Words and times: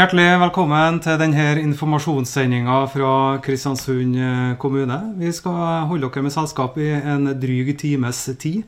Hjertelig 0.00 0.38
velkommen 0.40 0.96
til 1.04 1.18
denne 1.20 1.42
informasjonssendinga 1.60 2.76
fra 2.88 3.08
Kristiansund 3.44 4.14
eh, 4.16 4.52
kommune. 4.56 4.96
Vi 5.20 5.28
skal 5.36 5.82
holde 5.90 6.08
dere 6.08 6.22
med 6.24 6.32
selskap 6.32 6.78
i 6.80 6.86
en 6.96 7.34
dryg 7.36 7.74
times 7.76 8.22
tid. 8.40 8.62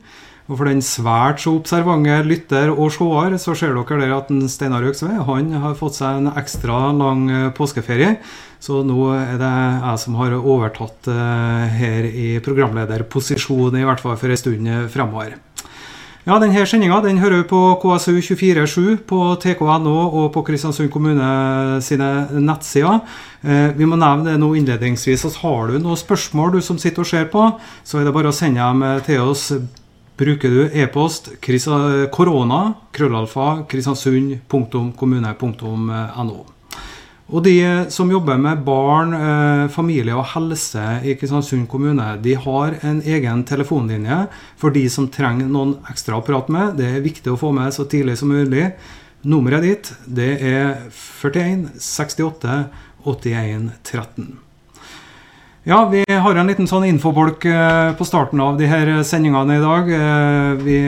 Og 0.50 0.58
For 0.58 0.68
den 0.68 0.82
svært 0.84 1.40
så 1.40 1.54
observante 1.56 2.18
lytter 2.26 2.74
og 2.74 2.92
seer, 2.92 3.38
så 3.40 3.54
ser 3.56 3.72
dere 3.72 4.02
der 4.02 4.12
at 4.18 4.28
Steinar 4.52 4.84
Øksve 4.90 5.22
han 5.24 5.54
har 5.62 5.78
fått 5.78 5.96
seg 6.02 6.18
en 6.18 6.34
ekstra 6.36 6.82
lang 6.98 7.24
eh, 7.30 7.48
påskeferie. 7.56 8.18
Så 8.60 8.82
nå 8.84 8.98
er 9.16 9.40
det 9.40 9.54
jeg 9.54 10.02
som 10.04 10.20
har 10.20 10.36
overtatt 10.36 11.08
eh, 11.14 11.78
her 11.78 12.10
i 12.12 12.28
programlederposisjon, 12.44 13.80
i 13.80 13.88
hvert 13.88 14.04
fall 14.04 14.20
for 14.20 14.36
en 14.36 14.42
stund 14.44 14.68
fremover. 14.92 15.40
Ja, 16.22 16.36
denne 16.38 16.62
sendinga 16.70 17.00
den 17.02 17.16
hører 17.18 17.40
vi 17.40 17.48
på 17.50 17.58
KSU247 17.82 19.00
på 19.10 19.16
tk.no 19.42 20.06
og 20.06 20.30
på 20.30 20.46
Kristiansund 20.46 20.86
kommune 20.94 21.26
sine 21.82 22.30
nettsider. 22.38 23.02
Eh, 23.42 23.74
vi 23.74 23.82
må 23.90 23.98
nevne 23.98 24.30
det 24.30 24.38
nå 24.38 24.54
innledningsvis 24.54 25.26
at 25.26 25.42
har 25.42 25.66
du 25.66 25.82
noen 25.82 25.98
spørsmål 25.98 26.54
du 26.54 26.62
som 26.62 26.78
sitter 26.78 27.02
og 27.02 27.10
ser 27.10 27.26
på, 27.32 27.58
så 27.82 27.98
er 27.98 28.06
det 28.06 28.14
bare 28.14 28.30
å 28.30 28.38
sende 28.38 28.62
dem 28.62 29.02
til 29.02 29.18
oss. 29.24 29.50
Bruker 30.22 30.46
du 30.46 30.70
e-post 30.78 31.42
korona 32.14 32.78
krøllalfa 32.94 33.66
kristiansund.kommune.no. 33.66 36.61
Og 37.32 37.40
de 37.46 37.56
som 37.88 38.10
jobber 38.12 38.36
med 38.36 38.60
barn, 38.66 39.14
eh, 39.16 39.68
familie 39.72 40.12
og 40.12 40.26
helse 40.34 41.00
i 41.00 41.14
Kristiansund 41.16 41.66
kommune, 41.68 42.20
de 42.20 42.34
har 42.34 42.76
en 42.82 43.00
egen 43.00 43.44
telefonlinje 43.44 44.28
for 44.60 44.70
de 44.70 44.84
som 44.88 45.08
trenger 45.08 45.48
noen 45.48 45.78
ekstra 45.88 46.20
å 46.20 46.26
prate 46.26 46.52
med. 46.52 46.76
Det 46.76 46.90
er 46.90 47.00
viktig 47.00 47.32
å 47.32 47.40
få 47.40 47.52
med 47.56 47.72
så 47.72 47.88
tidlig 47.88 48.18
som 48.18 48.28
mulig. 48.28 48.72
Nummeret 49.24 49.62
ditt 49.62 49.92
det 50.04 50.42
er 50.42 50.90
41 50.92 51.70
68 51.80 52.68
81 53.06 53.70
13. 53.82 54.51
Ja, 55.64 55.88
vi 55.88 56.02
har 56.08 56.34
en 56.34 56.48
liten 56.50 56.66
sånn 56.66 56.88
infobolk 56.88 57.44
eh, 57.46 57.92
på 57.94 58.02
starten 58.02 58.40
av 58.42 58.56
de 58.58 58.66
her 58.66 58.88
sendingene 59.06 59.60
i 59.60 59.62
dag. 59.62 59.90
Eh, 59.94 60.54
vi 60.58 60.78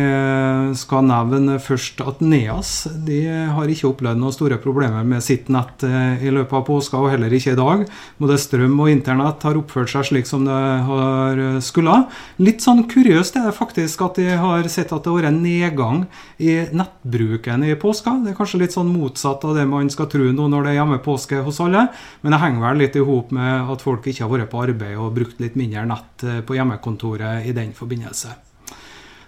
skal 0.75 1.05
nevne 1.07 1.61
først 1.63 2.01
at 2.03 2.19
NEAS 2.19 2.73
de 3.07 3.21
har 3.55 3.71
ikke 3.71 3.93
opplevd 3.93 4.19
noen 4.19 4.35
store 4.35 4.59
problemer 4.59 5.07
med 5.07 5.23
sitt 5.23 5.47
nett 5.47 5.85
eh, 5.87 6.25
i 6.27 6.33
løpet 6.35 6.57
av 6.59 6.65
påska, 6.67 6.99
og 6.99 7.13
heller 7.13 7.31
ikke 7.39 7.53
i 7.55 7.61
dag. 7.61 7.85
Både 8.19 8.39
strøm 8.43 8.75
og 8.83 8.91
internett 8.91 9.47
har 9.47 9.61
oppført 9.61 9.93
seg 9.93 10.09
slik 10.09 10.27
som 10.27 10.43
det 10.49 10.59
har 10.89 11.45
skulle. 11.63 11.95
Litt 12.43 12.67
sånn 12.67 12.83
kuriøst 12.91 13.39
er 13.39 13.47
det 13.47 13.55
faktisk 13.55 14.03
at 14.09 14.19
de 14.19 14.27
har 14.43 14.67
sett 14.67 14.91
at 14.91 15.07
det 15.07 15.13
har 15.13 15.21
vært 15.21 15.31
en 15.31 15.41
nedgang 15.45 16.03
i 16.43 16.59
nettbruken 16.75 17.63
i 17.63 17.79
påska. 17.79 18.17
Det 18.27 18.35
er 18.35 18.41
kanskje 18.43 18.65
litt 18.65 18.75
sånn 18.75 18.91
motsatt 18.91 19.47
av 19.47 19.55
det 19.55 19.69
man 19.71 19.87
skal 19.95 20.11
tro 20.11 20.35
nå 20.35 20.51
når 20.51 20.67
det 20.67 20.75
er 20.75 20.81
hjemmepåske 20.81 21.47
hos 21.47 21.63
alle, 21.63 21.87
men 22.27 22.35
det 22.35 22.43
henger 22.43 22.67
vel 22.67 22.85
litt 22.89 22.99
i 22.99 23.07
hop 23.07 23.31
med 23.39 23.75
at 23.79 23.87
folk 23.87 24.11
ikke 24.11 24.27
har 24.27 24.35
vært 24.35 24.51
på 24.51 24.64
arbeid 24.65 24.99
og 24.99 25.15
brukt 25.17 25.41
litt 25.43 25.55
mindre 25.59 25.85
nett 25.89 26.25
eh, 26.27 26.41
på 26.47 26.57
hjemmekontoret 26.59 27.47
i 27.49 27.55
den 27.57 27.73
forbindelse. 27.77 28.33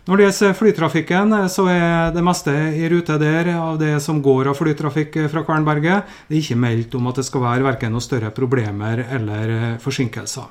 Når 0.07 0.21
det 0.21 0.27
gjelder 0.27 0.53
flytrafikken, 0.55 1.33
eh, 1.35 1.49
så 1.51 1.65
er 1.71 2.13
det 2.15 2.23
meste 2.27 2.53
i 2.53 2.91
rute 2.93 3.17
der 3.23 3.51
av 3.57 3.81
det 3.81 3.97
som 4.05 4.21
går 4.23 4.53
av 4.53 4.59
flytrafikk 4.59 5.19
eh, 5.23 5.33
fra 5.33 5.43
Kvernberget. 5.47 6.13
Det 6.29 6.37
er 6.37 6.45
ikke 6.45 6.61
meldt 6.63 6.95
om 6.95 7.11
at 7.11 7.19
det 7.19 7.27
skal 7.27 7.43
være 7.43 7.67
verken 7.67 7.97
noen 7.97 8.05
større 8.05 8.31
problemer 8.35 9.03
eller 9.19 9.81
forsinkelser. 9.83 10.47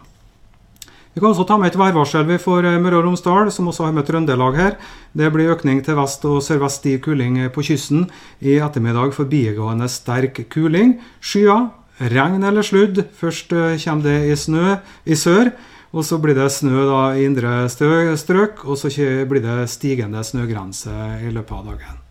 Vi 1.16 1.22
kan 1.24 1.32
også 1.32 1.46
ta 1.48 1.56
med 1.56 1.72
et 1.72 1.78
værvarsel 1.80 2.34
for 2.44 2.66
Møre 2.84 2.98
og 3.00 3.06
Romsdal, 3.06 3.48
som 3.48 3.70
også 3.72 3.86
har 3.86 3.94
med 3.96 4.04
Trøndelag 4.04 4.58
her. 4.60 4.74
Det 5.16 5.30
blir 5.32 5.54
økning 5.54 5.80
til 5.80 5.96
vest 5.96 6.26
og 6.28 6.42
sørvest 6.44 6.82
stiv 6.82 7.00
kuling 7.06 7.38
på 7.56 7.64
kysten. 7.64 8.10
I 8.44 8.58
ettermiddag 8.60 9.16
forbigående 9.16 9.88
sterk 9.88 10.44
kuling. 10.52 10.98
Skyer 11.24 11.70
regn 12.00 12.44
eller 12.44 12.66
sludd. 12.66 13.04
Først 13.16 13.54
eh, 13.56 13.78
kommer 13.84 14.08
det 14.08 14.18
i 14.30 14.38
snø 14.40 14.78
i 15.06 15.18
sør. 15.20 15.52
Og 15.96 16.04
så 16.04 16.18
blir 16.20 16.36
det 16.36 16.50
snø 16.52 16.84
da 16.90 17.04
i 17.16 17.24
indre 17.24 17.70
strøk, 17.72 18.66
og 18.68 18.76
så 18.76 18.90
blir 19.30 19.40
det 19.40 19.70
stigende 19.72 20.24
snøgrense 20.28 20.92
i 21.24 21.32
løpet 21.32 21.56
av 21.56 21.70
dagen. 21.70 22.02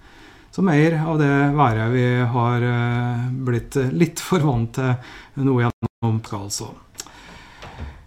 Så 0.54 0.62
mer 0.64 0.96
av 1.02 1.18
det 1.20 1.34
været 1.58 1.92
vi 1.92 2.06
har 2.36 2.64
eh, 2.70 3.28
blitt 3.44 3.76
litt 3.92 4.22
for 4.22 4.40
vant 4.46 4.72
til 4.78 5.44
nå 5.44 5.58
gjennom 5.60 6.20
altså. 6.38 6.70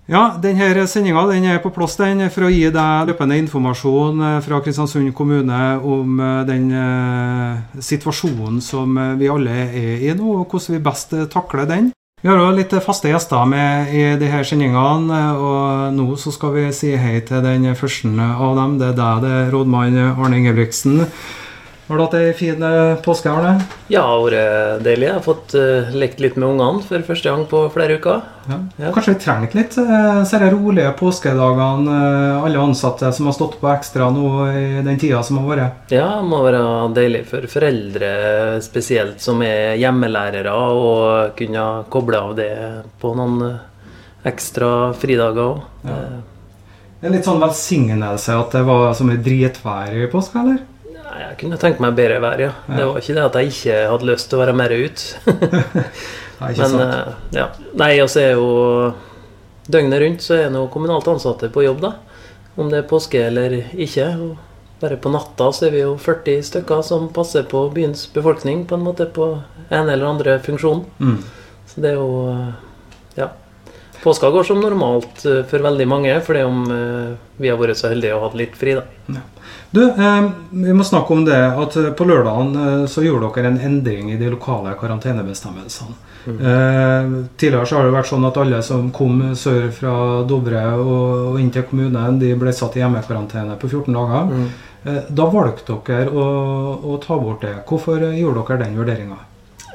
Ja, 0.08 0.38
denne 0.40 0.86
sendinga 0.88 1.26
den 1.28 1.44
er 1.52 1.58
på 1.60 1.68
plass 1.76 1.98
den, 2.00 2.24
for 2.32 2.48
å 2.48 2.50
gi 2.52 2.70
deg 2.72 3.10
løpende 3.10 3.36
informasjon 3.42 4.22
eh, 4.24 4.38
fra 4.46 4.62
Kristiansund 4.64 5.12
kommune 5.16 5.58
om 5.84 6.22
eh, 6.24 6.38
den 6.48 6.70
eh, 6.72 7.82
situasjonen 7.84 8.62
som 8.64 8.96
vi 9.20 9.28
alle 9.28 9.66
er 9.68 10.06
i 10.08 10.14
nå, 10.16 10.30
og 10.40 10.46
hvordan 10.48 10.78
vi 10.78 10.86
best 10.86 11.12
takler 11.34 11.68
den. 11.68 11.90
Vi 12.24 12.32
har 12.32 12.40
også 12.40 12.56
litt 12.56 12.78
faste 12.86 13.12
gjester 13.12 13.44
med 13.52 13.92
i 13.92 14.06
disse 14.22 14.46
sendingene, 14.54 15.20
og 15.44 15.92
nå 16.00 16.08
så 16.16 16.32
skal 16.32 16.56
vi 16.56 16.64
si 16.72 16.94
hei 16.96 17.20
til 17.28 17.44
den 17.44 17.68
første 17.76 18.08
av 18.32 18.56
dem. 18.62 18.80
Det 18.80 18.94
er 18.94 18.98
deg, 19.02 19.28
det 19.28 19.44
rådmann 19.52 20.00
Arne 20.16 20.40
Ingebrigtsen. 20.40 21.04
Har 21.88 21.96
du 21.96 22.04
hatt 22.04 22.16
ei 22.20 22.34
fin 22.36 22.64
eh, 22.68 22.98
påske? 23.00 23.32
Arne? 23.32 23.62
Ja, 23.88 24.02
det 24.02 24.08
har 24.08 24.24
vært 24.26 24.82
deilig. 24.84 25.06
Jeg 25.08 25.16
har 25.16 25.24
fått 25.24 25.54
uh, 25.56 25.94
lekt 25.96 26.20
litt 26.20 26.36
med 26.36 26.50
ungene 26.50 26.84
for 26.84 27.06
første 27.08 27.32
gang 27.32 27.46
på 27.48 27.62
flere 27.72 27.96
uker. 27.96 28.26
Ja. 28.48 28.58
Ja. 28.82 28.92
Kanskje 28.96 29.14
vi 29.14 29.22
trenger 29.24 29.56
litt 29.56 29.78
de 29.78 30.50
rolige 30.52 30.92
påskedagene, 31.00 31.96
alle 32.44 32.60
ansatte 32.60 33.14
som 33.16 33.32
har 33.32 33.38
stått 33.38 33.56
på 33.62 33.72
ekstra 33.72 34.10
nå 34.12 34.28
i 34.52 34.68
den 34.84 35.00
tida 35.00 35.24
som 35.24 35.40
har 35.40 35.50
vært? 35.54 35.96
Ja, 35.96 36.10
det 36.20 36.28
må 36.28 36.44
være 36.44 36.62
deilig 36.96 37.24
for 37.32 37.48
foreldre 37.52 38.12
spesielt, 38.64 39.24
som 39.24 39.40
er 39.48 39.80
hjemmelærere, 39.80 40.52
å 40.52 40.94
kunne 41.40 41.68
koble 41.94 42.20
av 42.20 42.36
det 42.40 42.54
på 43.00 43.16
noen 43.16 43.60
ekstra 44.28 44.92
fridager 45.00 45.54
òg. 45.54 45.68
Ja. 45.88 46.02
Er 46.98 47.14
litt 47.14 47.28
sånn 47.28 47.40
velsignelse 47.40 48.36
at 48.36 48.56
det 48.58 48.64
var 48.68 48.90
så 48.98 49.06
mye 49.08 49.22
dritvær 49.24 49.94
i 49.96 50.10
påska, 50.12 50.44
eller? 50.44 50.66
Jeg 51.18 51.38
kunne 51.42 51.58
tenkt 51.62 51.82
meg 51.84 51.98
bedre 51.98 52.22
vær, 52.24 52.42
ja. 52.42 52.54
Det 52.68 52.86
var 52.86 53.02
ikke 53.02 53.16
det 53.18 53.26
at 53.26 53.38
jeg 53.40 53.52
ikke 53.54 53.78
hadde 53.92 54.10
lyst 54.10 54.30
til 54.30 54.38
å 54.38 54.42
være 54.44 54.56
mer 54.58 54.74
ute. 54.74 55.36
Men 56.40 56.76
ja. 57.34 57.48
Nei, 57.78 57.94
altså 58.04 58.22
er 58.22 58.36
jo 58.38 58.50
Døgnet 59.68 60.00
rundt 60.00 60.24
så 60.24 60.38
er 60.38 60.52
nå 60.54 60.62
kommunalt 60.72 61.08
ansatte 61.12 61.50
på 61.52 61.66
jobb, 61.66 61.82
da. 61.84 61.96
Om 62.58 62.70
det 62.72 62.82
er 62.82 62.86
påske 62.90 63.20
eller 63.28 63.58
ikke. 63.76 64.06
Og 64.24 64.80
bare 64.80 65.00
på 65.02 65.12
natta 65.12 65.50
så 65.52 65.68
er 65.68 65.74
vi 65.76 65.82
jo 65.82 65.98
40 66.00 66.46
stykker 66.48 66.86
som 66.86 67.10
passer 67.14 67.44
på 67.50 67.66
byens 67.76 68.06
befolkning 68.14 68.64
på 68.70 68.78
en 68.78 68.86
måte 68.86 69.10
på 69.12 69.34
en 69.68 69.90
eller 69.90 70.08
andre 70.08 70.38
funksjon. 70.46 70.86
Mm. 71.04 71.20
Så 71.68 71.84
det 71.84 71.92
er 71.92 72.00
jo 72.00 72.08
eh, 72.32 72.48
Ja. 73.18 73.32
Påska 74.04 74.30
går 74.32 74.46
som 74.48 74.62
normalt 74.62 75.26
eh, 75.26 75.44
for 75.50 75.66
veldig 75.66 75.88
mange, 75.90 76.16
fordi 76.24 76.46
om 76.48 76.64
vi 77.42 77.50
har 77.52 77.60
vært 77.60 77.82
så 77.82 77.92
heldige 77.92 78.16
og 78.16 78.30
hatt 78.30 78.40
litt 78.40 78.56
fri, 78.56 78.78
da. 78.78 78.86
Ja. 79.12 79.26
Du, 79.72 79.84
eh, 79.84 80.30
vi 80.50 80.74
må 80.74 80.84
snakke 80.84 81.14
om 81.14 81.26
det 81.28 81.38
at 81.38 81.76
eh, 81.76 81.90
på 81.98 82.08
lørdagen 82.08 82.54
eh, 82.56 82.86
så 82.88 83.04
gjorde 83.04 83.34
dere 83.36 83.52
en 83.52 83.60
endring 83.60 84.14
i 84.14 84.20
de 84.20 84.30
lokale 84.32 84.76
karantenebestemmelsene. 84.80 85.98
Mm. 86.28 86.40
Eh, 86.40 87.26
tidligere 87.40 87.68
så 87.68 87.78
har 87.78 87.88
det 87.88 87.96
vært 87.96 88.10
sånn 88.10 88.28
at 88.28 88.40
alle 88.40 88.62
som 88.64 88.90
kom 88.96 89.22
sør 89.40 89.70
fra 89.76 89.94
Dovre 90.28 90.64
og, 90.76 91.34
og 91.34 91.40
inn 91.40 91.52
til 91.56 91.68
kommunen, 91.68 92.20
de 92.20 92.34
ble 92.40 92.56
satt 92.56 92.76
i 92.80 92.84
hjemmekarantene 92.84 93.60
på 93.60 93.70
14 93.70 93.96
dager. 93.96 94.32
Mm. 94.32 94.50
Eh, 94.88 95.00
da 95.10 95.30
valgte 95.32 95.80
dere 95.88 96.12
å, 96.12 96.28
å, 96.84 97.00
ta 97.04 97.20
bort 97.20 97.44
det. 97.44 97.58
Hvorfor 97.68 98.04
gjorde 98.14 98.46
dere 98.48 98.64
den 98.66 98.80
vurderinga? 98.80 99.20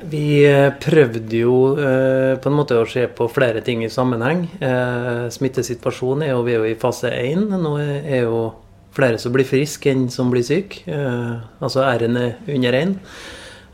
Vi 0.03 0.43
eh, 0.49 0.73
prøvde 0.83 1.39
jo 1.45 1.57
eh, 1.79 2.35
på 2.41 2.51
en 2.51 2.57
måte 2.57 2.81
å 2.81 2.89
se 2.89 3.05
på 3.07 3.29
flere 3.31 3.63
ting 3.63 3.85
i 3.85 3.93
sammenheng. 3.93 4.47
Eh, 4.59 5.29
smittesituasjonen 5.31 6.27
er 6.27 6.33
jo, 6.35 6.43
vi 6.47 6.57
er 6.57 6.65
jo 6.65 6.71
i 6.73 6.81
fase 6.81 7.13
1. 7.13 7.45
Nå 7.61 7.77
er 7.83 8.25
jo 8.25 8.43
flere 8.93 9.21
som 9.21 9.33
blir 9.35 9.49
friske 9.49 9.93
enn 9.93 10.09
som 10.13 10.31
blir 10.33 10.45
syke. 10.47 10.85
Eh, 10.91 11.33
altså 11.63 11.85
R-en 11.87 12.19
er 12.21 12.37
under 12.53 12.77
1. 12.79 12.95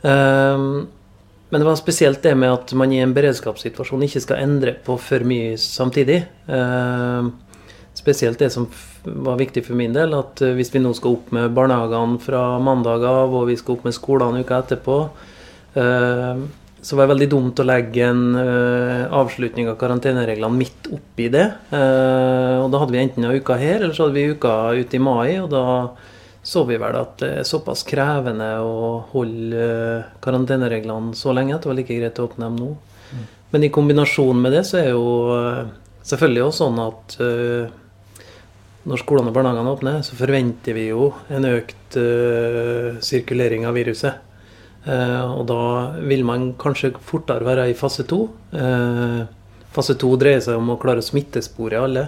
Eh, 0.02 0.62
men 1.48 1.62
det 1.62 1.66
var 1.66 1.80
spesielt 1.80 2.22
det 2.22 2.34
med 2.36 2.52
at 2.52 2.72
man 2.76 2.92
i 2.92 3.00
en 3.00 3.14
beredskapssituasjon 3.16 4.04
ikke 4.04 4.24
skal 4.24 4.42
endre 4.44 4.76
på 4.84 4.98
for 5.00 5.24
mye 5.26 5.56
samtidig. 5.60 6.20
Eh, 6.46 7.30
spesielt 7.98 8.38
det 8.38 8.52
som 8.54 8.68
var 9.04 9.40
viktig 9.40 9.64
for 9.66 9.78
min 9.78 9.96
del, 9.96 10.14
at 10.14 10.42
hvis 10.54 10.70
vi 10.74 10.82
nå 10.82 10.92
skal 10.94 11.16
opp 11.16 11.32
med 11.34 11.54
barnehagene 11.56 12.20
fra 12.22 12.42
mandag 12.62 13.02
av, 13.08 13.34
og 13.34 13.48
vi 13.48 13.56
skal 13.58 13.78
opp 13.78 13.88
med 13.88 13.96
skolene 13.96 14.44
uka 14.44 14.60
etterpå, 14.62 14.98
så 16.80 16.96
var 16.96 17.06
det 17.06 17.14
veldig 17.14 17.28
dumt 17.32 17.58
å 17.58 17.66
legge 17.66 18.04
en 18.06 18.36
uh, 18.38 19.10
avslutning 19.19 19.66
av 19.70 19.78
karantenereglene 19.80 20.60
midt 20.60 20.86
oppi 20.94 21.26
det. 21.32 21.46
Uh, 21.72 22.62
og 22.62 22.70
Da 22.72 22.82
hadde 22.82 22.94
vi 22.94 23.00
enten 23.02 23.26
en 23.26 23.34
uka 23.34 23.56
her, 23.58 23.82
eller 23.82 23.96
så 23.96 24.06
hadde 24.06 24.19
vi 24.19 24.36
uka 24.36 24.54
ute 24.78 24.98
i 24.98 25.02
mai. 25.02 25.40
og 25.42 25.50
da 25.54 25.64
så 26.48 26.62
vi 26.64 26.78
vel 26.80 26.94
at 26.96 27.19
det 27.20 27.28
er 27.40 27.44
såpass 27.44 27.82
krevende 27.84 28.46
å 28.62 29.02
holde 29.10 29.64
uh, 29.64 30.06
karantenereglene 30.25 31.16
så 31.19 31.34
lenge 31.34 31.56
at 31.56 31.66
det 31.66 31.72
var 31.72 31.80
like 31.80 31.98
greit 31.98 32.20
å 32.22 32.28
åpne 32.28 32.46
dem 32.46 32.60
nå. 32.62 32.70
Mm. 33.10 33.26
Men 33.50 33.66
i 33.66 33.72
kombinasjon 33.75 34.40
med 34.44 34.54
det 34.54 34.62
så 34.69 34.78
er 34.78 34.88
jo 34.92 35.04
selvfølgelig 36.06 36.44
også 36.46 36.62
sånn 36.62 36.80
at 36.84 37.14
når 38.88 39.00
skolene 39.00 39.32
og 39.32 39.36
barnehagene 39.36 39.72
åpner, 39.72 40.02
så 40.04 40.16
forventer 40.16 40.76
vi 40.76 40.86
jo 40.90 41.10
en 41.32 41.48
økt 41.48 41.96
sirkulering 43.04 43.64
av 43.69 43.76
viruset. 43.76 44.27
Og 44.88 45.43
da 45.49 45.62
vil 46.00 46.23
man 46.25 46.52
kanskje 46.61 46.94
fortere 47.05 47.44
være 47.44 47.67
i 47.69 47.76
fase 47.76 48.06
to. 48.08 48.23
Fase 49.75 49.96
to 50.00 50.14
dreier 50.17 50.40
seg 50.40 50.56
om 50.56 50.73
å 50.73 50.79
klare 50.81 51.02
å 51.02 51.05
smittespore 51.05 51.82
alle. 51.82 52.06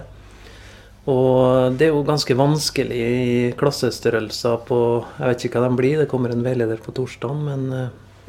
Og 1.09 1.73
det 1.79 1.87
er 1.87 1.95
jo 1.95 2.03
ganske 2.05 2.35
vanskelig 2.37 2.97
i 3.01 3.53
klassestørrelser 3.57 4.59
på 4.67 4.79
Jeg 5.17 5.31
vet 5.31 5.45
ikke 5.47 5.61
hva 5.61 5.69
de 5.71 5.79
blir, 5.79 5.97
det 5.97 6.09
kommer 6.11 6.33
en 6.33 6.45
veileder 6.45 6.81
på 6.83 6.93
torsdag, 6.93 7.39
men 7.47 7.63
eh, 7.73 7.87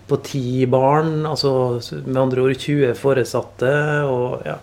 på 0.08 0.18
ti 0.24 0.64
barn, 0.70 1.26
altså 1.28 1.52
med 2.06 2.20
andre 2.22 2.46
ord 2.46 2.56
20 2.56 2.96
foresatte 2.98 3.72
og 4.08 4.46
ja. 4.48 4.56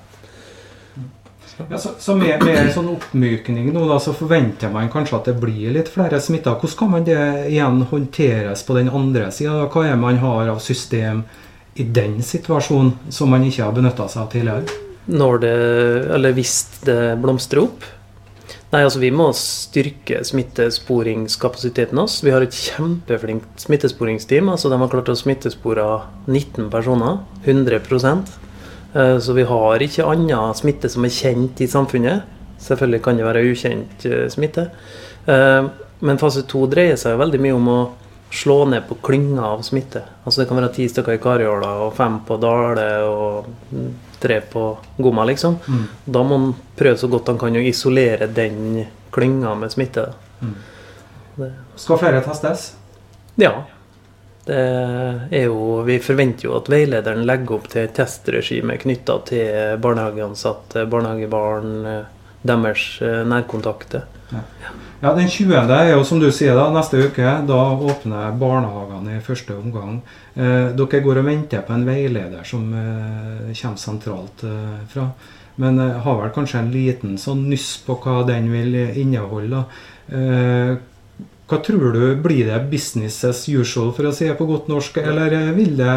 Ja, 1.70 1.78
så, 1.78 1.90
så 2.00 2.16
med, 2.16 2.44
med, 2.46 2.72
sånn 2.74 2.88
oppmykning 2.94 3.72
nå, 3.74 3.84
da, 3.90 4.00
så 4.02 4.14
forventer 4.16 4.72
man 4.74 4.92
kanskje 4.92 5.18
at 5.18 5.30
det 5.32 5.36
blir 5.42 5.74
litt 5.76 5.92
flere 5.92 6.22
smitta. 6.24 6.56
Hvordan 6.56 6.80
kan 6.80 6.92
man 6.94 7.08
det 7.08 7.20
igjen 7.52 7.84
håndteres 7.92 8.64
på 8.68 8.78
den 8.78 8.92
andre 8.94 9.30
sida? 9.36 9.68
Hva 9.72 9.86
er 9.90 10.00
man 10.00 10.22
har 10.24 10.52
av 10.54 10.62
system 10.64 11.26
i 11.80 11.86
den 11.86 12.20
situasjonen 12.26 13.12
som 13.14 13.32
man 13.34 13.46
ikke 13.48 13.66
har 13.66 13.76
benytta 13.76 14.08
seg 14.12 14.24
av 14.24 14.34
tidligere? 14.34 14.82
Når 15.10 15.40
det, 15.42 15.56
eller 16.16 16.36
hvis 16.38 16.58
det 16.86 17.00
blomstrer 17.24 17.66
opp, 17.66 17.88
Nei, 18.70 18.84
altså 18.86 19.00
Vi 19.02 19.10
må 19.10 19.32
styrke 19.34 20.20
smittesporingskapasiteten 20.28 21.98
vår. 21.98 22.12
Vi 22.26 22.34
har 22.36 22.44
et 22.46 22.54
kjempeflinkt 22.54 23.64
smittesporingsteam. 23.66 24.52
altså 24.54 24.70
De 24.70 24.78
har 24.78 24.92
klart 24.92 25.10
å 25.10 25.18
smittespore 25.18 25.88
19 26.28 26.70
personer. 26.70 27.24
100 27.48 27.80
eh, 27.80 28.22
Så 28.94 29.34
vi 29.38 29.44
har 29.46 29.84
ikke 29.86 30.06
annen 30.10 30.56
smitte 30.58 30.90
som 30.90 31.06
er 31.06 31.14
kjent 31.14 31.60
i 31.62 31.68
samfunnet. 31.70 32.24
Selvfølgelig 32.60 33.04
kan 33.04 33.18
det 33.18 33.28
være 33.28 33.46
ukjent 33.48 34.06
eh, 34.10 34.28
smitte. 34.32 34.68
Eh, 35.26 35.70
men 36.00 36.20
fase 36.20 36.44
to 36.48 36.66
dreier 36.72 37.00
seg 37.00 37.20
veldig 37.20 37.40
mye 37.44 37.56
om 37.56 37.72
å 37.72 37.80
slå 38.36 38.60
ned 38.70 38.86
på 38.88 39.00
klynger 39.04 39.42
av 39.46 39.64
smitte. 39.66 40.04
Altså 40.24 40.42
Det 40.42 40.50
kan 40.50 40.60
være 40.60 40.74
ti 40.76 40.88
stykker 40.92 41.18
i 41.18 41.22
Karjåla 41.24 41.72
og 41.86 41.96
fem 41.98 42.20
på 42.28 42.38
Dale 42.42 42.90
og 43.08 43.48
tre 44.20 44.42
på 44.42 44.66
Gomma, 44.98 45.26
liksom. 45.26 45.58
Mm. 45.66 45.86
Da 46.06 46.24
må 46.24 46.38
man 46.38 46.54
prøve 46.78 47.00
så 47.00 47.10
godt 47.12 47.32
han 47.32 47.40
kan 47.42 47.56
å 47.56 47.64
isolere 47.64 48.28
den 48.28 48.84
klynga 49.16 49.56
med 49.58 49.74
smitte. 49.74 50.10
Mm. 50.44 50.56
Skal 51.80 52.02
flere 52.02 52.22
testes? 52.26 52.74
Ja. 53.40 53.54
Det 54.50 55.38
er 55.38 55.46
jo, 55.46 55.84
vi 55.86 56.00
forventer 56.02 56.48
jo 56.48 56.56
at 56.58 56.72
veilederen 56.72 57.26
legger 57.30 57.60
opp 57.60 57.68
til 57.70 57.84
et 57.84 57.94
testregime 57.94 58.80
knytta 58.82 59.20
til 59.30 59.82
barnehageansatte, 59.84 60.88
barnehagebarn, 60.90 61.74
deres 62.42 62.86
nærkontakter. 63.30 64.08
Ja. 64.34 64.42
Ja, 65.02 65.14
Den 65.16 65.30
20. 65.30 65.54
er 65.72 65.94
jo 65.94 66.04
som 66.04 66.20
du 66.20 66.28
sier 66.36 66.58
da, 66.60 66.66
neste 66.76 67.00
uke. 67.00 67.24
Da 67.48 67.60
åpner 67.88 68.34
barnehagene 68.36 69.16
i 69.16 69.24
første 69.24 69.56
omgang. 69.56 70.02
Eh, 70.36 70.74
dere 70.76 71.00
går 71.06 71.22
og 71.22 71.28
venter 71.30 71.64
på 71.64 71.76
en 71.76 71.86
veileder 71.88 72.44
som 72.48 72.66
eh, 72.76 73.54
kommer 73.62 73.80
sentralt 73.80 74.44
eh, 74.44 74.82
fra. 74.92 75.08
Men 75.56 75.80
eh, 75.80 76.02
har 76.04 76.20
vel 76.20 76.34
kanskje 76.36 76.60
en 76.60 76.74
liten 76.74 77.16
sånn 77.22 77.46
nyss 77.48 77.78
på 77.86 77.96
hva 78.04 78.26
den 78.28 78.52
vil 78.52 78.76
inneholde. 79.00 79.64
Eh, 80.12 80.76
hva 81.50 81.62
tror 81.66 81.96
du, 81.96 82.04
Blir 82.22 82.46
det 82.50 82.60
business 82.70 83.24
as 83.26 83.48
usual, 83.50 83.94
for 83.96 84.10
å 84.10 84.14
si 84.14 84.28
det 84.30 84.38
på 84.38 84.48
godt 84.50 84.70
norsk, 84.70 85.02
eller 85.02 85.34
eh, 85.34 85.50
vil, 85.58 85.74
det, 85.80 85.96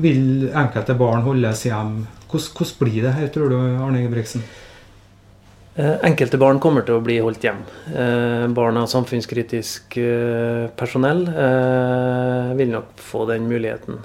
vil 0.00 0.48
enkelte 0.56 0.96
barn 0.98 1.26
holdes 1.26 1.66
hjem? 1.68 2.00
Hvordan, 2.30 2.50
hvordan 2.56 2.80
blir 2.80 3.06
det 3.06 3.14
her, 3.18 3.30
tror 3.34 3.52
du, 3.52 3.58
Arne 3.60 4.00
Ingebrigtsen? 4.00 4.44
Eh, 5.80 5.96
enkelte 6.04 6.38
barn 6.40 6.58
kommer 6.60 6.82
til 6.84 6.98
å 6.98 7.04
bli 7.04 7.20
holdt 7.22 7.44
hjem. 7.46 7.60
Eh, 7.94 8.44
barn 8.52 8.76
av 8.80 8.88
samfunnskritisk 8.90 9.96
eh, 10.02 10.66
personell 10.76 11.22
vil 12.58 12.72
nok 12.74 12.98
få 13.00 13.24
den 13.30 13.46
muligheten. 13.48 14.00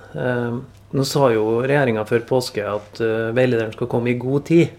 Nå 0.95 1.03
sa 1.09 1.31
jo 1.33 1.63
regjeringa 1.65 2.05
før 2.07 2.21
påske 2.29 2.63
at 2.69 3.01
veilederen 3.35 3.73
skal 3.73 3.89
komme 3.91 4.13
i 4.13 4.19
god 4.21 4.45
tid. 4.47 4.69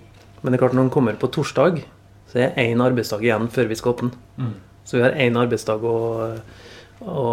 Men 0.40 0.52
det 0.52 0.56
er 0.56 0.62
klart 0.62 0.76
når 0.78 0.86
den 0.86 0.94
kommer 0.94 1.18
på 1.18 1.28
torsdag, 1.34 1.82
så 2.30 2.38
er 2.38 2.54
det 2.54 2.68
én 2.70 2.80
arbeidsdag 2.80 3.24
igjen 3.26 3.50
før 3.52 3.68
vi 3.68 3.76
skal 3.76 3.96
åpne. 3.96 4.12
Mm. 4.38 4.54
Så 4.86 4.98
vi 4.98 5.02
har 5.02 5.16
én 5.18 5.36
arbeidsdag 5.38 5.82
å, 5.82 5.96
å, 7.02 7.24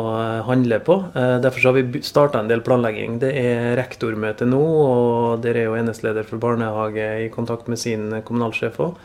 handle 0.48 0.80
på. 0.82 0.96
Derfor 1.14 1.68
har 1.70 1.76
vi 1.78 2.02
starta 2.02 2.42
en 2.42 2.50
del 2.50 2.64
planlegging. 2.66 3.20
Det 3.22 3.30
er 3.38 3.76
rektormøte 3.78 4.48
nå, 4.50 4.62
og 4.64 5.44
dere 5.46 5.62
er 5.62 5.70
jo 5.70 5.78
enestleder 5.78 6.26
for 6.26 6.42
barnehage 6.42 7.06
i 7.28 7.30
kontakt 7.34 7.70
med 7.70 7.80
sin 7.80 8.10
kommunalsjef 8.26 8.82
òg. 8.82 8.98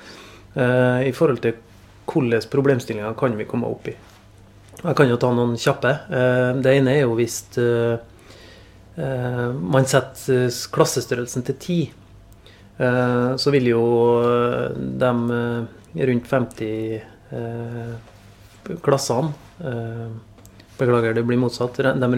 Eh, 0.58 1.08
i 1.08 1.14
forhold 1.14 1.42
til 1.44 1.56
hvilke 2.08 2.40
problemstillinger 2.50 3.16
kan 3.18 3.36
vi 3.36 3.46
komme 3.48 3.68
opp 3.68 3.88
i. 3.90 3.94
Jeg 4.78 4.96
kan 4.96 5.10
jo 5.10 5.18
ta 5.20 5.30
noen 5.34 5.58
kjappe. 5.60 5.92
Eh, 6.08 6.50
det 6.62 6.74
ene 6.78 6.94
er 6.96 7.04
jo 7.04 7.16
hvis 7.18 7.42
eh, 7.60 7.98
man 8.98 9.86
setter 9.86 10.48
klassestørrelsen 10.74 11.44
til 11.46 11.58
ti. 11.62 11.80
Så 12.78 13.50
vil 13.50 13.72
jo 13.72 13.82
de 14.78 15.08
rundt 16.10 16.26
50 16.30 17.00
klassene 18.84 19.32
Beklager, 20.78 21.10
det 21.16 21.24
blir 21.26 21.40
motsatt. 21.42 21.74
De 21.74 22.08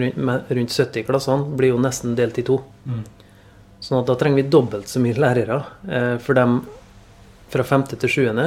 rundt 0.53 0.71
70 0.71 1.05
klassene 1.07 1.55
blir 1.57 1.71
jo 1.71 1.79
nesten 1.81 2.11
delt 2.13 2.37
i 2.37 2.43
to. 2.45 2.59
Mm. 2.85 2.99
Sånn 3.81 4.03
at 4.03 4.11
da 4.11 4.13
trenger 4.19 4.37
vi 4.37 4.51
dobbelt 4.53 4.91
så 4.91 5.01
mye 5.01 5.17
lærere. 5.17 5.57
For 6.21 6.37
de 6.37 6.43
fra 7.49 7.65
femte 7.65 7.97
til 7.97 8.11
sjuende, 8.13 8.45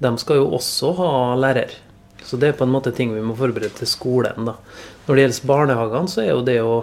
de 0.00 0.12
skal 0.22 0.40
jo 0.40 0.48
også 0.56 0.94
ha 0.96 1.10
lærer. 1.36 1.76
Så 2.24 2.40
det 2.40 2.48
er 2.48 2.56
på 2.56 2.64
en 2.64 2.72
måte 2.72 2.92
ting 2.96 3.12
vi 3.14 3.22
må 3.22 3.36
forberede 3.36 3.76
til 3.76 3.90
skolen. 3.90 4.48
da. 4.48 4.56
Når 5.06 5.14
det 5.14 5.26
gjelder 5.26 5.48
barnehagene, 5.52 6.08
så 6.08 6.22
er 6.24 6.30
jo 6.32 6.46
det 6.46 6.60
å 6.64 6.78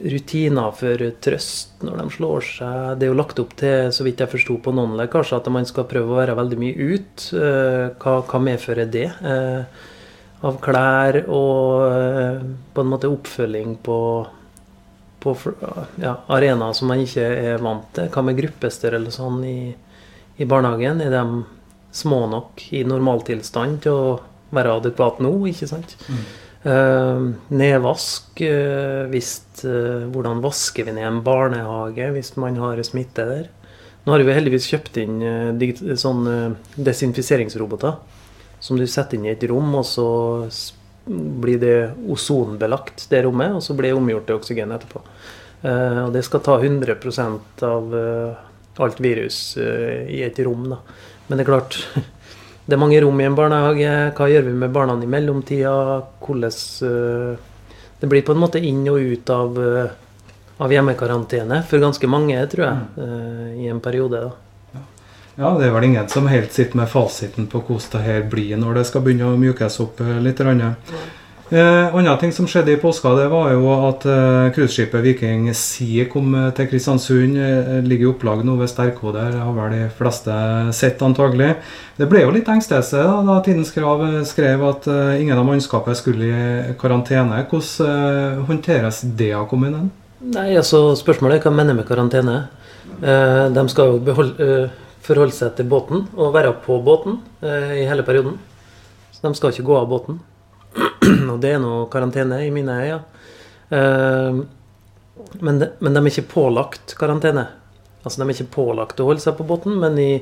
rutiner 0.00 0.72
for 0.76 1.04
trøst 1.22 1.84
når 1.84 2.00
de 2.00 2.16
slår 2.16 2.46
seg. 2.48 2.82
Det 2.98 3.06
er 3.06 3.12
jo 3.12 3.18
lagt 3.18 3.40
opp 3.42 3.54
til, 3.60 3.92
så 3.94 4.06
vidt 4.06 4.22
jeg 4.24 4.32
forsto 4.32 4.58
på 4.64 4.74
noen 4.74 4.96
lekkasjer, 5.00 5.42
at 5.42 5.50
man 5.52 5.68
skal 5.68 5.88
prøve 5.90 6.14
å 6.14 6.20
være 6.20 6.36
veldig 6.38 6.60
mye 6.62 6.90
ut. 6.92 7.26
Eh, 7.36 7.86
hva, 8.02 8.18
hva 8.28 8.42
medfører 8.42 8.90
det? 8.92 9.08
Eh, 9.20 9.88
av 10.42 10.58
klær 10.62 11.20
og 11.28 11.86
eh, 11.86 12.44
på 12.74 12.82
en 12.82 12.90
måte 12.90 13.10
oppfølging 13.12 13.76
på, 13.86 13.98
på 15.22 15.36
ja, 16.02 16.16
arenaer 16.34 16.74
som 16.74 16.90
man 16.90 17.04
ikke 17.04 17.28
er 17.52 17.62
vant 17.62 17.88
til. 17.94 18.10
Hva 18.10 18.26
med 18.26 18.40
gruppestørrelsene 18.40 19.52
i 19.52 19.62
i 20.36 20.48
barnehagen? 20.48 21.00
Er 21.00 21.10
de 21.10 21.44
små 21.92 22.24
nok 22.30 22.62
i 22.72 22.84
normaltilstand 22.88 23.82
til 23.84 23.92
å 23.92 24.14
være 24.54 24.78
adekvat 24.80 25.20
nå? 25.24 25.34
ikke 25.50 25.68
sant? 25.70 25.96
Mm. 26.08 26.24
Uh, 26.62 27.32
nedvask. 27.50 28.38
Uh, 28.38 29.08
hvis, 29.10 29.32
uh, 29.66 30.06
hvordan 30.14 30.42
vasker 30.44 30.86
vi 30.86 30.94
ned 30.94 31.08
en 31.08 31.22
barnehage 31.26 32.06
hvis 32.14 32.36
man 32.38 32.60
har 32.62 32.78
smitte 32.86 33.26
der? 33.26 33.48
Nå 34.04 34.14
har 34.14 34.22
vi 34.22 34.34
heldigvis 34.34 34.68
kjøpt 34.70 34.98
inn 34.98 35.18
sånne 35.98 36.36
desinfiseringsroboter 36.74 37.98
som 38.62 38.78
du 38.78 38.82
setter 38.90 39.18
inn 39.18 39.28
i 39.28 39.30
et 39.30 39.44
rom, 39.50 39.68
og 39.78 39.86
så 39.86 40.06
blir 41.06 41.60
det 41.62 41.76
ozonbelagt, 42.10 43.06
det 43.10 43.20
rommet, 43.26 43.54
og 43.58 43.62
så 43.62 43.76
blir 43.78 43.92
det 43.92 44.00
omgjort 44.00 44.26
til 44.26 44.40
oksygen 44.40 44.74
etterpå. 44.74 45.02
og 45.62 46.10
det 46.14 46.24
skal 46.26 46.42
ta 46.42 46.58
100% 46.58 47.62
av 47.66 47.94
alt 48.82 49.00
virus 49.02 49.38
i 49.58 50.18
et 50.26 50.42
rom. 50.46 50.66
Da. 50.74 50.80
Men 51.28 51.38
det 51.38 51.46
er 51.46 51.52
klart, 51.52 51.78
det 52.72 52.78
er 52.78 52.80
mange 52.80 53.00
rom 53.04 53.18
i 53.20 53.24
en 53.28 53.34
barnehage. 53.36 53.88
Hva 54.16 54.26
gjør 54.32 54.46
vi 54.46 54.52
med 54.56 54.70
barna 54.72 54.94
i 54.96 55.08
mellomtida? 55.10 55.72
Hvordan 56.24 56.54
uh, 56.88 57.34
Det 58.00 58.08
blir 58.08 58.24
på 58.24 58.32
en 58.32 58.40
måte 58.40 58.62
inn 58.64 58.80
og 58.88 58.96
ut 58.96 59.28
av, 59.30 59.58
uh, 59.60 59.90
av 60.56 60.72
hjemmekarantene 60.72 61.58
for 61.68 61.84
ganske 61.84 62.08
mange, 62.08 62.38
tror 62.48 62.64
jeg, 62.64 63.04
i 63.60 63.68
en 63.68 63.82
periode. 63.84 64.22
da. 64.24 64.80
Ja, 65.36 65.50
det 65.58 65.68
er 65.68 65.74
vel 65.76 65.90
ingen 65.90 66.08
som 66.08 66.30
helt 66.32 66.56
sitter 66.56 66.80
med 66.80 66.88
fasiten 66.88 67.50
på 67.52 67.60
hvordan 67.60 67.92
det 67.92 68.02
her 68.06 68.24
blir 68.32 68.56
når 68.56 68.80
det 68.80 68.86
skal 68.88 69.04
begynne 69.04 69.28
å 69.28 69.36
mjukes 69.40 69.76
opp 69.84 70.00
litt. 70.24 70.40
Ja. 70.40 70.72
Eh, 71.52 71.94
andre 71.94 72.14
ting 72.16 72.30
som 72.32 72.46
skjedde 72.48 72.72
i 72.72 72.78
påska, 72.80 73.10
det 73.12 73.26
var 73.28 73.50
jo 73.52 73.66
at 73.84 74.06
eh, 74.08 75.00
Viking 75.04 75.50
Sea 75.52 76.06
kom 76.08 76.32
eh, 76.34 76.48
til 76.56 76.68
Kristiansund. 76.70 77.36
Eh, 77.36 77.82
ligger 77.84 78.06
i 78.06 78.08
opplag 78.08 78.40
nå 78.40 78.54
ved 78.56 78.70
Sterkå 78.70 79.12
har 79.12 79.52
vel 79.52 79.74
de 79.74 79.90
fleste 79.92 80.32
sett 80.72 81.02
antagelig. 81.04 81.58
Det 81.98 82.08
ble 82.08 82.22
jo 82.22 82.32
litt 82.32 82.48
engstelse 82.48 83.04
da, 83.04 83.20
da 83.20 83.36
Tidens 83.44 83.74
Krav 83.74 84.00
eh, 84.06 84.22
skrev 84.24 84.64
at 84.64 84.88
eh, 84.88 85.20
ingen 85.20 85.36
av 85.36 85.44
mannskapet 85.44 86.00
skulle 86.00 86.24
i 86.24 86.72
karantene. 86.80 87.44
Hvordan 87.50 88.48
håndteres 88.48 89.02
det 89.04 89.34
av 89.36 89.44
kommunen? 89.52 89.92
Nei, 90.24 90.54
altså 90.56 90.94
Spørsmålet 90.96 91.42
er 91.42 91.44
hva 91.50 91.52
mener 91.52 91.76
med 91.76 91.84
karantene. 91.84 92.46
de 93.02 93.68
skal 93.68 93.92
jo 93.92 94.00
beholde, 94.00 94.70
forholde 95.04 95.36
seg 95.36 95.52
til 95.58 95.68
båten 95.68 96.06
og 96.16 96.32
være 96.32 96.56
på 96.64 96.80
båten 96.80 97.20
i 97.44 97.84
hele 97.84 98.08
perioden. 98.08 98.38
Så 99.12 99.26
de 99.26 99.36
skal 99.36 99.52
ikke 99.52 99.68
gå 99.68 99.76
av 99.76 99.90
båten. 99.90 100.22
Og 101.32 101.38
det 101.42 101.54
er 101.54 101.62
noe 101.62 101.86
karantene 101.92 102.42
i 102.46 102.52
mine 102.54 102.78
øyne. 102.82 103.00
Uh, 103.72 104.42
men, 105.40 105.60
de, 105.60 105.68
men, 105.80 105.94
de 105.94 106.00
er 106.02 106.10
ikke 106.10 106.30
pålagt 106.34 106.96
karantene. 106.98 107.46
Altså 108.02 108.20
De 108.20 108.26
er 108.26 108.34
ikke 108.34 108.56
pålagt 108.56 109.00
å 109.00 109.06
holde 109.08 109.22
seg 109.24 109.36
på 109.38 109.46
båten, 109.48 109.78
men 109.80 109.98
i 110.00 110.12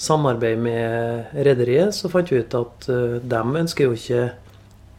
samarbeid 0.00 0.60
med 0.60 1.36
rederiet 1.46 1.94
så 1.96 2.10
fant 2.12 2.28
vi 2.32 2.42
ut 2.42 2.56
at 2.58 2.88
uh, 2.90 3.18
de 3.22 3.42
ønsker 3.62 3.86
jo 3.86 3.96
ikke 3.96 4.26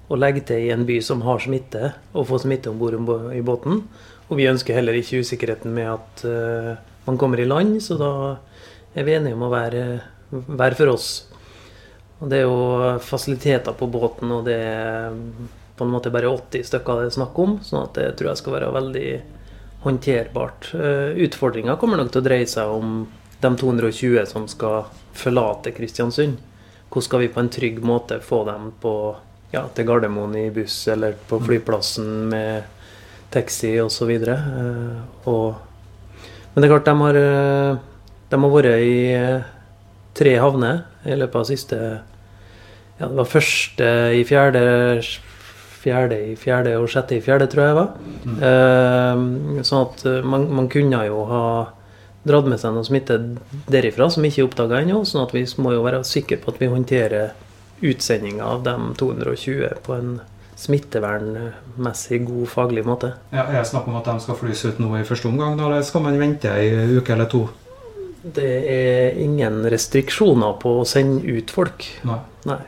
å 0.08 0.18
legge 0.20 0.46
til 0.48 0.64
i 0.64 0.72
en 0.72 0.86
by 0.88 1.02
som 1.04 1.24
har 1.26 1.42
smitte, 1.44 1.92
og 2.16 2.30
få 2.30 2.40
smitte 2.40 2.72
om 2.72 2.80
bord 2.80 2.96
i 3.36 3.44
båten. 3.44 3.82
Og 4.28 4.40
vi 4.40 4.48
ønsker 4.48 4.78
heller 4.78 4.96
ikke 4.96 5.22
usikkerheten 5.24 5.74
med 5.76 5.90
at 5.92 6.24
uh, 6.28 6.76
man 7.08 7.20
kommer 7.20 7.40
i 7.40 7.48
land, 7.48 7.80
så 7.84 8.00
da 8.00 8.12
er 8.98 9.08
vi 9.08 9.16
enige 9.18 9.36
om 9.38 9.46
å 9.48 9.52
være, 9.52 9.84
hver 10.32 10.76
for 10.80 10.96
oss. 10.96 11.10
Og 12.20 12.30
Det 12.30 12.40
er 12.40 12.46
jo 12.48 12.98
fasiliteter 13.04 13.76
på 13.78 13.88
båten, 13.88 14.32
og 14.32 14.46
det 14.46 14.58
er 14.58 15.14
på 15.78 15.86
en 15.86 15.94
måte 15.94 16.10
bare 16.10 16.32
80 16.32 16.66
stykker 16.66 17.02
det 17.02 17.12
er 17.12 17.18
snakk 17.20 17.38
om. 17.40 17.60
sånn 17.62 17.84
at 17.84 17.94
det 17.94 18.16
tror 18.18 18.32
jeg 18.32 18.42
skal 18.42 18.56
være 18.56 18.74
veldig 18.74 19.10
håndterbart. 19.84 20.72
Uh, 20.74 21.14
Utfordringa 21.28 21.78
kommer 21.78 22.02
nok 22.02 22.12
til 22.12 22.24
å 22.24 22.26
dreie 22.26 22.48
seg 22.50 22.74
om 22.74 23.06
de 23.42 23.52
220 23.62 24.26
som 24.26 24.48
skal 24.50 24.90
forlate 25.14 25.76
Kristiansund. 25.78 26.42
Hvordan 26.90 27.06
skal 27.06 27.22
vi 27.22 27.30
på 27.30 27.44
en 27.44 27.54
trygg 27.54 27.80
måte 27.86 28.18
få 28.24 28.42
dem 28.48 28.72
på, 28.82 28.94
ja, 29.54 29.68
til 29.76 29.86
Gardermoen 29.86 30.34
i 30.40 30.50
buss 30.56 30.88
eller 30.90 31.14
på 31.30 31.38
flyplassen 31.46 32.10
med 32.32 32.74
taxi 33.30 33.76
osv. 33.84 34.10
Uh, 34.26 35.54
men 36.58 36.64
det 36.64 36.72
er 36.72 36.72
klart, 36.74 36.88
de 36.88 36.94
har, 36.98 37.18
eh, 37.22 37.78
de 38.32 38.38
har 38.42 38.50
vært 38.50 38.80
i 38.82 38.94
eh, 39.14 39.44
tre 40.18 40.36
havner 40.42 40.84
i 41.06 41.16
løpet 41.18 41.42
av 41.42 41.48
siste 41.50 41.80
Ja, 42.98 43.06
det 43.06 43.14
var 43.14 43.30
første 43.30 43.88
i 44.18 44.24
fjerde, 44.26 44.62
fjerde 45.84 46.18
i 46.32 46.36
fjerde 46.40 46.78
og 46.82 46.88
sjette 46.90 47.20
i 47.20 47.22
fjerde, 47.22 47.46
tror 47.52 47.64
jeg 47.64 47.74
det 47.74 47.78
var. 47.78 47.92
Mm. 48.26 48.38
Uh, 48.42 49.66
sånn 49.68 49.84
at 49.86 50.06
man, 50.26 50.48
man, 50.58 50.70
kunne 50.74 51.04
jo 51.06 51.20
ha 51.30 51.44
dratt 52.28 52.50
med 52.50 52.60
seg 52.60 52.74
noe 52.74 52.88
smitte 52.88 53.20
derifra 53.70 54.10
som 54.12 54.26
ikke 54.26 54.42
er 54.42 54.48
oppdaga 54.50 54.82
ennå. 54.82 55.04
sånn 55.06 55.28
at 55.28 55.36
vi 55.36 55.46
må 55.62 55.76
jo 55.76 55.86
være 55.86 56.02
sikre 56.10 56.40
på 56.42 56.56
at 56.56 56.58
vi 56.64 56.72
håndterer 56.74 57.38
utsendinga 57.86 58.50
av 58.56 58.66
de 58.66 58.76
220 58.98 59.78
på 59.86 59.94
en 59.94 60.18
smittevernmessig 60.58 62.24
god 62.26 62.50
faglig 62.50 62.84
måte. 62.86 63.14
Ja, 63.30 63.46
er 63.46 63.60
det 63.60 63.70
snakk 63.70 63.88
om 63.88 64.00
at 64.00 64.10
de 64.10 64.18
skal 64.24 64.40
flys 64.40 64.66
ut 64.66 64.82
nå 64.82 64.96
i 64.98 65.06
første 65.06 65.30
omgang, 65.30 65.54
da, 65.60 65.70
eller 65.70 65.86
skal 65.86 66.02
man 66.08 66.18
vente 66.18 66.50
ei 66.50 66.98
uke 66.98 67.14
eller 67.14 67.30
to? 67.30 67.46
Det 68.36 68.56
er 68.74 69.20
ingen 69.24 69.62
restriksjoner 69.72 70.58
på 70.62 70.80
å 70.82 70.88
sende 70.88 71.24
ut 71.38 71.54
folk. 71.54 71.86
Nei. 72.08 72.20
Nei. 72.50 72.62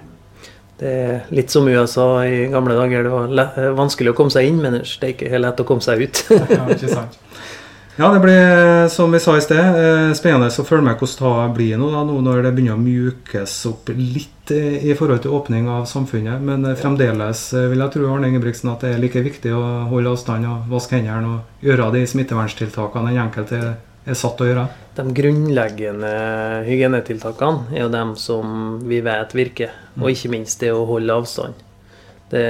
Det 0.79 0.91
er 0.95 1.31
litt 1.35 1.51
som 1.51 1.67
USA 1.67 2.23
i 2.23 2.45
gamle 2.51 2.77
dager. 2.77 3.03
Det 3.03 3.11
var 3.11 3.73
vanskelig 3.75 4.13
å 4.13 4.17
komme 4.17 4.31
seg 4.31 4.47
inn, 4.47 4.61
men 4.63 4.77
det 4.79 4.85
er 5.03 5.11
ikke 5.11 5.41
lett 5.41 5.59
å 5.59 5.67
komme 5.67 5.83
seg 5.83 6.05
ut. 6.05 6.21
ja, 6.55 6.63
ikke 6.71 6.91
sant. 6.91 7.19
Ja, 7.99 8.13
det 8.13 8.19
blir 8.23 8.87
som 8.87 9.11
vi 9.11 9.19
sa 9.19 9.33
i 9.35 9.41
sted, 9.43 9.59
eh, 9.59 10.13
spennende 10.15 10.47
å 10.47 10.63
følge 10.63 10.85
med 10.85 11.01
hvordan 11.01 11.49
det 11.49 11.55
blir 11.57 11.79
nå, 11.81 11.89
da, 11.91 12.05
nå 12.07 12.21
når 12.23 12.45
det 12.45 12.53
begynner 12.55 12.77
å 12.77 12.79
mjukes 12.79 13.57
opp 13.67 13.91
litt 13.91 14.53
eh, 14.55 14.85
i 14.87 14.95
forhold 14.95 15.25
til 15.25 15.33
åpning 15.35 15.67
av 15.67 15.83
samfunnet. 15.83 16.39
Men 16.39 16.63
eh, 16.63 16.77
fremdeles 16.79 17.41
vil 17.57 17.83
jeg 17.83 17.93
tro 17.97 18.07
Arne 18.07 18.29
Ingebrigtsen, 18.31 18.71
at 18.71 18.85
det 18.85 18.93
er 18.93 19.03
like 19.03 19.19
viktig 19.25 19.51
å 19.51 19.65
holde 19.91 20.13
avstand 20.15 20.47
og 20.47 20.71
vaske 20.71 20.95
hendene 20.95 21.33
og 21.33 21.67
gjøre 21.67 21.89
de 21.97 22.05
smitteverntiltakene 22.07 23.11
den 23.11 23.19
enkelte 23.25 23.59
er 23.59 24.15
satt 24.15 24.39
til 24.39 24.47
å 24.47 24.49
gjøre. 24.53 24.65
De 24.99 25.05
grunnleggende 25.15 26.11
hygienetiltakene 26.67 27.71
er 27.71 27.85
jo 27.85 27.91
dem 27.93 28.13
som 28.19 28.77
vi 28.83 28.99
vet 29.05 29.35
virker. 29.37 29.71
Og 29.95 30.09
mm. 30.09 30.11
ikke 30.11 30.31
minst 30.33 30.59
det 30.59 30.73
å 30.75 30.83
holde 30.89 31.15
avstand. 31.21 31.65
Det, 32.29 32.45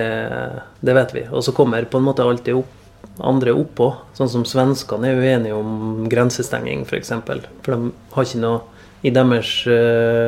det 0.82 0.96
vet 0.98 1.14
vi. 1.16 1.24
Og 1.30 1.46
så 1.46 1.54
kommer 1.56 1.86
på 1.86 2.02
en 2.02 2.08
måte 2.10 2.26
alltid 2.26 2.58
opp 2.58 2.76
andre 3.20 3.54
oppå. 3.56 3.92
Sånn 4.18 4.32
som 4.32 4.46
svenskene 4.48 5.12
er 5.12 5.20
uenige 5.20 5.58
om 5.58 6.08
grensestenging, 6.12 6.86
f.eks. 6.86 6.90
For, 6.90 7.00
eksempel. 7.00 7.44
for 7.66 7.76
de 7.76 7.92
har 8.16 8.28
ikke 8.28 8.42
noe 8.42 8.62
i 9.06 9.12
deres 9.16 9.52
uh, 9.72 10.28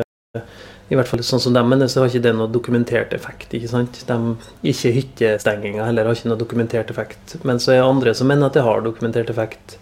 I 0.92 0.96
hvert 0.96 1.08
fall 1.10 1.22
sånn 1.24 1.42
som 1.42 1.56
dem 1.56 1.68
mener, 1.68 1.88
så 1.88 2.02
har 2.02 2.12
ikke 2.12 2.24
det 2.28 2.34
noe 2.36 2.52
dokumentert 2.52 3.14
effekt. 3.16 3.52
Ikke 3.56 3.70
sant? 3.70 4.02
De, 4.08 4.36
ikke 4.68 4.94
hyttestenginga 4.98 5.88
heller 5.88 6.08
har 6.08 6.18
ikke 6.18 6.32
noe 6.32 6.40
dokumentert 6.40 6.92
effekt. 6.92 7.36
Men 7.48 7.60
så 7.62 7.74
er 7.74 7.80
det 7.80 7.88
andre 7.88 8.14
som 8.16 8.28
mener 8.30 8.48
at 8.48 8.58
det 8.58 8.66
har 8.66 8.84
dokumentert 8.84 9.32
effekt. 9.32 9.78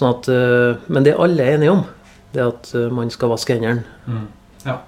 Sånn 0.00 0.14
at, 0.14 0.28
uh, 0.32 0.80
men 0.88 1.04
det 1.04 1.18
alle 1.20 1.44
er 1.44 1.58
enige 1.58 1.74
om. 1.74 1.82
Det 2.32 2.40
at 2.40 2.70
uh, 2.72 2.86
man 2.94 3.10
skal 3.12 3.34
vaske 3.34 3.58
hendene. 3.58 3.84
Mm. 4.08 4.28
Ja. 4.64 4.78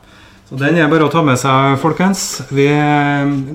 Så 0.49 0.57
Den 0.61 0.77
er 0.81 0.89
bare 0.93 1.07
å 1.07 1.13
ta 1.13 1.23
med 1.25 1.37
seg, 1.41 1.79
folkens. 1.81 2.23
Vi 2.53 2.67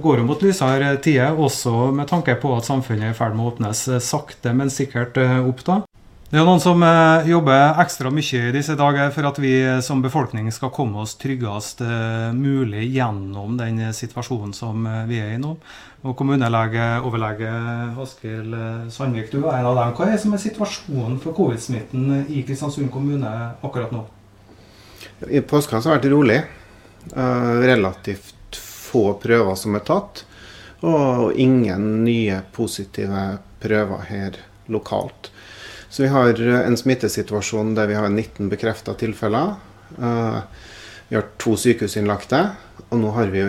går 0.02 0.22
jo 0.22 0.26
mot 0.26 0.42
lysere 0.42 0.96
tider, 1.02 1.34
også 1.34 1.92
med 1.94 2.10
tanke 2.10 2.34
på 2.42 2.56
at 2.58 2.66
samfunnet 2.66 3.10
er 3.10 3.14
i 3.14 3.18
ferd 3.18 3.36
med 3.38 3.46
å 3.46 3.52
åpnes 3.52 3.84
sakte, 4.02 4.54
men 4.58 4.74
sikkert 4.74 5.20
eh, 5.22 5.38
opp. 5.46 5.62
da. 5.68 5.76
Det 6.28 6.36
er 6.36 6.44
noen 6.44 6.60
som 6.60 6.82
eh, 6.84 7.30
jobber 7.32 7.78
ekstra 7.80 8.10
mye 8.12 8.40
i 8.50 8.52
disse 8.52 8.76
dager 8.76 9.14
for 9.16 9.30
at 9.30 9.38
vi 9.40 9.54
som 9.86 10.02
befolkning 10.04 10.50
skal 10.52 10.74
komme 10.76 11.00
oss 11.00 11.14
tryggest 11.16 11.80
eh, 11.86 12.34
mulig 12.36 12.84
gjennom 12.98 13.56
den 13.56 13.80
situasjonen 13.96 14.52
som 14.52 14.84
vi 15.08 15.22
er 15.24 15.38
i 15.38 15.40
nå. 15.40 15.54
Og 16.04 16.18
Kommunelege, 16.20 16.90
overlege 17.08 17.54
Askild 18.04 18.58
Sandvik, 18.92 19.32
du 19.32 19.40
er 19.46 19.62
en 19.62 19.70
av 19.72 19.80
dem. 19.80 19.96
Hva 19.96 20.10
er 20.12 20.20
som 20.20 20.36
er 20.36 20.44
situasjonen 20.44 21.16
for 21.24 21.36
covid-smitten 21.38 22.28
i 22.28 22.44
Kristiansund 22.48 22.92
kommune 22.92 23.32
akkurat 23.64 23.96
nå? 23.96 24.04
I 25.32 25.40
påska 25.42 25.80
har 25.80 25.88
det 25.88 25.96
vært 25.96 26.12
rolig. 26.12 26.42
Eh, 27.16 27.54
relativt 27.64 28.60
få 28.60 29.14
prøver 29.24 29.56
som 29.56 29.80
er 29.80 29.88
tatt, 29.88 30.26
og 30.84 31.40
ingen 31.40 32.04
nye 32.04 32.42
positive 32.52 33.24
prøver 33.64 34.06
her 34.12 34.40
lokalt. 34.68 35.32
Så 35.90 36.04
vi 36.04 36.12
har 36.12 36.42
en 36.62 36.78
smittesituasjon 36.78 37.76
der 37.78 37.88
vi 37.90 37.98
har 37.98 38.10
19 38.10 38.50
bekrefta 38.52 38.96
tilfeller. 39.00 39.56
Eh, 39.98 40.40
vi 41.08 41.16
har 41.16 41.28
to 41.40 41.56
sykehusinnlagte, 41.56 42.42
og 42.90 43.00
nå 43.00 43.12
har 43.16 43.32
vi 43.32 43.46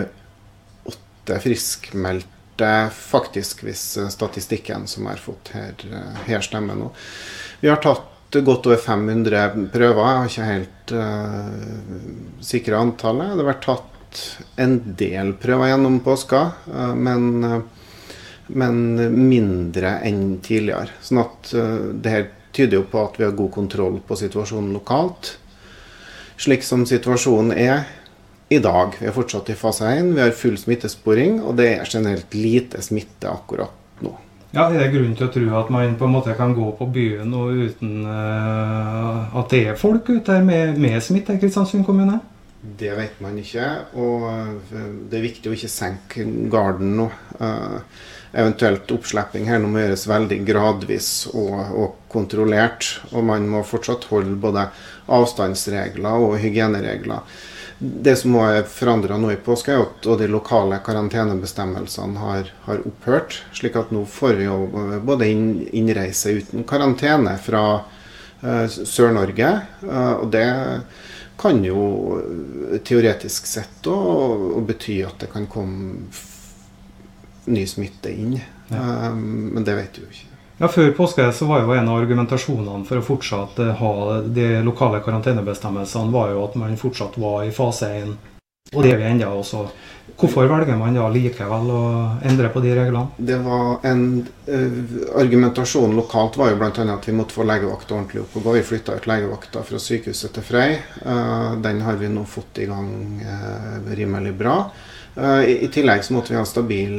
åtte 0.89 1.39
friskmeldte, 1.43 2.69
faktisk, 2.95 3.65
hvis 3.67 3.83
statistikken 4.11 4.87
som 4.87 5.07
er 5.11 5.19
fått 5.19 5.51
her, 5.55 5.75
her 6.27 6.43
stemmer 6.43 6.79
nå. 6.79 6.89
Vi 7.59 7.71
har 7.71 7.79
tatt 7.83 8.09
godt 8.37 8.67
over 8.69 8.77
500 8.77 9.69
prøver. 9.73 10.05
Jeg 10.05 10.17
har 10.17 10.29
ikke 10.29 10.49
helt 10.49 10.93
uh, 10.93 12.43
sikra 12.45 12.81
antallet. 12.83 13.33
Det 13.33 13.43
har 13.43 13.51
vært 13.53 13.65
tatt 13.65 14.23
en 14.59 14.77
del 14.99 15.33
prøver 15.41 15.71
gjennom 15.71 15.99
påska, 16.05 16.41
uh, 16.69 16.93
men, 16.97 17.29
uh, 17.43 17.78
men, 18.49 18.97
mindre 19.29 19.97
enn 20.07 20.39
tidligere. 20.45 20.95
Sånn 21.05 21.21
at 21.23 21.53
uh, 21.55 21.91
det 21.93 22.13
her 22.13 22.27
tyder 22.55 22.79
jo 22.79 22.87
på 22.89 23.03
at 23.05 23.19
vi 23.19 23.27
har 23.27 23.37
god 23.37 23.51
kontroll 23.53 23.99
på 24.05 24.17
situasjonen 24.19 24.73
lokalt. 24.75 25.35
Slik 26.39 26.63
som 26.65 26.85
situasjonen 26.87 27.53
er 27.53 27.85
i 28.49 28.59
dag. 28.63 28.95
Vi 28.99 29.09
er 29.09 29.13
fortsatt 29.13 29.51
i 29.51 29.57
fase 29.57 29.91
1, 29.99 30.15
vi 30.15 30.23
har 30.23 30.33
full 30.33 30.57
smittesporing, 30.57 31.41
og 31.43 31.59
det 31.59 31.69
er 31.75 31.91
generelt 31.91 32.33
lite 32.33 32.81
smitte 32.81 33.29
akkurat 33.29 34.01
nå. 34.05 34.15
Ja, 34.55 34.65
Er 34.65 34.79
det 34.79 34.89
grunn 34.95 35.13
til 35.13 35.27
å 35.27 35.33
tro 35.33 35.45
at 35.59 35.69
man 35.69 35.93
på 35.99 36.07
en 36.07 36.15
måte 36.15 36.33
kan 36.33 36.55
gå 36.57 36.71
på 36.79 36.87
byen 36.89 37.29
uten 37.29 38.07
uh, 38.07 39.29
at 39.37 39.53
det 39.53 39.65
er 39.69 39.77
folk 39.77 40.09
ute 40.09 40.39
her 40.39 40.45
med, 40.45 40.79
med 40.81 40.97
smitte 41.05 41.37
i 41.37 41.41
Kristiansund 41.41 41.85
kommune? 41.85 42.17
Det 42.61 42.91
vet 42.91 43.19
man 43.23 43.37
ikke, 43.39 43.65
og 43.95 44.25
eh, 44.27 44.87
det 45.07 45.19
er 45.19 45.23
viktig 45.23 45.47
å 45.51 45.55
ikke 45.55 45.71
senke 45.71 46.25
garden 46.51 46.97
nå. 46.97 47.05
Uh, 47.39 47.79
eventuelt 48.35 48.91
oppslipping 48.91 49.47
her 49.47 49.61
nå 49.61 49.69
må 49.71 49.79
gjøres 49.79 50.03
veldig 50.09 50.39
gradvis 50.45 51.07
og, 51.31 51.53
og, 51.55 51.93
kontrollert. 52.11 52.97
Og 53.13 53.23
man 53.25 53.47
må 53.47 53.63
fortsatt 53.63 54.09
holde 54.11 54.35
både 54.43 54.67
avstandsregler 55.07 56.25
og 56.25 56.35
hygieneregler. 56.43 57.23
Det 57.79 58.17
som 58.19 58.35
er 58.43 58.65
forandra 58.67 59.15
nå 59.15 59.31
i 59.31 59.39
påske, 59.39 59.71
er 59.71 59.85
at 59.85 60.07
de 60.19 60.27
lokale 60.27 60.81
karantenebestemmelsene 60.83 62.19
har, 62.19 62.51
har, 62.65 62.81
opphørt. 62.83 63.39
Slik 63.55 63.79
at 63.79 63.93
nå 63.95 64.03
får 64.03 64.35
vi 64.35 64.49
jo 64.49 64.57
både 65.07 65.31
innreise 65.31 66.35
uten 66.41 66.67
karantene 66.67 67.37
fra 67.39 67.63
uh, 67.79 68.65
Sør-Norge. 68.67 69.53
Uh, 69.85 70.15
og 70.19 70.27
det 70.35 70.49
kan 71.39 71.63
jo 71.63 72.19
teoretisk 72.83 73.47
sett 73.47 73.87
òg 73.87 74.59
bety 74.67 74.99
at 75.07 75.23
det 75.23 75.31
kan 75.31 75.47
komme 75.51 76.09
ny 77.49 77.65
smitte 77.67 78.11
inn. 78.11 78.39
Ja. 78.69 79.09
Um, 79.09 79.49
men 79.55 79.63
det 79.65 79.77
vet 79.77 79.95
du 79.95 80.03
jo 80.03 80.11
ikke. 80.11 80.25
Ja, 80.59 80.67
Før 80.67 80.91
påske 80.91 81.23
så 81.31 81.47
var 81.47 81.63
jo 81.63 81.71
en 81.71 81.87
av 81.87 82.01
argumentasjonene 82.01 82.83
for 82.85 82.99
å 82.99 83.05
fortsatt 83.05 83.61
eh, 83.63 83.77
ha 83.79 83.93
de 84.27 84.47
lokale 84.67 84.99
karantenebestemmelsene 85.05 86.11
var 86.11 86.33
jo 86.33 86.41
at 86.43 86.57
man 86.59 86.75
fortsatt 86.77 87.15
var 87.15 87.45
i 87.47 87.53
fase 87.55 87.87
1. 88.01 88.11
Og 88.73 88.83
det 88.83 88.91
er 88.91 88.99
vi 88.99 89.07
ennå 89.07 89.29
også. 89.39 89.63
Hvorfor 90.17 90.47
velger 90.49 90.77
man 90.79 90.95
da 90.95 91.07
likevel 91.11 91.71
å 91.73 91.81
endre 92.25 92.49
på 92.53 92.61
de 92.63 92.73
reglene? 92.77 93.07
Det 93.17 93.37
var 93.43 93.85
en 93.87 94.03
uh, 94.49 94.79
Argumentasjonen 95.19 95.97
lokalt 95.99 96.39
var 96.39 96.51
jo 96.51 96.59
bl.a. 96.59 96.71
at 96.71 97.07
vi 97.07 97.15
måtte 97.15 97.35
få 97.37 97.45
legevakta 97.47 97.95
ordentlig 97.95 98.23
opp 98.23 98.37
og 98.39 98.47
gå. 98.47 98.55
Vi 98.57 98.67
flytta 98.71 98.97
ut 98.99 99.09
legevakta 99.09 99.63
fra 99.67 99.81
sykehuset 99.83 100.35
til 100.35 100.45
Frei. 100.45 100.69
Uh, 101.03 101.59
den 101.63 101.83
har 101.85 101.99
vi 102.01 102.11
nå 102.11 102.25
fått 102.29 102.61
i 102.63 102.69
gang 102.69 102.93
uh, 103.23 103.91
rimelig 103.95 104.35
bra. 104.39 104.61
I, 105.19 105.65
I, 105.65 105.67
tillegg 105.73 106.03
så 106.05 106.13
måtte 106.15 106.31
vi 106.31 106.37
ha 106.37 106.45
stabil 106.47 106.91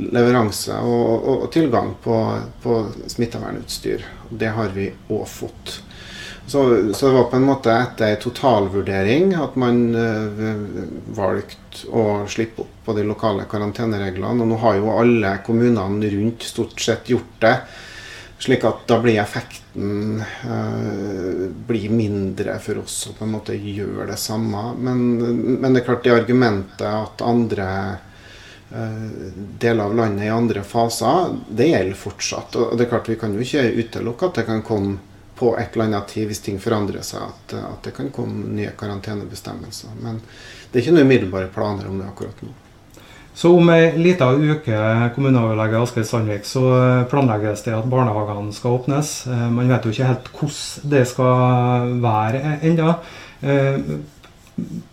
leveranse 0.00 0.74
og, 0.80 1.10
og, 1.12 1.42
og 1.44 1.50
tilgang 1.54 1.92
på, 2.02 2.16
på 2.64 2.78
smittevernutstyr. 3.12 4.02
Det 4.40 4.50
har 4.56 4.72
vi 4.74 4.88
òg 5.12 5.28
fått. 5.30 5.76
Så, 6.52 6.94
så, 6.94 7.06
det 7.06 7.12
var 7.12 7.24
på 7.24 7.36
en 7.36 7.46
måte 7.48 7.72
etter 7.72 8.10
en 8.12 8.18
totalvurdering 8.20 9.30
at 9.40 9.54
man 9.56 9.78
uh, 9.96 10.40
valgte 11.16 11.86
å 11.88 12.26
slippe 12.28 12.66
opp 12.66 12.74
på 12.84 12.92
de 12.92 13.06
lokale 13.08 13.46
karantenereglene. 13.48 14.44
Og 14.44 14.50
nå 14.50 14.58
har 14.60 14.74
jo 14.76 14.90
alle 14.92 15.30
kommunene 15.46 16.10
rundt 16.12 16.44
stort 16.44 16.76
sett 16.84 17.08
gjort 17.08 17.38
det. 17.40 17.54
Slik 18.44 18.66
at 18.68 18.82
da 18.90 18.98
blir 19.00 19.22
effekten 19.22 20.20
uh, 20.20 21.46
blir 21.70 21.94
mindre 21.96 22.58
for 22.60 22.82
oss 22.82 22.98
å 23.08 23.14
på 23.16 23.24
en 23.24 23.32
måte 23.32 23.56
gjøre 23.56 24.10
det 24.10 24.18
samme. 24.20 24.74
Men, 24.76 25.00
men 25.56 25.70
det 25.70 25.80
er 25.80 25.86
klart 25.86 26.04
det 26.04 26.12
argumentet 26.18 26.84
at 26.84 27.24
andre 27.24 27.68
uh, 28.74 29.08
deler 29.56 29.86
av 29.86 29.96
landet 30.02 30.28
i 30.28 30.34
andre 30.36 30.66
faser, 30.68 31.32
det 31.48 31.70
gjelder 31.72 32.02
fortsatt. 32.02 32.60
Og 32.60 32.76
det 32.76 32.84
er 32.84 32.92
klart 32.92 33.08
Vi 33.08 33.16
kan 33.24 33.32
jo 33.32 33.40
ikke 33.40 33.64
utelukke 33.86 34.28
at 34.28 34.42
det 34.42 34.46
kan 34.50 34.60
komme 34.68 35.00
på 35.38 35.54
et 35.58 35.74
eller 35.74 35.88
annet 35.88 36.10
tid 36.12 36.28
hvis 36.30 36.42
ting 36.44 36.58
forandrer 36.60 37.04
seg, 37.06 37.22
at, 37.24 37.54
at, 37.58 37.78
det 37.86 37.94
kan 37.96 38.10
komme 38.14 38.52
nye 38.56 38.74
karantenebestemmelser. 38.78 39.94
Men 40.02 40.20
det 40.70 40.78
er 40.78 40.84
ikke 40.84 40.96
noen 40.96 41.08
umiddelbare 41.08 41.52
planer 41.54 41.88
om 41.88 41.98
det 42.00 42.10
akkurat 42.10 42.44
nå. 42.44 42.52
Så 43.34 43.48
om 43.56 43.70
ei 43.72 43.86
lita 43.96 44.28
uke 44.36 44.78
kommuneoverlege 45.14 45.78
Asgeir 45.80 46.04
Sandvik, 46.04 46.44
så 46.44 46.62
planlegges 47.08 47.64
det 47.64 47.72
at 47.72 47.88
barnehagene 47.88 48.52
skal 48.52 48.76
åpnes. 48.76 49.12
Eh, 49.26 49.46
man 49.56 49.72
vet 49.72 49.86
jo 49.88 49.94
ikke 49.94 50.10
helt 50.10 50.28
hvordan 50.36 50.90
det 50.92 51.04
skal 51.08 51.94
være 52.04 52.58
ennå. 52.60 52.94
Eh, 53.40 53.78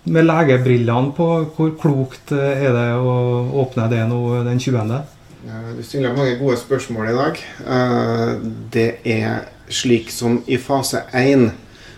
med 0.09 0.23
legebrillene 0.23 1.11
på, 1.17 1.27
hvor 1.57 1.75
klokt 1.81 2.31
er 2.31 2.71
det 2.73 2.89
å 2.95 3.15
åpne 3.59 3.89
det 3.91 4.05
nå 4.07 4.21
den 4.47 4.61
20.? 4.63 5.01
Du 5.75 5.83
stiller 5.83 6.15
mange 6.15 6.39
gode 6.39 6.57
spørsmål 6.59 7.11
i 7.11 7.15
dag. 7.15 7.43
Eh, 7.75 8.31
det 8.71 8.89
er 9.07 9.49
slik 9.69 10.11
som 10.11 10.41
i 10.47 10.57
fase 10.61 11.03
1 11.13 11.49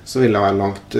så 0.03 0.19
vil 0.19 0.33
det 0.33 0.41
være 0.41 0.57
langt 0.57 0.95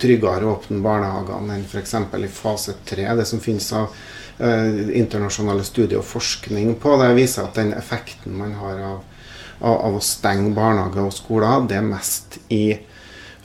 tryggere 0.00 0.46
å 0.46 0.54
åpne 0.54 0.82
barnehagene 0.84 1.56
enn 1.58 1.64
f.eks. 1.66 1.96
i 1.98 2.30
fase 2.30 2.76
3. 2.86 3.08
Det 3.18 3.26
som 3.28 3.42
finnes 3.42 3.66
av 3.76 3.90
eh, 4.38 4.94
internasjonale 5.00 5.66
studier 5.66 6.00
og 6.00 6.06
forskning 6.08 6.76
på 6.80 6.94
det, 7.00 7.10
viser 7.18 7.48
at 7.48 7.58
den 7.58 7.74
effekten 7.76 8.36
man 8.38 8.54
har 8.60 8.80
av, 8.92 9.00
av, 9.60 9.74
av 9.90 9.98
å 9.98 10.04
stenge 10.04 10.54
barnehager 10.56 11.02
og 11.02 11.16
skoler, 11.16 11.66
det 11.68 11.80
er 11.80 11.88
mest 11.88 12.38
i 12.54 12.64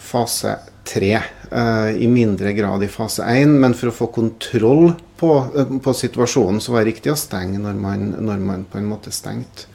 fase 0.10 0.56
3. 0.90 1.12
Uh, 1.50 1.60
eh, 1.60 2.04
I 2.06 2.08
mindre 2.08 2.54
grad 2.54 2.84
i 2.86 2.92
fase 2.92 3.26
1. 3.26 3.58
Men 3.62 3.76
for 3.78 3.92
å 3.92 3.96
få 3.96 4.12
kontroll 4.14 4.94
på, 5.20 5.34
uh, 5.56 5.76
på 5.82 5.94
situasjonen, 5.94 6.62
så 6.62 6.74
var 6.74 6.84
det 6.84 6.94
riktig 6.94 7.14
å 7.14 7.20
stenge 7.20 7.62
når 7.62 7.82
man, 7.82 8.08
når 8.18 8.46
man 8.46 8.66
på 8.70 8.80
en 8.82 8.90
måte 8.90 9.14
stengte. 9.14 9.69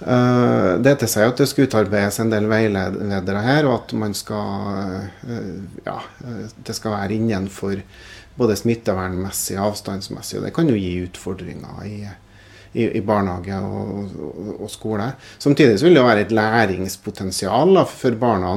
Uh, 0.00 0.80
det 0.80 0.94
heter 0.94 1.10
seg 1.12 1.28
at 1.28 1.40
det 1.42 1.46
skal 1.50 1.66
utarbeides 1.68 2.16
en 2.22 2.30
del 2.32 2.46
veiledere 2.48 3.42
her, 3.44 3.68
og 3.68 3.82
at 3.82 3.92
man 4.00 4.16
skal 4.16 5.04
uh, 5.28 5.58
ja, 5.84 5.98
det 6.64 6.76
skal 6.76 6.96
være 6.96 7.18
innenfor 7.18 7.82
både 8.40 8.56
smittevernmessig 8.56 9.58
og 9.58 9.74
avstandsmessig. 9.74 10.40
Det 10.46 10.54
kan 10.56 10.70
jo 10.72 10.78
gi 10.78 10.94
utfordringer 11.04 11.84
i, 11.84 11.98
i, 12.72 12.86
i 12.96 13.04
barnehage 13.04 13.60
og, 13.60 14.16
og, 14.16 14.50
og, 14.54 14.68
skole. 14.72 15.10
Samtidig 15.42 15.76
vil 15.84 15.98
det 15.98 16.06
være 16.06 16.24
et 16.24 16.32
læringspotensial 16.32 17.76
da, 17.76 17.84
for 17.84 18.16
barna. 18.16 18.54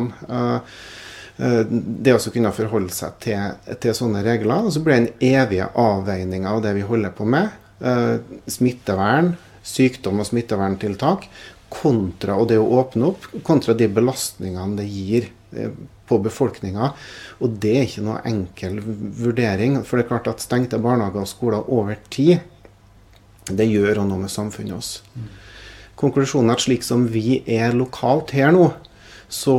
Det 1.34 2.14
å 2.14 2.32
kunne 2.32 2.54
forholde 2.56 2.94
seg 2.94 3.18
til, 3.26 3.58
til, 3.74 3.98
sånne 3.98 4.22
regler. 4.24 4.70
Og 4.70 4.76
så 4.76 4.84
blir 4.86 4.96
det 4.96 5.02
en 5.02 5.42
evig 5.42 5.64
avveining 5.66 6.48
av 6.48 6.62
det 6.64 6.78
vi 6.78 6.86
holder 6.88 7.12
på 7.18 7.28
med. 7.28 7.52
Smittevern 8.48 9.34
sykdom 9.64 10.22
og 10.22 10.28
smitteverntiltak 10.30 11.28
kontra 11.74 12.38
og 12.38 12.50
det 12.52 12.60
å 12.62 12.70
åpne 12.80 13.10
opp, 13.12 13.28
kontra 13.46 13.76
de 13.78 13.88
belastningene 13.90 14.78
det 14.80 14.88
gir 14.90 15.30
eh, 15.58 15.74
på 16.10 16.20
befolkninga. 16.22 16.92
Og 17.42 17.60
det 17.64 17.76
er 17.78 17.88
ikke 17.88 18.06
noe 18.06 18.24
enkel 18.30 18.80
vurdering. 18.84 19.80
For 19.88 19.98
det 19.98 20.06
er 20.06 20.12
klart 20.12 20.30
at 20.32 20.44
stengte 20.44 20.82
barnehager 20.82 21.24
og 21.24 21.32
skoler 21.32 21.72
over 21.74 22.00
tid, 22.14 22.44
det 23.50 23.68
gjør 23.68 24.04
noe 24.06 24.22
med 24.24 24.32
samfunnet 24.32 24.78
oss. 24.78 24.92
Mm. 25.16 25.32
Konklusjonen 26.00 26.52
er 26.52 26.60
at 26.60 26.66
slik 26.66 26.86
som 26.86 27.08
vi 27.12 27.42
er 27.50 27.76
lokalt 27.76 28.34
her 28.36 28.54
nå, 28.56 28.70
så 29.32 29.58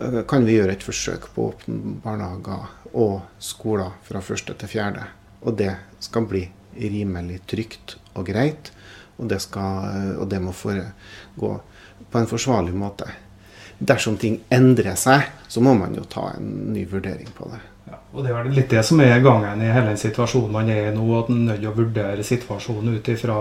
eh, 0.00 0.22
kan 0.30 0.46
vi 0.46 0.58
gjøre 0.58 0.76
et 0.76 0.86
forsøk 0.86 1.30
på 1.34 1.46
å 1.46 1.54
åpne 1.54 1.96
barnehager 2.04 2.68
og 2.90 3.20
skoler 3.42 3.94
fra 4.06 4.22
første 4.24 4.56
til 4.58 4.70
fjerde. 4.70 5.06
Og 5.46 5.56
det 5.60 5.74
skal 6.02 6.26
bli 6.28 6.46
rimelig 6.80 7.40
trygt 7.50 7.96
og 8.14 8.28
greit. 8.28 8.72
Og 9.20 9.28
det, 9.28 9.40
skal, 9.44 10.16
og 10.16 10.28
det 10.32 10.40
må 10.40 10.54
foregå 10.56 11.56
på 12.10 12.20
en 12.20 12.30
forsvarlig 12.30 12.72
måte. 12.76 13.08
Dersom 13.80 14.16
ting 14.20 14.40
endrer 14.52 14.96
seg, 15.00 15.28
så 15.48 15.62
må 15.64 15.74
man 15.76 15.94
jo 15.96 16.04
ta 16.08 16.30
en 16.34 16.72
ny 16.74 16.86
vurdering 16.88 17.28
på 17.36 17.48
det. 17.52 17.60
Ja, 17.90 17.98
og 18.12 18.24
Det 18.24 18.30
er 18.30 18.38
vel 18.38 18.56
litt 18.58 18.72
det 18.72 18.82
som 18.86 19.00
er 19.04 19.22
gangen 19.24 19.62
i 19.64 19.70
hele 19.70 19.92
den 19.92 20.00
situasjonen 20.00 20.52
man 20.52 20.68
er 20.72 20.90
i 20.90 20.94
nå, 20.96 21.06
at 21.18 21.30
man 21.32 21.42
er 21.42 21.46
nødt 21.52 21.62
til 21.62 21.70
å 21.70 21.76
vurdere 21.78 22.26
situasjonen 22.26 22.98
ut 22.98 23.12
ifra 23.12 23.38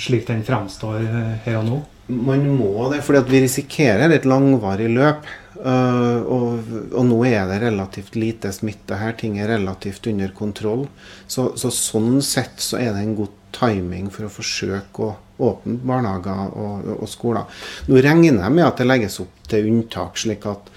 slik 0.00 0.26
den 0.30 0.44
fremstår 0.46 1.00
eh, 1.02 1.34
her 1.44 1.60
og 1.60 1.68
nå? 1.68 1.80
Man 2.12 2.44
må 2.56 2.88
det, 2.92 3.02
for 3.06 3.20
vi 3.28 3.44
risikerer 3.44 4.12
et 4.12 4.26
langvarig 4.28 4.88
løp. 4.92 5.28
Uh, 5.62 6.18
og, 6.26 6.70
og, 6.90 7.04
nå 7.06 7.20
er 7.28 7.44
det 7.46 7.60
relativt 7.62 8.16
lite 8.18 8.50
smitte 8.50 8.96
her. 8.98 9.14
Ting 9.18 9.36
er 9.38 9.52
relativt 9.52 10.08
under 10.10 10.32
kontroll. 10.34 10.88
Så, 11.30 11.52
så 11.60 11.70
sånn 11.70 12.18
sett 12.26 12.58
så 12.64 12.80
er 12.80 12.90
det 12.96 13.04
en 13.04 13.14
god 13.20 13.36
timing 13.54 14.10
for 14.12 14.26
å 14.26 14.32
forsøke 14.32 15.06
å 15.06 15.12
åpne 15.42 15.78
barnehager 15.86 16.56
og, 16.58 16.90
og, 16.98 17.08
skoler. 17.10 17.62
Nå 17.88 18.02
regner 18.02 18.42
jeg 18.44 18.56
med 18.56 18.66
at 18.66 18.80
det 18.80 18.88
legges 18.88 19.20
opp 19.22 19.48
til 19.50 19.68
unntak, 19.70 20.20
slik 20.20 20.46
at 20.50 20.70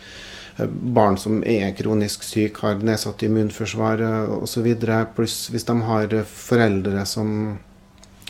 eh, 0.58 0.66
barn 0.70 1.20
som 1.22 1.42
er 1.48 1.76
kronisk 1.78 2.26
syke, 2.26 2.64
har 2.66 2.84
nedsatt 2.86 3.26
immunforsvar 3.28 4.04
osv., 4.42 4.72
pluss 5.16 5.46
hvis 5.54 5.68
de 5.70 5.78
har 5.90 6.18
foreldre 6.32 7.06
som, 7.10 7.58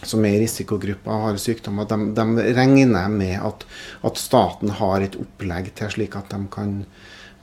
som 0.03 0.25
er 0.27 0.37
i 0.37 0.45
risikogruppa 0.45 1.13
og 1.13 1.27
har 1.29 1.41
sykdommer, 1.41 1.89
de, 1.89 2.11
de 2.17 2.55
regner 2.57 3.11
med 3.11 3.37
at, 3.39 3.67
at, 4.05 4.21
staten 4.21 4.75
har 4.81 5.05
et 5.05 5.19
opplegg 5.19 5.71
til 5.77 5.93
slik 5.97 6.17
at 6.19 6.33
de 6.33 6.41
kan, 6.51 6.81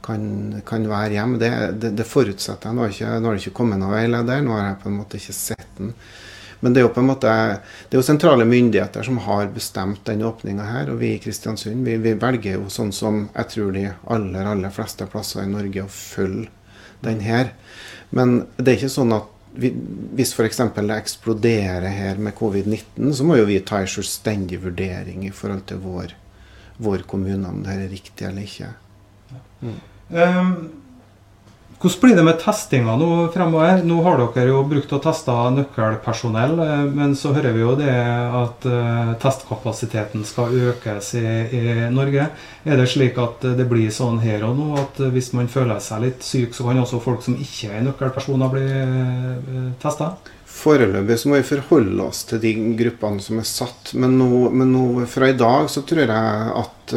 kan, 0.05 0.27
kan 0.69 0.91
være 0.91 1.17
hjemme. 1.17 1.41
Det, 1.41 1.53
det, 1.81 1.95
det 1.99 2.09
forutsetter 2.09 2.71
jeg. 2.71 2.77
Nå 2.77 3.31
har 3.31 3.33
det 3.33 3.47
ikke 3.47 3.59
kommet 3.62 3.81
noen 3.81 3.97
veileder, 3.97 4.45
nå 4.45 4.59
har 4.59 4.69
jeg 4.73 4.85
på 4.85 4.93
en 4.93 5.01
måte 5.01 5.23
ikke 5.23 5.38
sett 5.38 5.73
den. 5.79 5.97
Men 6.62 6.75
det 6.75 6.81
er 6.81 6.85
jo 6.87 6.92
på 6.94 7.03
en 7.03 7.09
måte, 7.11 7.31
det 7.90 7.96
er 7.96 7.98
jo 7.98 8.07
sentrale 8.07 8.44
myndigheter 8.46 9.03
som 9.03 9.16
har 9.25 9.48
bestemt 9.51 10.05
den 10.07 10.22
åpninga 10.22 10.62
her. 10.62 10.92
Og 10.92 11.01
vi 11.01 11.16
i 11.16 11.20
Kristiansund 11.22 11.83
vi, 11.83 11.96
vi, 11.98 12.14
velger 12.14 12.61
jo 12.61 12.68
sånn 12.70 12.92
som 12.94 13.25
jeg 13.33 13.51
tror 13.51 13.72
de 13.75 13.88
aller, 14.14 14.46
aller 14.46 14.75
fleste 14.75 15.09
plasser 15.11 15.42
i 15.42 15.51
Norge 15.51 15.83
å 15.83 15.90
følge 15.90 16.46
den 17.03 17.18
her. 17.27 17.51
Men 18.14 18.44
det 18.61 18.68
er 18.68 18.79
ikke 18.79 18.92
sånn 18.94 19.16
at 19.16 19.27
vi, 19.59 19.72
hvis 20.16 20.37
f.eks. 20.37 20.62
det 20.79 20.98
eksploderer 21.01 21.88
her 21.90 22.20
med 22.22 22.37
covid-19, 22.38 23.11
så 23.11 23.27
må 23.27 23.40
jo 23.40 23.48
vi 23.51 23.59
ta 23.66 23.83
en 23.83 23.90
selvstendig 23.90 24.62
vurdering 24.62 25.27
i 25.27 25.33
forhold 25.35 25.66
til 25.68 25.83
vår, 25.83 26.14
vår 26.79 27.03
kommune 27.11 27.48
om 27.48 27.64
det 27.66 27.75
er 27.75 27.90
riktig 27.90 28.29
eller 28.29 28.46
ikke. 28.46 28.70
Mm. 29.66 29.77
Um, 30.14 30.55
hvordan 31.83 32.01
blir 32.01 32.16
det 32.16 32.23
med 32.23 32.38
testinga 32.38 32.92
nå 32.99 33.09
fremover? 33.35 33.81
Nå 33.83 33.97
har 34.05 34.21
dere 34.21 34.53
jo 34.53 34.61
brukt 34.71 34.92
å 34.95 35.01
teste 35.03 35.35
nøkkelpersonell, 35.57 36.55
eh, 36.62 36.85
men 36.95 37.16
så 37.18 37.33
hører 37.35 37.57
vi 37.57 37.64
jo 37.64 37.73
det 37.79 37.95
at 38.42 38.66
uh, 38.71 39.11
testkapasiteten 39.23 40.23
skal 40.27 40.55
økes 40.71 41.12
i, 41.18 41.25
i, 41.59 41.62
Norge. 41.90 42.29
Er 42.62 42.79
det 42.79 42.87
slik 42.92 43.18
at 43.18 43.42
det 43.59 43.66
blir 43.71 43.90
sånn 43.95 44.21
her 44.23 44.47
og 44.47 44.55
nå 44.61 44.68
at 44.79 45.03
hvis 45.12 45.33
man 45.35 45.51
føler 45.51 45.83
seg 45.83 46.07
litt 46.07 46.23
syk, 46.27 46.55
så 46.55 46.68
kan 46.68 46.79
også 46.85 47.03
folk 47.03 47.25
som 47.27 47.35
ikke 47.35 47.73
er 47.75 47.85
nøkkelpersoner, 47.88 48.55
bli 48.55 48.66
uh, 48.71 49.68
testa? 49.83 50.14
Foreløpig 50.53 51.18
så 51.18 51.33
må 51.33 51.40
vi 51.40 51.49
forholde 51.49 52.07
oss 52.07 52.27
til 52.31 52.42
de 52.42 52.55
gruppene 52.79 53.25
som 53.25 53.40
er 53.42 53.49
satt. 53.49 53.95
Men 53.99 54.14
nå, 54.21 54.31
men 54.55 54.71
nå 54.71 55.07
fra 55.11 55.33
i 55.33 55.38
dag 55.38 55.66
så 55.73 55.83
tror 55.88 56.05
jeg 56.05 56.59
at 56.62 56.95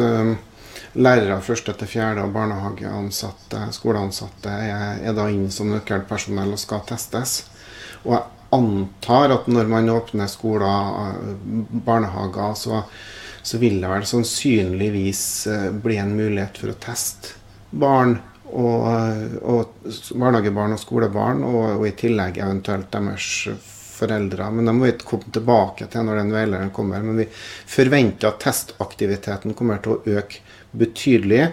lærere 0.96 1.40
første 1.44 1.74
til 1.76 1.90
fjerde 1.90 2.24
og 2.24 2.32
barnehageansatte, 2.34 3.66
skoleansatte 3.76 4.52
er, 4.52 5.02
er 5.04 5.16
da 5.16 5.28
inn 5.32 5.50
som 5.52 5.70
nøkkelpersonell 5.72 6.54
og 6.54 6.60
skal 6.60 6.84
testes. 6.88 7.42
Og 8.04 8.14
jeg 8.16 8.24
antar 8.56 9.34
at 9.34 9.50
når 9.50 9.70
man 9.70 9.90
åpner 9.92 10.30
skoler, 10.30 11.18
barnehager, 11.86 12.54
så, 12.58 12.82
så 13.42 13.60
vil 13.62 13.80
det 13.82 13.90
vel 13.90 14.06
sannsynligvis 14.08 15.24
eh, 15.52 15.68
bli 15.84 15.98
en 16.00 16.16
mulighet 16.16 16.62
for 16.62 16.72
å 16.72 16.80
teste 16.80 17.36
barn. 17.70 18.18
Og, 18.46 18.84
og 19.42 19.88
barnehagebarn 20.14 20.76
og 20.76 20.80
skolebarn, 20.80 21.42
og, 21.44 21.62
og, 21.80 21.88
i 21.88 21.96
tillegg 21.98 22.38
eventuelt 22.38 22.92
deres 22.94 23.26
foreldre. 23.96 24.46
Men 24.54 24.68
det 24.68 24.74
må 24.76 24.86
vi 24.86 24.92
komme 25.02 25.32
tilbake 25.34 25.88
til 25.90 26.06
når 26.06 26.20
den 26.20 26.34
veilederen 26.34 26.70
kommer. 26.76 27.02
Men 27.02 27.18
vi 27.24 27.26
forventer 27.32 28.30
at 28.30 28.38
testaktiviteten 28.44 29.56
kommer 29.58 29.82
til 29.82 29.96
å 29.96 30.18
øke 30.20 30.44
betydelig. 30.78 31.46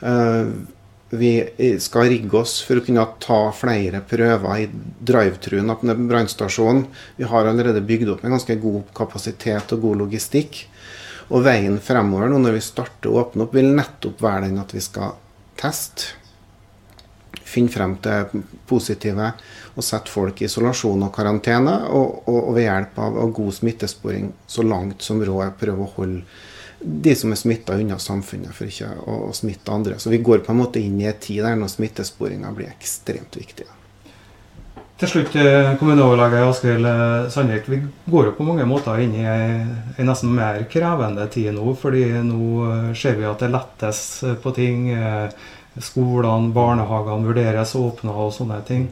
Eh, 0.00 0.50
vi 1.10 1.32
skal 1.80 2.10
rigge 2.12 2.36
oss 2.36 2.58
for 2.60 2.76
å 2.76 2.84
kunne 2.84 3.06
ta 3.22 3.38
flere 3.56 4.02
prøver 4.04 4.64
i 4.64 4.66
drive-truen 5.08 5.72
på 5.72 5.94
brannstasjonen. 6.10 6.84
Vi 7.16 7.28
har 7.30 7.48
allerede 7.48 7.80
bygd 7.80 8.12
opp 8.12 8.24
en 8.24 8.36
ganske 8.36 8.58
god 8.60 8.90
kapasitet 8.96 9.72
og 9.72 9.86
god 9.86 10.02
logistikk. 10.04 10.66
Og 11.32 11.44
veien 11.44 11.78
fremover 11.80 12.28
nå 12.28 12.40
når 12.42 12.58
vi 12.58 12.64
starter 12.64 13.10
å 13.10 13.22
åpne 13.22 13.46
opp, 13.46 13.56
vil 13.56 13.72
nettopp 13.76 14.20
være 14.24 14.48
den 14.48 14.60
at 14.60 14.72
vi 14.76 14.84
skal 14.84 15.16
teste. 15.60 16.14
Finne 17.48 17.72
frem 17.72 17.94
til 18.04 18.44
positive 18.68 19.30
og 19.72 19.84
sette 19.84 20.12
folk 20.12 20.42
i 20.42 20.48
isolasjon 20.48 21.06
og 21.06 21.12
karantene. 21.14 21.78
Og, 21.88 22.22
og, 22.28 22.38
og 22.50 22.54
ved 22.58 22.66
hjelp 22.68 23.00
av, 23.00 23.18
av, 23.24 23.32
god 23.36 23.56
smittesporing 23.56 24.30
så 24.44 24.64
langt 24.66 25.04
som 25.04 25.24
råd 25.24 25.46
er 25.46 25.58
prøve 25.60 25.86
å 25.86 25.92
holde 25.96 26.22
de 26.80 27.14
som 27.18 27.32
er 27.32 27.40
smitta, 27.40 27.74
unna 27.78 27.98
samfunnet 27.98 28.54
for 28.54 28.70
ikke 28.70 28.90
å, 29.02 29.16
å, 29.28 29.32
smitte 29.34 29.74
andre. 29.74 29.98
Så 29.98 30.12
vi 30.12 30.22
går 30.22 30.44
på 30.46 30.54
en 30.54 30.60
måte 30.60 30.82
inn 30.82 31.00
i 31.00 31.08
en 31.10 31.18
tid 31.20 31.42
der 31.44 31.58
når 31.58 31.72
smittesporinga 31.74 32.52
blir 32.54 32.70
ekstremt 32.70 33.38
viktig. 33.38 33.66
Til 34.98 35.10
slutt, 35.12 35.34
eh, 35.38 35.76
kommuneoverlege 35.78 36.42
Askild 36.42 36.86
eh, 36.90 37.28
Sandvik. 37.30 37.68
Vi 37.70 37.76
går 38.10 38.30
jo 38.30 38.32
på 38.34 38.46
mange 38.46 38.66
måter 38.66 38.98
inn 38.98 39.12
i 39.14 39.22
en 39.22 40.08
nesten 40.08 40.32
mer 40.34 40.64
krevende 40.70 41.28
tid 41.30 41.52
nå. 41.54 41.74
fordi 41.78 42.02
nå 42.26 42.46
eh, 42.66 42.88
ser 42.98 43.14
vi 43.18 43.28
at 43.28 43.44
det 43.44 43.52
lettes 43.54 44.00
på 44.42 44.54
ting. 44.56 44.88
Skolene, 45.78 46.50
barnehagene 46.50 47.30
vurderes 47.30 47.76
åpna 47.78 48.16
og 48.24 48.34
sånne 48.34 48.58
ting. 48.66 48.88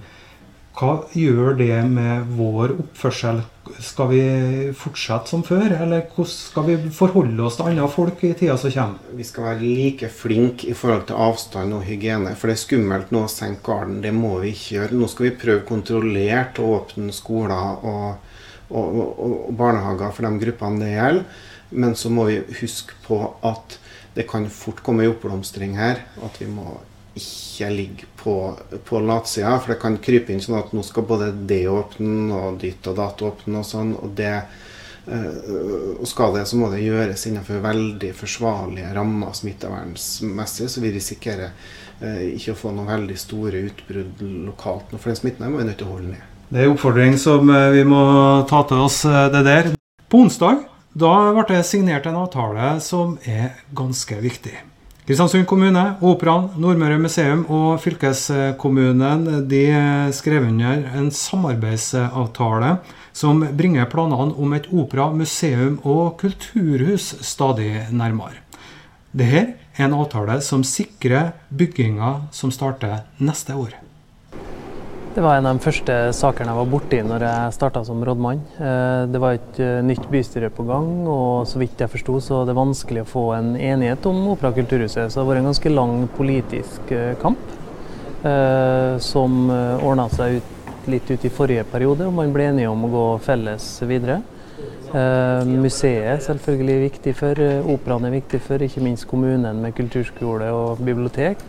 Hva 0.76 1.06
gjør 1.16 1.54
det 1.56 1.76
med 1.88 2.32
vår 2.36 2.74
oppførsel? 2.74 3.38
Skal 3.80 4.10
vi 4.10 4.24
fortsette 4.76 5.32
som 5.32 5.40
før, 5.46 5.72
eller 5.72 6.02
hvordan 6.10 6.28
skal 6.28 6.66
vi 6.66 6.90
forholde 6.92 7.46
oss 7.46 7.56
til 7.56 7.70
andre 7.70 7.86
folk 7.88 8.20
i 8.28 8.34
tida 8.36 8.58
som 8.60 8.74
kommer? 8.74 9.14
Vi 9.16 9.24
skal 9.24 9.46
være 9.46 9.62
like 9.62 10.10
flinke 10.12 10.68
i 10.68 10.74
forhold 10.76 11.06
til 11.08 11.22
avstand 11.24 11.72
og 11.78 11.86
hygiene. 11.88 12.34
For 12.36 12.52
det 12.52 12.58
er 12.58 12.60
skummelt 12.60 13.14
nå 13.14 13.22
å 13.24 13.30
senke 13.32 13.64
garden. 13.64 14.02
Det 14.04 14.12
må 14.12 14.34
vi 14.42 14.52
ikke 14.52 14.74
gjøre. 14.74 14.98
Nå 15.00 15.08
skal 15.08 15.30
vi 15.30 15.38
prøve 15.40 15.64
kontrollert 15.70 16.60
å 16.60 16.68
åpne 16.74 17.16
skoler 17.16 17.80
og, 17.80 18.34
og, 18.68 18.98
og, 19.00 19.24
og 19.30 19.54
barnehager 19.56 20.12
for 20.12 20.28
de 20.28 20.42
gruppene 20.44 20.84
det 20.84 20.90
gjelder. 20.92 21.46
Men 21.72 21.96
så 21.96 22.12
må 22.12 22.28
vi 22.28 22.42
huske 22.60 23.00
på 23.08 23.22
at 23.48 23.78
det 24.16 24.28
kan 24.28 24.44
fort 24.52 24.84
komme 24.84 25.08
en 25.08 25.16
oppblomstring 25.16 25.80
her. 25.80 26.04
At 26.20 26.36
vi 26.42 26.50
må 26.52 26.76
ikke 27.16 27.70
ligger 27.72 28.12
på, 28.20 28.37
på 28.85 29.00
latsida. 29.00 29.57
For 29.59 29.74
det 29.74 29.81
kan 29.83 29.98
krype 30.02 30.35
inn 30.35 30.42
sånn 30.44 30.59
at 30.61 30.74
nå 30.76 30.85
skal 30.87 31.07
både 31.09 31.33
det 31.48 31.64
åpne 31.72 32.37
og 32.37 32.61
ditt 32.62 32.87
og 32.90 32.98
datt 32.98 33.24
åpne 33.24 33.62
og 33.62 33.66
sånn. 33.66 33.94
Og 33.96 34.12
det 34.18 34.35
øh, 34.37 35.96
og 35.96 36.07
skal 36.11 36.37
det, 36.37 36.44
så 36.50 36.61
må 36.61 36.70
det 36.72 36.85
gjøres 36.85 37.26
innenfor 37.31 37.64
veldig 37.64 38.12
forsvarlige 38.18 38.92
rammer 38.96 39.35
smittevernsmessig. 39.40 40.70
Så 40.72 40.85
vi 40.85 40.94
risikerer 40.94 41.50
øh, 41.50 42.22
ikke 42.37 42.55
å 42.55 42.61
få 42.62 42.76
noen 42.76 42.92
veldig 42.92 43.18
store 43.20 43.66
utbrudd 43.70 44.24
lokalt. 44.46 44.94
For 44.98 45.12
den 45.12 45.20
smitten 45.22 45.50
må 45.50 45.62
vi 45.62 45.68
nødt 45.70 45.81
til 45.83 45.90
å 45.90 45.96
holde 45.96 46.14
ned. 46.14 46.33
Det 46.46 46.62
er 46.62 46.68
en 46.68 46.76
oppfordring 46.76 47.18
som 47.18 47.48
øh, 47.50 47.68
vi 47.74 47.83
må 47.88 48.07
ta 48.50 48.62
til 48.68 48.87
oss, 48.87 49.02
det 49.35 49.44
der. 49.48 49.74
På 50.07 50.22
onsdag 50.22 50.66
da 50.96 51.12
ble 51.37 51.42
det 51.50 51.66
signert 51.68 52.07
en 52.09 52.16
avtale 52.22 52.79
som 52.81 53.18
er 53.29 53.59
ganske 53.76 54.16
viktig. 54.22 54.55
Kristiansund 55.07 55.47
kommune, 55.47 55.83
Operaen, 56.03 56.49
Nordmøre 56.59 56.97
museum 56.99 57.45
og 57.55 57.77
fylkeskommunen 57.79 59.45
de 59.47 59.61
skrev 60.11 60.49
under 60.49 60.81
en 60.99 61.12
samarbeidsavtale 61.14 62.73
som 63.14 63.45
bringer 63.55 63.87
planene 63.87 64.35
om 64.35 64.57
et 64.59 64.66
opera, 64.75 65.07
museum 65.14 65.79
og 65.87 66.16
kulturhus 66.25 67.12
stadig 67.23 67.87
nærmere. 67.95 68.42
Dette 69.14 69.45
er 69.79 69.87
en 69.87 69.95
avtale 69.95 70.40
som 70.42 70.66
sikrer 70.66 71.37
bygginga 71.55 72.33
som 72.35 72.51
starter 72.51 73.05
neste 73.23 73.55
år. 73.55 73.79
Det 75.16 75.22
var 75.22 75.38
en 75.38 75.46
av 75.48 75.57
de 75.57 75.64
første 75.64 75.94
sakene 76.12 76.52
jeg 76.52 76.59
var 76.59 76.66
borti 76.68 76.96
når 77.00 77.22
jeg 77.24 77.52
starta 77.57 77.81
som 77.88 78.02
rådmann. 78.05 78.42
Eh, 78.61 79.05
det 79.09 79.20
var 79.22 79.38
et 79.38 79.61
eh, 79.64 79.79
nytt 79.81 80.05
bystyre 80.12 80.50
på 80.52 80.66
gang, 80.68 80.90
og 81.09 81.46
så 81.48 81.57
vidt 81.62 81.81
jeg 81.81 81.88
forsto 81.88 82.18
så 82.20 82.42
er 82.42 82.50
det 82.50 82.57
vanskelig 82.59 83.00
å 83.00 83.09
få 83.09 83.22
en 83.33 83.48
enighet 83.57 84.05
om 84.11 84.18
Opera 84.35 84.50
kulturhuset. 84.52 85.09
Så 85.09 85.16
det 85.16 85.22
har 85.22 85.31
vært 85.31 85.40
en 85.40 85.48
ganske 85.48 85.72
lang 85.72 85.94
politisk 86.18 86.92
eh, 86.92 87.14
kamp 87.22 87.55
som 89.07 89.35
ordna 89.48 90.09
seg 90.11 90.40
ut, 90.40 90.70
litt 90.90 91.09
ut 91.12 91.24
i 91.24 91.31
forrige 91.31 91.64
periode, 91.70 92.09
og 92.09 92.16
man 92.16 92.33
ble 92.35 92.48
enige 92.50 92.72
om 92.72 92.85
å 92.85 92.90
gå 92.90 93.05
felles 93.22 93.68
videre. 93.87 94.18
Museet 95.46 96.09
er 96.11 96.24
selvfølgelig 96.24 96.76
viktig 96.88 97.14
for, 97.20 97.44
operaen 97.76 98.09
er 98.09 98.16
viktig 98.16 98.42
for, 98.42 98.66
ikke 98.66 98.83
minst 98.83 99.07
kommunen 99.07 99.62
med 99.62 99.76
kulturskole 99.79 100.50
og 100.50 100.83
bibliotek. 100.83 101.46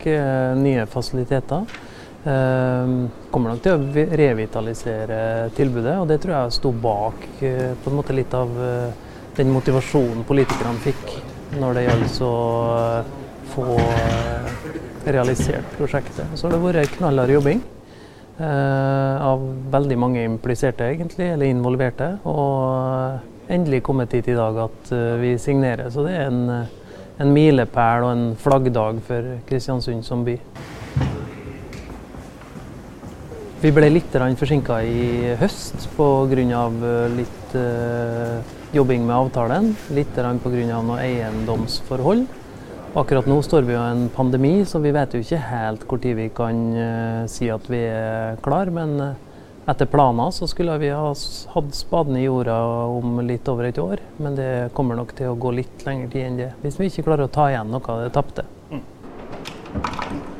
Nye 0.62 0.86
fasiliteter. 0.92 1.66
Ehm, 2.28 3.08
kommer 3.32 3.54
nok 3.54 3.62
til 3.64 3.78
å 3.78 4.06
revitalisere 4.20 5.20
tilbudet, 5.56 5.94
og 6.02 6.10
det 6.10 6.18
tror 6.24 6.34
jeg 6.36 6.56
sto 6.58 6.74
bak 6.76 7.24
eh, 7.46 7.72
på 7.80 7.92
en 7.92 7.96
måte 7.96 8.16
litt 8.16 8.34
av 8.36 8.52
eh, 8.52 8.90
den 9.38 9.54
motivasjonen 9.56 10.26
politikerne 10.28 10.82
fikk 10.84 11.14
når 11.62 11.78
det 11.78 11.86
gjaldt 11.86 12.20
å 12.28 12.34
eh, 12.82 13.14
få 13.54 13.78
realisert 15.08 15.78
prosjektet. 15.78 16.36
Så 16.36 16.50
har 16.50 16.58
det 16.58 16.64
vært 16.66 16.96
knallhard 16.98 17.32
jobbing 17.38 17.64
av 18.38 19.42
veldig 19.74 19.96
mange 19.98 20.22
impliserte, 20.28 20.86
egentlig, 20.92 21.32
eller 21.34 21.50
involverte. 21.50 22.12
Og 22.30 23.50
endelig 23.50 23.80
kommet 23.88 24.14
hit 24.14 24.28
i 24.30 24.36
dag 24.38 24.60
at 24.68 24.92
vi 25.24 25.32
signerer. 25.42 25.88
Så 25.90 26.04
det 26.06 26.14
er 26.20 26.28
en, 26.28 26.44
en 27.18 27.34
milepæl 27.34 28.06
og 28.06 28.12
en 28.12 28.28
flaggdag 28.38 29.00
for 29.08 29.32
Kristiansund 29.50 30.06
som 30.06 30.28
by. 30.28 30.36
Vi 33.68 33.74
ble 33.76 33.90
litt 33.92 34.14
forsinka 34.40 34.78
i 34.88 35.34
høst 35.42 35.90
pga. 35.98 36.44
av 36.56 36.76
litt 37.12 37.56
uh, 37.60 38.40
jobbing 38.72 39.04
med 39.04 39.16
avtalen. 39.16 39.74
Litt 39.92 40.14
pga. 40.16 40.78
noe 40.88 41.02
eiendomsforhold. 41.04 42.24
Akkurat 42.96 43.28
nå 43.28 43.42
står 43.44 43.68
vi 43.68 43.74
i 43.74 43.82
en 43.82 44.08
pandemi, 44.08 44.64
så 44.64 44.80
vi 44.80 44.94
vet 44.96 45.12
jo 45.12 45.20
ikke 45.20 45.42
helt 45.50 45.84
når 45.84 46.16
vi 46.16 46.30
kan 46.30 46.62
uh, 46.78 47.28
si 47.28 47.52
at 47.52 47.68
vi 47.68 47.82
er 47.90 48.40
klar. 48.40 48.72
Men 48.72 48.96
etter 49.68 49.92
planer 49.92 50.32
så 50.32 50.48
skulle 50.48 50.80
vi 50.80 50.96
ha 50.96 51.12
hatt 51.12 51.76
spaden 51.76 52.16
i 52.16 52.24
jorda 52.24 52.56
om 52.88 53.20
litt 53.20 53.52
over 53.52 53.68
et 53.68 53.84
år. 53.84 54.00
Men 54.24 54.40
det 54.40 54.72
kommer 54.80 54.96
nok 54.96 55.12
til 55.12 55.34
å 55.34 55.36
gå 55.36 55.52
litt 55.60 55.84
lengre 55.84 56.08
tid 56.16 56.30
enn 56.30 56.40
det, 56.40 56.54
hvis 56.64 56.80
vi 56.80 56.88
ikke 56.88 57.10
klarer 57.10 57.28
å 57.28 57.36
ta 57.36 57.52
igjen 57.52 57.76
noe 57.76 57.84
av 57.84 58.06
det 58.06 58.16
tapte. 58.16 58.48
Mm. 58.72 60.37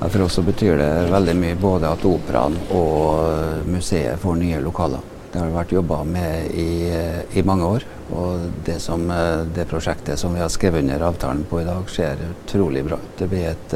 For 0.00 0.22
oss 0.22 0.36
så 0.38 0.42
betyr 0.42 0.76
det 0.78 0.92
veldig 1.10 1.34
mye 1.38 1.56
både 1.58 1.90
at 1.94 2.04
operaen 2.06 2.56
og 2.74 3.66
museet 3.70 4.20
får 4.20 4.36
nye 4.40 4.60
lokaler. 4.62 5.10
Det 5.32 5.40
har 5.40 5.54
vært 5.54 5.72
jobba 5.74 6.02
med 6.06 6.52
i, 6.54 6.86
i, 7.34 7.42
mange 7.42 7.66
år. 7.66 7.86
Og 8.14 8.44
det, 8.66 8.76
som, 8.82 9.08
det, 9.54 9.64
prosjektet 9.70 10.20
som 10.20 10.34
vi 10.34 10.42
har 10.42 10.52
skrevet 10.52 10.84
under 10.84 11.02
avtalen 11.08 11.42
på 11.50 11.62
i 11.62 11.66
dag, 11.66 11.88
ser 11.90 12.20
utrolig 12.28 12.84
bra 12.86 13.00
ut. 13.00 13.16
Det 13.18 13.26
blir 13.32 13.48
et, 13.50 13.74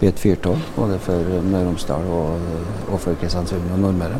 blir 0.00 0.10
et 0.10 0.24
fyrtårn 0.24 0.64
både 0.74 0.98
for 1.04 1.36
Møre 1.44 1.60
og 1.60 1.70
Romsdal 1.70 2.10
og, 2.16 2.48
og, 2.88 2.98
for 3.04 3.20
Kristiansund 3.20 3.70
og 3.70 3.78
Nordmøre. 3.84 4.18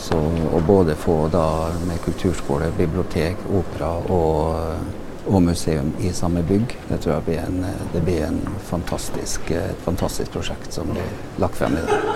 Så 0.00 0.16
å 0.16 0.62
både 0.64 0.96
få 0.96 1.26
da 1.28 1.44
med 1.84 2.00
kulturskole, 2.06 2.70
bibliotek, 2.78 3.44
opera 3.52 3.92
og 4.08 4.99
og 5.26 5.42
museum 5.42 5.92
i 6.00 6.12
samme 6.16 6.42
bygg. 6.46 6.76
Det 6.88 7.00
tror 7.00 7.14
jeg 7.14 7.26
blir, 7.28 7.40
en, 7.44 7.64
det 7.92 8.02
blir 8.04 8.24
en 8.26 8.40
fantastisk, 8.70 9.50
et 9.50 9.84
fantastisk 9.84 10.32
prosjekt 10.32 10.74
som 10.74 10.90
blir 10.92 11.10
lagt 11.42 11.58
frem 11.60 11.76
i 11.76 11.84
dag. 11.86 12.10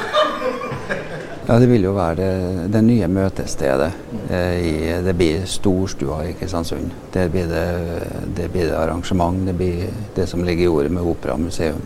Ja, 1.47 1.59
Det 1.61 1.67
vil 1.69 1.83
jo 1.85 1.90
være 1.93 2.14
det, 2.17 2.69
det 2.73 2.81
nye 2.87 3.09
møtestedet. 3.12 3.90
Eh, 4.33 4.55
i, 4.64 4.77
det 5.05 5.12
blir 5.17 5.43
storstua 5.45 6.23
i 6.25 6.33
Kristiansund. 6.38 6.95
Det 7.12 7.27
blir 7.33 7.51
det, 7.51 7.67
det 8.37 8.49
blir 8.53 8.71
det 8.71 8.79
arrangement. 8.79 9.43
Det 9.47 9.53
blir 9.53 9.90
det 10.17 10.27
som 10.27 10.45
ligger 10.45 10.64
i 10.64 10.73
ordet 10.73 10.93
med 10.93 11.05
opera 11.05 11.37
museum. 11.37 11.83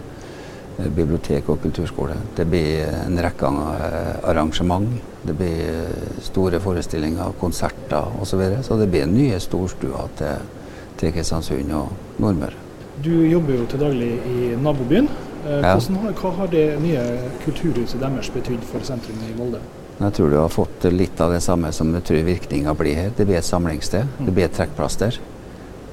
Eh, 0.79 0.87
bibliotek 0.87 1.51
og 1.51 1.59
kulturskole. 1.63 2.15
Det 2.37 2.47
blir 2.47 2.87
en 3.01 3.19
rekke 3.19 3.51
eh, 3.51 4.31
arrangement. 4.31 4.95
Det 5.27 5.35
blir 5.35 5.91
store 6.23 6.63
forestillinger, 6.63 7.35
konserter 7.41 8.15
osv. 8.21 8.31
Så, 8.31 8.37
videre. 8.39 8.63
så 8.63 8.79
det 8.79 8.87
blir 8.95 9.11
nye 9.11 9.41
storstua 9.43 10.07
til 10.23 10.55
til 10.99 11.15
Kristiansund 11.15 11.73
og 11.79 12.21
Nordmøre. 12.23 12.67
Du 13.05 13.13
jobber 13.27 13.61
jo 13.61 13.67
til 13.71 13.83
daglig 13.83 14.13
i 14.27 14.53
nabobyen. 14.59 15.09
Hvordan, 15.49 15.99
ja. 16.03 16.13
hva 16.19 16.31
har 16.41 16.49
det 16.51 16.65
nye 16.83 17.03
kulturhuset 17.45 18.01
deres 18.03 18.31
betydd 18.35 18.65
for 18.69 18.85
sentrum 18.85 19.21
i 19.23 19.35
Molde? 19.39 19.61
Jeg 19.99 20.15
tror 20.15 20.31
du 20.31 20.37
har 20.39 20.51
fått 20.53 20.85
litt 20.95 21.21
av 21.23 21.33
det 21.35 21.41
samme 21.43 21.71
som 21.75 21.91
jeg 21.97 22.05
tror 22.07 22.27
virkninga 22.27 22.75
blir 22.79 22.99
her. 22.99 23.15
Det 23.17 23.27
blir 23.27 23.39
et 23.41 23.47
samlingssted. 23.47 24.19
Det 24.19 24.35
blir 24.35 24.47
et 24.47 24.55
trekkplaster. 24.55 25.19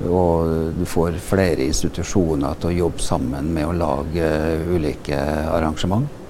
Og 0.05 0.75
du 0.75 0.83
får 0.89 1.17
flere 1.23 1.65
institusjoner 1.65 2.59
til 2.59 2.73
å 2.73 2.77
jobbe 2.83 3.01
sammen 3.05 3.49
med 3.55 3.69
å 3.69 3.77
lage 3.77 4.29
ulike 4.75 5.17
arrangement. 5.53 6.21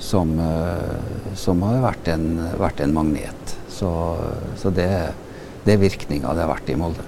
Som, 0.00 0.32
eh, 0.40 1.34
som 1.36 1.60
har 1.66 1.82
vært 1.84 2.06
en, 2.08 2.26
vært 2.58 2.80
en 2.80 2.94
magnet. 2.96 3.56
Så, 3.68 3.90
så 4.56 4.72
det, 4.72 4.88
det 5.66 5.74
er 5.74 5.82
virkninga 5.82 6.32
det 6.32 6.46
har 6.46 6.54
vært 6.54 6.72
i 6.72 6.78
Molde. 6.80 7.04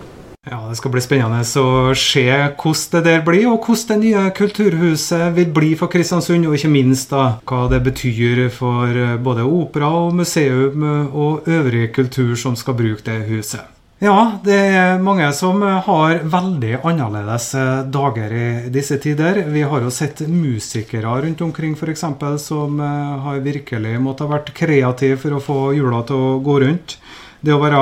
Ja, 0.50 0.56
Det 0.68 0.74
skal 0.74 0.90
bli 0.90 1.00
spennende 1.04 1.38
å 1.62 1.92
se 1.94 2.24
hvordan 2.26 2.96
det 2.96 3.02
der 3.06 3.20
blir, 3.22 3.44
og 3.46 3.62
hvordan 3.62 4.00
det 4.00 4.08
nye 4.08 4.32
kulturhuset 4.34 5.36
vil 5.36 5.52
bli 5.54 5.68
for 5.78 5.86
Kristiansund. 5.86 6.48
Og 6.50 6.56
ikke 6.56 6.70
minst 6.72 7.12
da, 7.14 7.36
hva 7.46 7.68
det 7.70 7.78
betyr 7.86 8.48
for 8.50 8.90
både 9.22 9.44
opera 9.46 9.92
og 10.00 10.16
museum 10.18 10.82
og 11.14 11.46
øvrig 11.46 11.92
kultur 11.94 12.34
som 12.34 12.58
skal 12.58 12.74
bruke 12.74 13.06
det 13.06 13.20
huset. 13.30 13.70
Ja, 14.02 14.40
det 14.42 14.58
er 14.74 14.98
mange 14.98 15.30
som 15.30 15.62
har 15.62 16.24
veldig 16.26 16.80
annerledes 16.82 17.52
eh, 17.54 17.86
dager 17.86 18.34
i 18.34 18.46
disse 18.74 18.98
tider. 18.98 19.44
Vi 19.46 19.62
har 19.62 19.86
jo 19.86 19.94
sett 19.94 20.24
musikere 20.26 21.20
rundt 21.22 21.46
omkring 21.46 21.78
f.eks. 21.78 22.02
som 22.42 22.82
eh, 22.82 23.18
har 23.28 23.44
virkelig 23.46 23.94
måttet 24.02 24.26
ha 24.26 24.34
vært 24.40 24.56
kreative 24.58 25.22
for 25.22 25.38
å 25.38 25.44
få 25.46 25.60
hjula 25.78 26.02
til 26.10 26.18
å 26.18 26.38
gå 26.42 26.64
rundt. 26.66 26.98
Det 27.42 27.50
å 27.50 27.58
være 27.58 27.78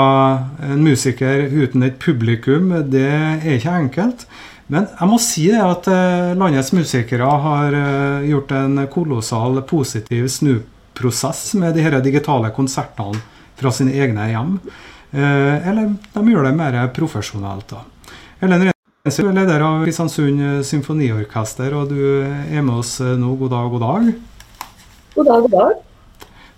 en 0.70 0.80
musiker 0.80 1.42
uten 1.52 1.84
et 1.84 1.98
publikum, 2.00 2.72
det 2.88 3.04
er 3.04 3.58
ikke 3.58 3.74
enkelt. 3.82 4.24
Men 4.72 4.86
jeg 4.88 5.10
må 5.10 5.18
si 5.20 5.48
det 5.50 5.60
at 5.60 5.88
eh, 5.90 6.30
landets 6.38 6.70
musikere 6.72 7.26
har 7.44 7.74
gjort 8.24 8.54
en 8.56 8.84
kolossal 8.92 9.60
positiv 9.68 10.30
snuprosess 10.30 11.50
med 11.60 11.74
de 11.76 11.84
her 11.84 11.98
digitale 12.04 12.52
konsertene 12.56 13.20
fra 13.60 13.72
sine 13.74 13.92
egne 13.98 14.30
hjem. 14.30 14.56
Eh, 15.10 15.68
eller 15.68 15.90
de 16.14 16.24
gjør 16.32 16.48
det 16.48 16.54
mer 16.56 16.80
profesjonelt. 16.96 17.74
da. 17.74 17.84
Du 18.40 19.26
er 19.26 19.32
leder 19.34 19.62
av 19.64 19.82
Kristiansund 19.84 20.64
Symfoniorkester, 20.64 21.74
og 21.74 21.92
du 21.92 22.00
er 22.22 22.62
med 22.62 22.74
oss 22.78 22.98
eh, 23.02 23.16
nå. 23.18 23.34
God 23.40 23.54
dag, 23.56 23.70
god 23.74 23.86
dag. 23.86 24.10
God 25.16 25.32
dag, 25.32 25.46
god 25.46 25.56
dag. 25.58 25.89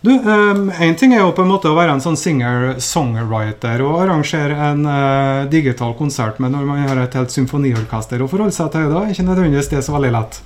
Du, 0.03 0.11
Én 0.11 0.59
um, 0.91 0.97
ting 0.99 1.13
er 1.15 1.21
jo 1.21 1.31
på 1.31 1.45
en 1.45 1.51
måte 1.53 1.71
å 1.71 1.77
være 1.77 1.93
en 1.95 2.01
sånn 2.03 2.17
singer-songwriter 2.19 3.85
og 3.87 4.01
arrangere 4.03 4.57
en 4.73 4.81
uh, 4.83 5.45
digital 5.51 5.95
konsert, 5.95 6.41
men 6.43 6.51
når 6.57 6.65
man 6.67 6.81
har 6.89 6.99
et 7.05 7.15
helt 7.15 7.31
symfoniorkester 7.31 8.25
å 8.25 8.27
forholde 8.27 8.57
seg 8.57 8.73
til, 8.75 8.89
da 8.91 9.05
er 9.05 9.13
ikke 9.15 9.29
nødvendigvis 9.29 9.71
det 9.71 9.85
så 9.87 9.95
veldig 9.95 10.11
lett? 10.17 10.41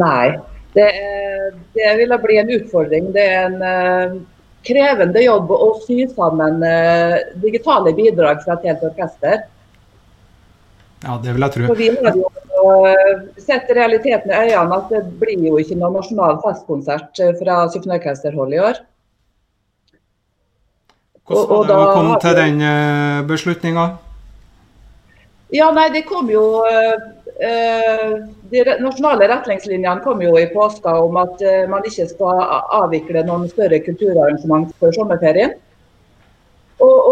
Nei, 0.00 0.32
det, 0.72 0.88
det 1.76 1.92
ville 2.00 2.20
bli 2.24 2.40
en 2.40 2.54
utfordring. 2.56 3.12
Det 3.12 3.26
er 3.34 3.44
en 3.50 3.60
uh, 3.60 4.16
krevende 4.64 5.26
jobb 5.26 5.52
å 5.52 5.70
sy 5.84 6.06
sammen 6.14 6.64
uh, 6.64 7.18
digitale 7.44 7.92
bidrag 8.00 8.40
fra 8.46 8.56
et 8.56 8.70
helt 8.70 8.88
orkester. 8.94 9.44
Ja, 11.00 11.16
det 11.22 11.32
vil 11.34 11.46
jeg 11.46 11.54
tro. 11.54 11.68
For 11.70 11.80
vi 11.80 11.88
har 11.94 12.18
jo 12.18 12.26
uh, 12.84 13.22
sett 13.40 13.70
realiteten 13.76 14.32
i 14.32 14.40
øynene 14.50 14.78
at 14.82 14.92
det 14.92 15.02
blir 15.22 15.46
jo 15.48 15.56
ikke 15.62 15.78
noen 15.80 15.96
nasjonal 16.00 16.40
festkonsert 16.44 17.22
eh, 17.24 17.32
fra 17.40 17.62
symfoniorkesterhold 17.72 18.56
i 18.56 18.60
år. 18.60 18.82
Hvordan 21.30 21.50
var 21.56 21.66
det 21.70 21.78
å 21.78 21.90
komme 21.94 22.20
til 22.20 22.36
den 22.36 22.60
uh, 22.60 23.24
beslutninga? 23.28 23.86
Ja, 25.54 25.70
nei, 25.74 25.88
det 25.94 26.04
kom 26.06 26.28
jo 26.30 26.44
Eh, 27.40 28.10
de 28.52 28.62
nasjonale 28.84 29.24
retningslinjene 29.30 30.02
kom 30.04 30.20
jo 30.20 30.34
i 30.36 30.48
påska 30.52 30.92
om 31.00 31.16
at 31.16 31.40
eh, 31.40 31.62
man 31.72 31.86
ikke 31.88 32.04
skal 32.10 32.42
avvikle 32.76 33.22
noen 33.24 33.46
større 33.48 33.78
kulturarrangement 33.86 34.74
før 34.82 34.92
sommerferien. 34.98 35.54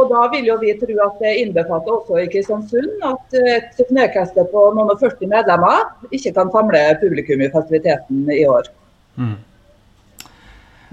Og, 0.08 0.14
da 0.14 0.24
vil 0.32 0.48
jo 0.48 0.56
vi 0.62 0.72
tro 0.80 0.96
at 1.04 1.20
det 1.20 1.34
innbefatter 1.42 1.92
også 1.92 2.22
i 2.22 2.28
Kristiansund 2.32 3.04
at 3.04 3.36
et 3.42 3.68
symfoniorkester 3.76 4.48
på 4.48 4.64
noen 4.76 4.94
og 4.94 5.02
40 5.02 5.28
medlemmer 5.28 5.84
ikke 6.08 6.32
kan 6.36 6.52
samle 6.54 6.82
publikum 7.02 7.44
i 7.44 7.50
festiviteten 7.52 8.24
i 8.32 8.42
år. 8.48 8.70
Mm. 9.20 9.36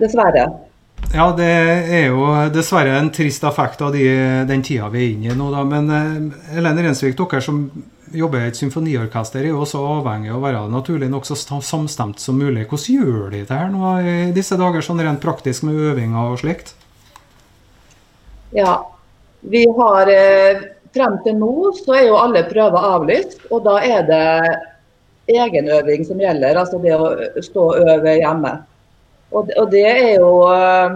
Dessverre. 0.02 0.48
Ja, 1.14 1.30
det 1.38 1.48
er 1.48 2.08
jo 2.10 2.28
dessverre 2.52 2.98
en 3.00 3.12
trist 3.14 3.44
effekt 3.48 3.84
av 3.86 3.94
de, 3.96 4.04
den 4.50 4.64
tida 4.66 4.90
vi 4.92 5.04
er 5.04 5.12
inne 5.14 5.32
i 5.32 5.38
nå. 5.38 5.52
Da. 5.54 5.62
Men 5.68 5.92
eh, 5.94 6.56
Helene 6.58 6.88
Rensvik, 6.88 7.16
dere 7.16 7.44
som 7.46 7.62
jobber 8.16 8.44
i 8.44 8.50
et 8.50 8.60
symfoniorkester, 8.60 9.44
er 9.44 9.54
jo 9.54 9.62
også 9.64 9.84
avhengig 10.00 10.34
av 10.34 10.42
å 10.42 10.44
være 10.44 10.66
naturlig 10.74 11.08
nok 11.12 11.28
så 11.30 11.38
samstemt 11.40 12.20
som 12.24 12.40
mulig. 12.40 12.66
Hvordan 12.68 13.00
gjør 13.00 13.30
de 13.32 13.46
det 13.46 13.62
her 13.62 13.72
nå 13.72 13.94
i 14.02 14.18
disse 14.36 14.60
dager, 14.60 14.84
sånn 14.84 15.04
rent 15.04 15.24
praktisk 15.24 15.68
med 15.68 15.80
øvinger 15.92 16.34
og 16.34 16.42
slikt? 16.44 16.76
Ja, 18.56 18.76
vi 19.52 19.66
har 19.78 20.12
eh, 20.12 20.64
Frem 20.96 21.18
til 21.26 21.36
nå 21.36 21.74
så 21.76 21.92
er 21.98 22.06
jo 22.08 22.16
alle 22.16 22.46
prøver 22.48 22.86
avlyst, 22.88 23.42
og 23.52 23.66
da 23.66 23.74
er 23.84 24.06
det 24.08 24.28
egenøving 25.28 26.06
som 26.08 26.22
gjelder. 26.24 26.56
Altså 26.56 26.80
det 26.80 26.94
å 26.96 27.10
stå 27.44 27.66
og 27.74 27.90
øve 27.92 28.14
hjemme. 28.16 28.54
Og, 29.36 29.52
og 29.60 29.74
det 29.74 29.84
er 29.90 30.14
jo 30.22 30.30
eh, 30.54 30.96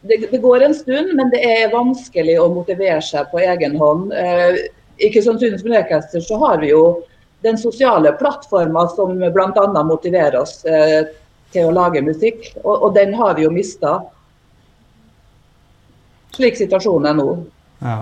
det, 0.00 0.18
det, 0.32 0.40
går 0.42 0.66
en 0.66 0.74
stund, 0.74 1.14
men 1.14 1.30
det 1.30 1.42
er 1.44 1.74
vanskelig 1.74 2.34
å 2.40 2.48
motivere 2.50 2.98
seg 3.04 3.30
på 3.30 3.42
egen 3.44 3.76
hånd. 3.78 4.10
Eh, 4.10 4.58
i 5.00 5.10
Kristiansund 5.12 5.54
Symfoniorkester 5.54 6.24
så 6.24 6.38
har 6.42 6.60
vi 6.64 6.72
jo 6.72 6.84
den 7.44 7.58
sosiale 7.58 8.12
plattforma 8.18 8.86
som 8.96 9.16
bl.a. 9.20 9.82
motiverer 9.84 10.40
oss 10.42 10.64
eh, 10.68 11.06
til 11.54 11.68
å 11.68 11.74
lage 11.74 12.02
musikk, 12.04 12.50
og, 12.62 12.74
og, 12.74 12.90
den 12.96 13.14
har 13.16 13.36
vi 13.38 13.46
jo 13.46 13.52
mista. 13.52 14.00
Slik 16.40 16.56
situasjonen 16.56 17.10
er 17.10 17.18
nå. 17.18 17.28
Ja. 17.84 17.98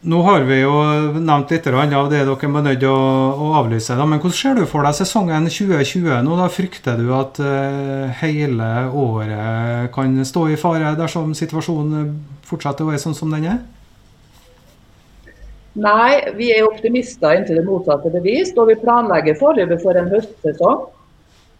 Nå 0.00 0.20
har 0.24 0.46
vi 0.48 0.62
jo 0.62 0.72
nevnt 1.12 1.50
litt 1.52 1.66
av 1.68 2.06
det 2.08 2.22
dere 2.22 2.48
må 2.48 2.62
nødt 2.64 2.78
til 2.80 2.88
å, 2.88 3.48
avlyse. 3.58 3.96
Da. 3.98 4.06
Men 4.08 4.20
hvordan 4.22 4.36
ser 4.38 4.54
du 4.56 4.62
for 4.70 4.86
deg 4.86 4.94
sesongen 4.96 5.48
2020? 5.50 6.22
Nå 6.24 6.38
da 6.38 6.46
Frykter 6.48 6.96
du 6.96 7.10
at 7.12 7.40
uh, 7.42 8.06
hele 8.22 8.70
året 8.96 9.90
kan 9.92 10.14
stå 10.24 10.46
i 10.48 10.56
fare 10.60 10.94
dersom 10.96 11.34
situasjonen 11.36 12.14
fortsetter 12.48 12.86
å 12.86 12.94
være 12.94 13.02
sånn 13.02 13.18
som 13.18 13.34
den 13.34 13.50
er? 13.50 13.60
Nei, 15.80 16.32
vi 16.38 16.48
er 16.54 16.64
optimister 16.66 17.36
inntil 17.36 17.60
det 17.60 17.66
motsatte 17.66 18.14
bevist. 18.14 18.56
Og 18.56 18.70
vi 18.70 18.80
planlegger 18.80 19.36
foreløpig 19.42 19.82
for 19.84 20.00
en 20.00 20.08
høstsesong. 20.14 20.88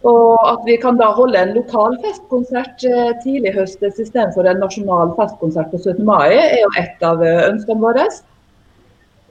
Og 0.07 0.37
at 0.49 0.63
vi 0.65 0.77
kan 0.81 0.97
da 0.97 1.11
holde 1.13 1.37
en 1.37 1.51
lokal 1.53 1.93
festkonsert 2.01 2.81
eh, 2.89 3.11
tidlig 3.21 3.53
høst 3.53 3.83
istedenfor 3.85 4.47
en 4.49 4.57
nasjonal 4.63 5.13
festkonsert 5.17 5.69
på 5.69 5.77
17. 5.77 6.05
mai, 6.05 6.33
er 6.33 6.59
jo 6.63 6.69
et 6.81 7.03
av 7.05 7.21
eh, 7.21 7.49
ønskene 7.51 7.81
våre. 7.83 8.05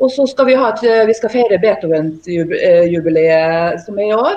Og 0.01 0.11
så 0.15 0.27
skal 0.31 0.47
vi, 0.47 0.55
et, 0.55 0.83
eh, 0.87 1.07
vi 1.09 1.15
skal 1.19 1.31
feire 1.33 1.59
Beethovens-jubileet 1.65 3.83
som 3.83 3.99
er 3.99 4.07
i 4.07 4.15
år, 4.15 4.37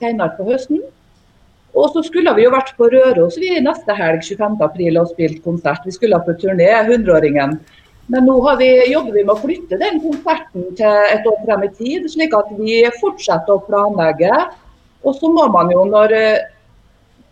senere 0.00 0.36
på 0.38 0.44
høsten. 0.48 0.80
Og 1.76 1.90
så 1.92 2.00
skulle 2.06 2.32
vi 2.34 2.46
jo 2.46 2.54
vært 2.54 2.72
på 2.78 2.88
Røros 2.88 3.36
vi 3.38 3.60
neste 3.60 3.92
helg 3.94 4.22
25.4 4.24 5.00
og 5.02 5.10
spilt 5.12 5.42
konsert. 5.44 5.84
Vi 5.84 5.92
skulle 5.94 6.18
på 6.24 6.32
turné, 6.40 6.70
100-åringen. 6.80 7.58
Men 8.08 8.24
nå 8.24 8.38
vi, 8.56 8.70
jobber 8.88 9.12
vi 9.12 9.24
med 9.26 9.34
å 9.34 9.42
flytte 9.42 9.76
den 9.76 10.00
konserten 10.00 10.70
til 10.78 11.12
et 11.12 11.26
år 11.28 11.36
frem 11.44 11.66
i 11.66 11.68
tid, 11.76 12.08
slik 12.08 12.32
at 12.32 12.48
vi 12.56 12.80
fortsetter 13.02 13.52
å 13.52 13.64
planlegge. 13.68 14.32
Og 15.08 15.16
så 15.16 15.30
må 15.32 15.46
man 15.52 15.72
jo, 15.72 15.84
når 15.88 16.14
eh, 16.16 16.46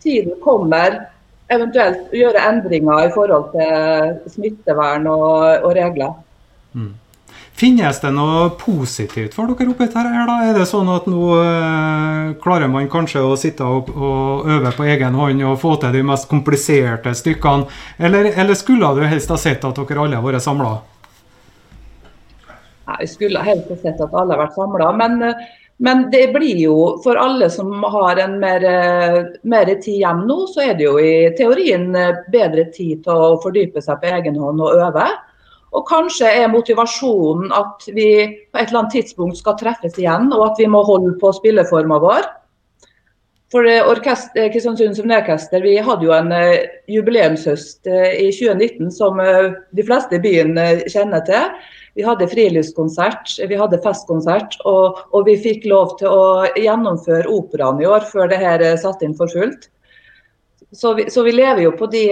tiden 0.03 0.37
kommer, 0.43 1.03
eventuelt 1.47 2.13
gjøre 2.15 2.45
endringer 2.49 3.05
i 3.05 3.11
forhold 3.13 3.51
til 3.53 4.31
smittevern 4.33 5.05
og, 5.11 5.67
og 5.67 5.75
regler. 5.77 6.15
Mm. 6.73 6.95
Finnes 7.57 7.97
det 8.03 8.11
noe 8.13 8.51
positivt 8.59 9.33
for 9.33 9.49
dere 9.49 9.71
oppi 9.71 9.87
dette? 9.87 10.01
her 10.03 10.27
da? 10.29 10.35
Er 10.45 10.59
det 10.59 10.67
sånn 10.69 10.89
at 10.93 11.07
nå 11.09 11.21
eh, 11.41 12.35
klarer 12.43 12.69
man 12.69 12.89
kanskje 12.91 13.23
å 13.25 13.31
sitte 13.39 13.65
og, 13.65 13.89
og, 13.95 14.45
øve 14.45 14.73
på 14.77 14.85
egen 14.85 15.17
hånd 15.17 15.41
og 15.41 15.55
få 15.63 15.73
til 15.81 15.95
de 15.95 16.03
mest 16.05 16.27
kompliserte 16.29 17.15
stykkene? 17.17 17.65
Eller, 17.97 18.29
eller 18.37 18.57
skulle 18.57 18.91
du 18.93 19.01
helst 19.09 19.33
ha 19.33 19.39
sett 19.41 19.65
at 19.65 19.81
dere 19.81 20.03
alle 20.03 20.19
har 20.19 20.27
vært 20.27 20.45
samla? 20.45 20.75
Jeg 22.87 23.09
skulle 23.15 23.41
helst 23.43 23.73
ha 23.73 23.79
sett 23.81 24.05
at 24.05 24.13
alle 24.13 24.37
har 24.37 24.43
vært 24.45 24.59
samla. 24.59 24.91
Men, 25.01 25.33
men, 25.77 26.07
det 26.11 26.31
blir 26.33 26.57
jo 26.57 26.75
for 27.03 27.19
alle 27.21 27.49
som 27.53 27.83
har 27.83 28.17
en 28.23 28.39
mer, 28.41 28.63
mer 29.45 29.69
tid 29.75 30.01
hjem 30.01 30.23
nå, 30.25 30.39
så 30.49 30.63
er 30.65 30.77
det 30.77 30.87
jo 30.87 30.95
i 30.97 31.29
teorien 31.37 31.91
bedre 32.33 32.65
tid 32.73 33.03
til 33.05 33.13
å 33.13 33.35
fordype 33.43 33.83
seg 33.85 34.01
på 34.01 34.09
egen 34.17 34.39
hånd 34.41 34.63
og 34.65 34.81
øve. 34.87 35.05
Og 35.77 35.85
kanskje 35.85 36.29
er 36.41 36.49
motivasjonen 36.49 37.51
at 37.53 37.85
vi 37.93 38.09
på 38.49 38.57
et 38.57 38.69
eller 38.69 38.83
annet 38.83 38.95
tidspunkt 38.97 39.37
skal 39.37 39.57
treffes 39.59 39.99
igjen, 39.99 40.31
og 40.33 40.45
at 40.51 40.61
vi 40.61 40.69
må 40.71 40.81
holde 40.87 41.13
på 41.21 41.33
spilleforma 41.35 41.99
vår. 42.01 42.25
For 43.51 43.63
orkester, 43.63 44.49
Kristiansund 44.51 44.97
Symfoniorkester 44.97 45.61
vi 45.63 45.77
hadde 45.79 46.03
jo 46.03 46.11
en 46.11 46.33
uh, 46.35 46.65
jubileumshøst 46.91 47.87
i 47.87 48.27
2019 48.35 48.89
som 48.91 49.21
de 49.21 49.85
fleste 49.87 50.17
i 50.17 50.23
byen 50.23 50.59
kjenner 50.91 51.23
til. 51.27 51.53
Vi 51.95 52.03
hadde 52.03 52.27
friluftskonsert, 52.29 53.37
vi 53.47 53.57
hadde 53.57 53.79
festkonsert, 53.81 54.59
og, 54.67 54.99
og, 55.13 55.23
vi 55.29 55.37
fikk 55.41 55.63
lov 55.71 55.95
til 56.01 56.11
å 56.11 56.25
gjennomføre 56.59 57.31
operaen 57.31 57.79
i 57.81 57.87
år 57.89 58.03
før 58.11 58.27
det 58.29 58.41
her 58.43 58.61
er 58.61 58.77
satt 58.83 59.01
inn 59.07 59.15
for 59.17 59.31
fullt. 59.31 59.69
Så 60.75 60.91
vi, 60.99 61.07
så 61.09 61.23
vi 61.23 61.33
lever 61.33 61.63
jo 61.63 61.71
på 61.79 61.87
de, 61.89 62.03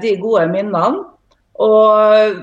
de 0.00 0.16
gode 0.18 0.48
minnene. 0.50 1.04
Og 1.60 2.40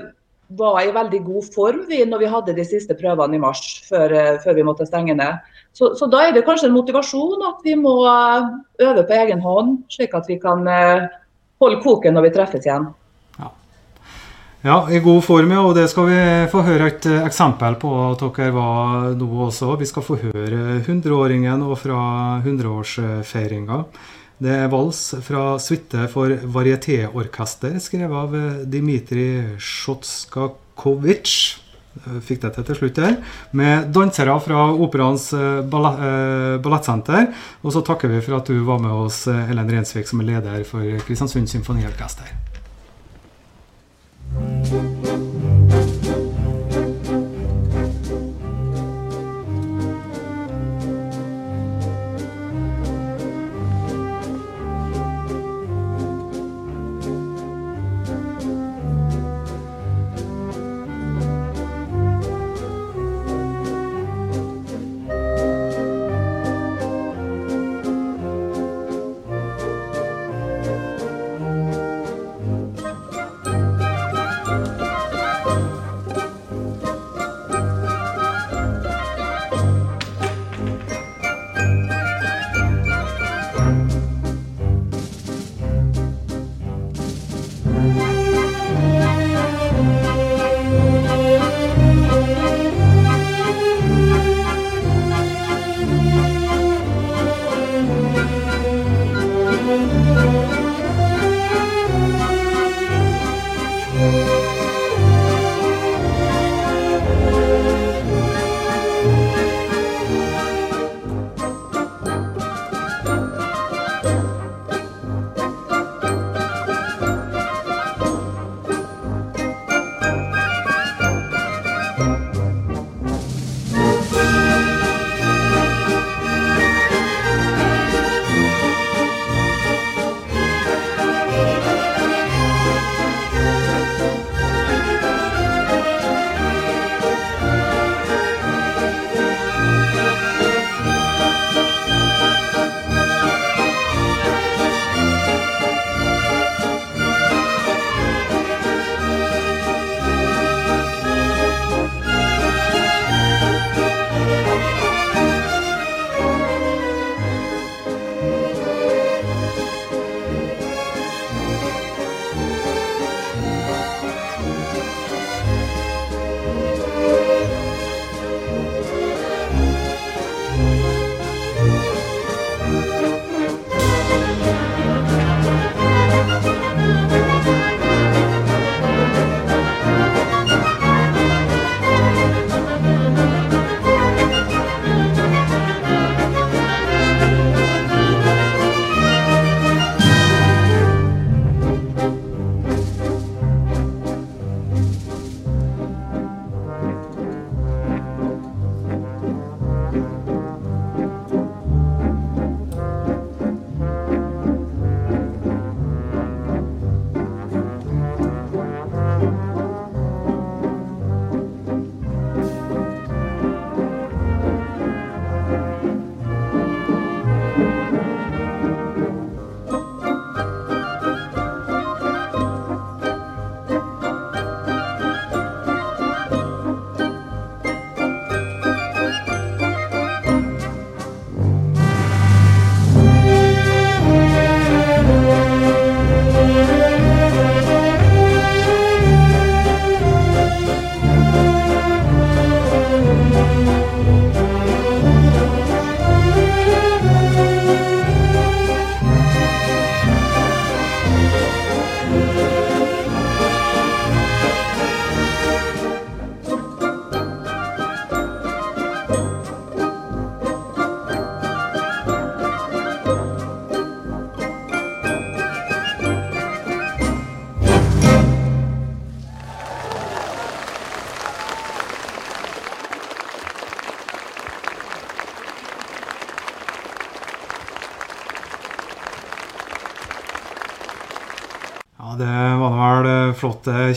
var 0.48 0.80
i 0.80 0.92
veldig 0.92 1.20
god 1.26 1.48
form 1.54 1.80
vi, 1.88 2.00
når 2.08 2.22
vi 2.22 2.32
hadde 2.32 2.56
de 2.56 2.64
siste 2.64 2.96
prøvene 2.96 3.36
i 3.36 3.42
mars, 3.42 3.62
før, 3.88 4.12
eh, 4.16 4.38
før 4.44 4.56
vi 4.56 4.64
måtte 4.64 4.86
stenge 4.88 5.16
ned. 5.18 5.44
Så, 5.76 5.92
så, 5.94 6.08
da 6.10 6.24
er 6.26 6.32
det 6.34 6.44
kanskje 6.46 6.70
en 6.70 6.74
motivasjon 6.74 7.44
at 7.48 7.66
vi 7.66 7.76
må 7.78 7.94
eh, 8.10 8.48
øve 8.88 9.04
på 9.06 9.18
egen 9.18 9.42
hånd, 9.44 9.76
slik 9.92 10.16
at 10.18 10.26
vi 10.30 10.38
kan 10.42 10.64
eh, 10.66 11.06
holde 11.62 11.82
koken 11.84 12.16
når 12.16 12.26
vi 12.26 12.32
treffes 12.34 12.66
igjen. 12.66 12.88
Ja, 14.66 14.80
i 14.90 14.98
god 14.98 15.22
form, 15.22 15.52
ja. 15.54 15.60
Og 15.62 15.76
det 15.76 15.84
skal 15.92 16.08
vi 16.08 16.18
få 16.50 16.64
høre 16.66 16.88
et 16.90 17.04
eksempel 17.06 17.76
på 17.78 17.92
at 18.08 18.24
dere 18.24 18.50
var 18.56 19.12
nå 19.14 19.28
også. 19.46 19.76
Vi 19.78 19.86
skal 19.86 20.02
få 20.02 20.16
høre 20.18 20.80
100-åringen 20.80 21.62
og 21.62 21.78
fra 21.78 22.00
100-årsfeiringa. 22.42 23.84
Det 24.42 24.54
er 24.54 24.70
vals 24.70 25.00
fra 25.26 25.44
suite 25.62 26.04
for 26.10 26.34
varietéorkester, 26.54 27.78
skrevet 27.82 28.18
av 28.18 28.34
Dmitrij 28.70 29.56
Sjotskakovitsj. 29.62 31.67
Fikk 32.22 32.44
det 32.44 32.52
til 32.54 32.66
til 32.68 32.78
slutt 32.78 32.98
der. 33.00 33.16
Med 33.58 33.88
dansere 33.94 34.36
fra 34.44 34.68
Operaens 34.70 35.30
ballettsenter. 35.72 37.32
Og 37.64 37.74
så 37.74 37.82
takker 37.82 38.12
vi 38.12 38.22
for 38.22 38.38
at 38.38 38.46
du 38.46 38.60
var 38.68 38.78
med 38.82 38.92
oss, 39.06 39.24
Ellen 39.26 39.72
Rensvik, 39.72 40.06
som 40.06 40.22
er 40.22 40.30
leder 40.34 40.62
for 40.68 41.02
Kristiansund 41.08 41.50
Symfoniorkester. 41.50 42.36
flott. 44.68 45.17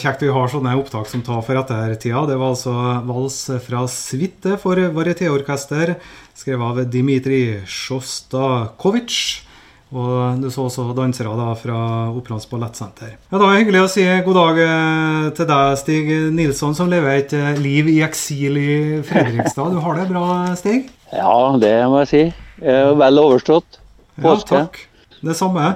Kjekt 0.02 0.26
vi 0.26 0.32
har 0.34 0.50
sånne 0.52 0.74
opptak 0.80 1.08
som 1.10 1.24
tar 1.26 1.42
for 1.46 1.60
ettertida. 1.60 2.26
Det 2.30 2.38
var 2.40 2.54
altså 2.54 2.74
vals 3.08 3.38
fra 3.66 3.86
suite 3.90 4.58
for 4.62 4.80
varietéorkester, 4.96 5.96
skrevet 6.38 6.68
av 6.68 6.92
Dmitrij 6.92 7.62
Sjostakovitsj. 7.70 9.48
Og 9.92 10.40
du 10.40 10.48
så 10.48 10.70
også 10.70 10.86
dansere 10.96 11.34
da 11.36 11.50
fra 11.60 11.80
Operaens 12.16 12.48
ballettsenter. 12.48 13.18
Ja, 13.28 13.36
da 13.36 13.42
er 13.44 13.58
det 13.58 13.64
hyggelig 13.66 13.82
å 13.84 13.90
si 13.92 14.06
god 14.24 14.38
dag 14.40 14.62
eh, 14.64 15.26
til 15.36 15.50
deg, 15.50 15.80
Stig 15.82 16.14
Nilsson, 16.38 16.78
som 16.78 16.92
lever 16.92 17.18
et 17.18 17.36
eh, 17.36 17.60
liv 17.60 17.90
i 17.92 17.98
eksil 18.06 18.60
i 18.62 18.78
Fredrikstad. 19.08 19.76
Du 19.76 19.82
har 19.84 20.00
det 20.00 20.08
bra, 20.14 20.30
Stig? 20.60 20.88
Ja, 21.12 21.36
det 21.60 21.76
må 21.92 22.06
jeg 22.06 22.12
si. 22.14 22.24
Vel 22.62 23.20
overstått. 23.20 23.82
Påske. 24.22 24.56
Ja, 24.56 24.70
takk 24.70 24.88
det 25.22 25.36
samme. 25.38 25.68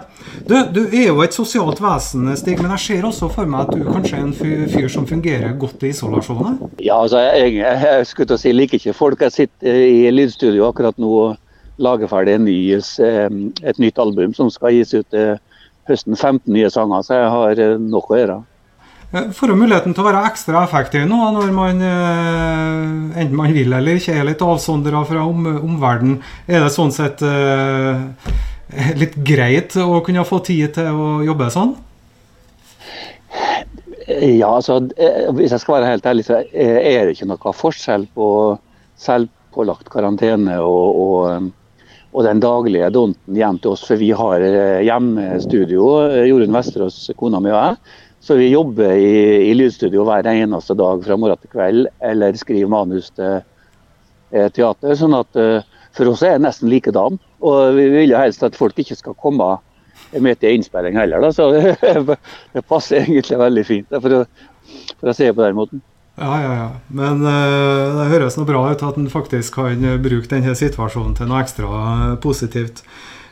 Du, 0.50 0.56
du, 0.74 0.82
er 0.90 1.10
jo 1.12 1.22
et 1.24 1.36
sosialt 1.36 1.82
vesen, 1.84 2.28
Stig, 2.40 2.58
men 2.62 2.74
jeg 2.76 2.84
ser 2.86 3.08
også 3.08 3.30
for 3.34 3.50
meg 3.50 3.68
at 3.68 3.76
du 3.76 3.86
kanskje 3.86 4.18
er 4.18 4.26
en 4.26 4.70
fyr 4.72 4.90
som 4.92 5.08
fungerer 5.10 5.54
godt 5.62 5.86
i 5.86 5.92
isolasjonen? 5.94 6.58
Ja, 6.80 7.02
altså, 7.02 7.22
jeg, 7.22 7.60
jeg, 7.60 7.82
jeg 7.86 8.10
skulle 8.10 8.32
til 8.32 8.40
å 8.40 8.42
si 8.42 8.54
liker 8.56 8.82
ikke 8.82 8.98
folk. 8.98 9.22
Jeg 9.28 9.36
sitter 9.36 9.82
i 9.86 10.14
lydstudio 10.14 10.70
akkurat 10.70 10.98
nå 11.02 11.12
og 11.28 11.82
lager 11.82 12.10
ferdig 12.10 12.40
ny, 12.40 12.58
et 12.74 13.80
nytt 13.84 14.02
album 14.02 14.34
som 14.36 14.50
skal 14.54 14.74
gis 14.78 14.96
ut 14.96 15.18
høsten. 15.90 16.16
15 16.16 16.50
nye 16.54 16.70
sanger, 16.74 17.06
så 17.06 17.20
jeg 17.20 17.32
har 17.34 17.64
nok 17.82 18.12
å 18.12 18.20
gjøre. 18.20 18.42
Får 19.36 19.52
du 19.52 19.56
muligheten 19.56 19.94
til 19.94 20.02
å 20.02 20.08
være 20.08 20.24
ekstra 20.28 20.64
effektiv 20.66 21.06
nå 21.08 21.20
når 21.36 21.52
man 21.56 21.78
enten 21.86 23.36
man 23.38 23.54
vil 23.56 23.72
eller 23.78 24.00
ikke 24.00 24.16
er 24.18 24.26
litt 24.28 24.42
avsondra 24.44 25.06
fra 25.08 25.22
om, 25.24 25.46
omverdenen? 25.62 26.18
Er 26.50 26.66
det 26.66 26.74
sånn 26.74 26.92
sett 26.92 27.22
litt 29.02 29.18
greit 29.28 29.76
å 29.80 30.00
kunne 30.06 30.26
få 30.28 30.42
tid 30.46 30.76
til 30.78 30.90
å 30.94 31.10
jobbe 31.26 31.50
sånn? 31.54 31.76
Ja, 34.06 34.52
altså 34.52 34.84
Hvis 35.34 35.54
jeg 35.54 35.62
skal 35.64 35.80
være 35.80 35.92
helt 35.96 36.06
ærlig, 36.06 36.28
så 36.28 36.44
er 36.54 37.06
det 37.08 37.16
ikke 37.16 37.30
noe 37.30 37.54
forskjell 37.58 38.06
på 38.14 38.28
selvpålagt 39.02 39.90
karantene 39.90 40.60
og, 40.62 41.00
og, 41.02 41.48
og 42.14 42.28
den 42.28 42.42
daglige 42.44 42.92
donten 42.94 43.38
hjem 43.38 43.58
til 43.64 43.74
oss. 43.74 43.86
For 43.88 44.00
vi 44.00 44.12
har 44.16 44.46
hjemmestudio, 44.86 45.90
Jorunn 46.30 46.54
Vesterås, 46.54 47.00
kona 47.18 47.42
mi 47.42 47.52
og 47.54 47.58
jeg. 47.58 47.96
Så 48.26 48.38
vi 48.40 48.48
jobber 48.50 48.96
i, 48.98 49.52
i 49.52 49.54
lydstudio 49.54 50.06
hver 50.08 50.26
eneste 50.32 50.74
dag 50.78 51.04
fra 51.06 51.18
morgen 51.20 51.42
til 51.42 51.52
kveld, 51.52 51.90
eller 52.02 52.38
skriver 52.40 52.72
manus 52.74 53.12
til 53.14 53.36
eh, 54.34 54.48
teater. 54.54 54.96
sånn 54.98 55.14
at 55.18 55.38
eh, 55.38 55.68
for 55.96 56.12
oss 56.12 56.24
er 56.26 56.38
det 56.38 56.46
nesten 56.46 56.72
likedan. 56.72 57.20
Og 57.46 57.78
vi 57.78 57.88
vil 57.94 58.12
jo 58.14 58.20
helst 58.20 58.44
at 58.46 58.58
folk 58.58 58.78
ikke 58.82 58.98
skal 59.00 59.18
komme 59.22 59.56
med 60.22 60.40
til 60.40 60.58
innspilling 60.58 60.98
heller. 61.00 61.24
Da. 61.24 61.32
Så 61.36 61.50
det 62.56 62.68
passer 62.70 63.04
egentlig 63.04 63.42
veldig 63.42 63.66
fint, 63.68 64.00
for 64.00 64.22
å, 64.22 64.24
for 65.00 65.12
å 65.12 65.18
se 65.18 65.32
på 65.32 65.46
den 65.46 65.60
måten. 65.60 65.84
Ja, 66.16 66.36
ja, 66.40 66.54
ja. 66.56 66.70
Men 66.96 67.26
uh, 67.28 67.98
det 67.98 68.12
høres 68.14 68.38
noe 68.40 68.48
bra 68.48 68.62
ut 68.72 68.86
at 68.88 69.00
en 69.00 69.12
faktisk 69.12 69.58
kan 69.58 69.84
bruke 70.04 70.32
denne 70.32 70.56
situasjonen 70.56 71.18
til 71.18 71.28
noe 71.28 71.42
ekstra 71.44 72.16
positivt. 72.24 72.86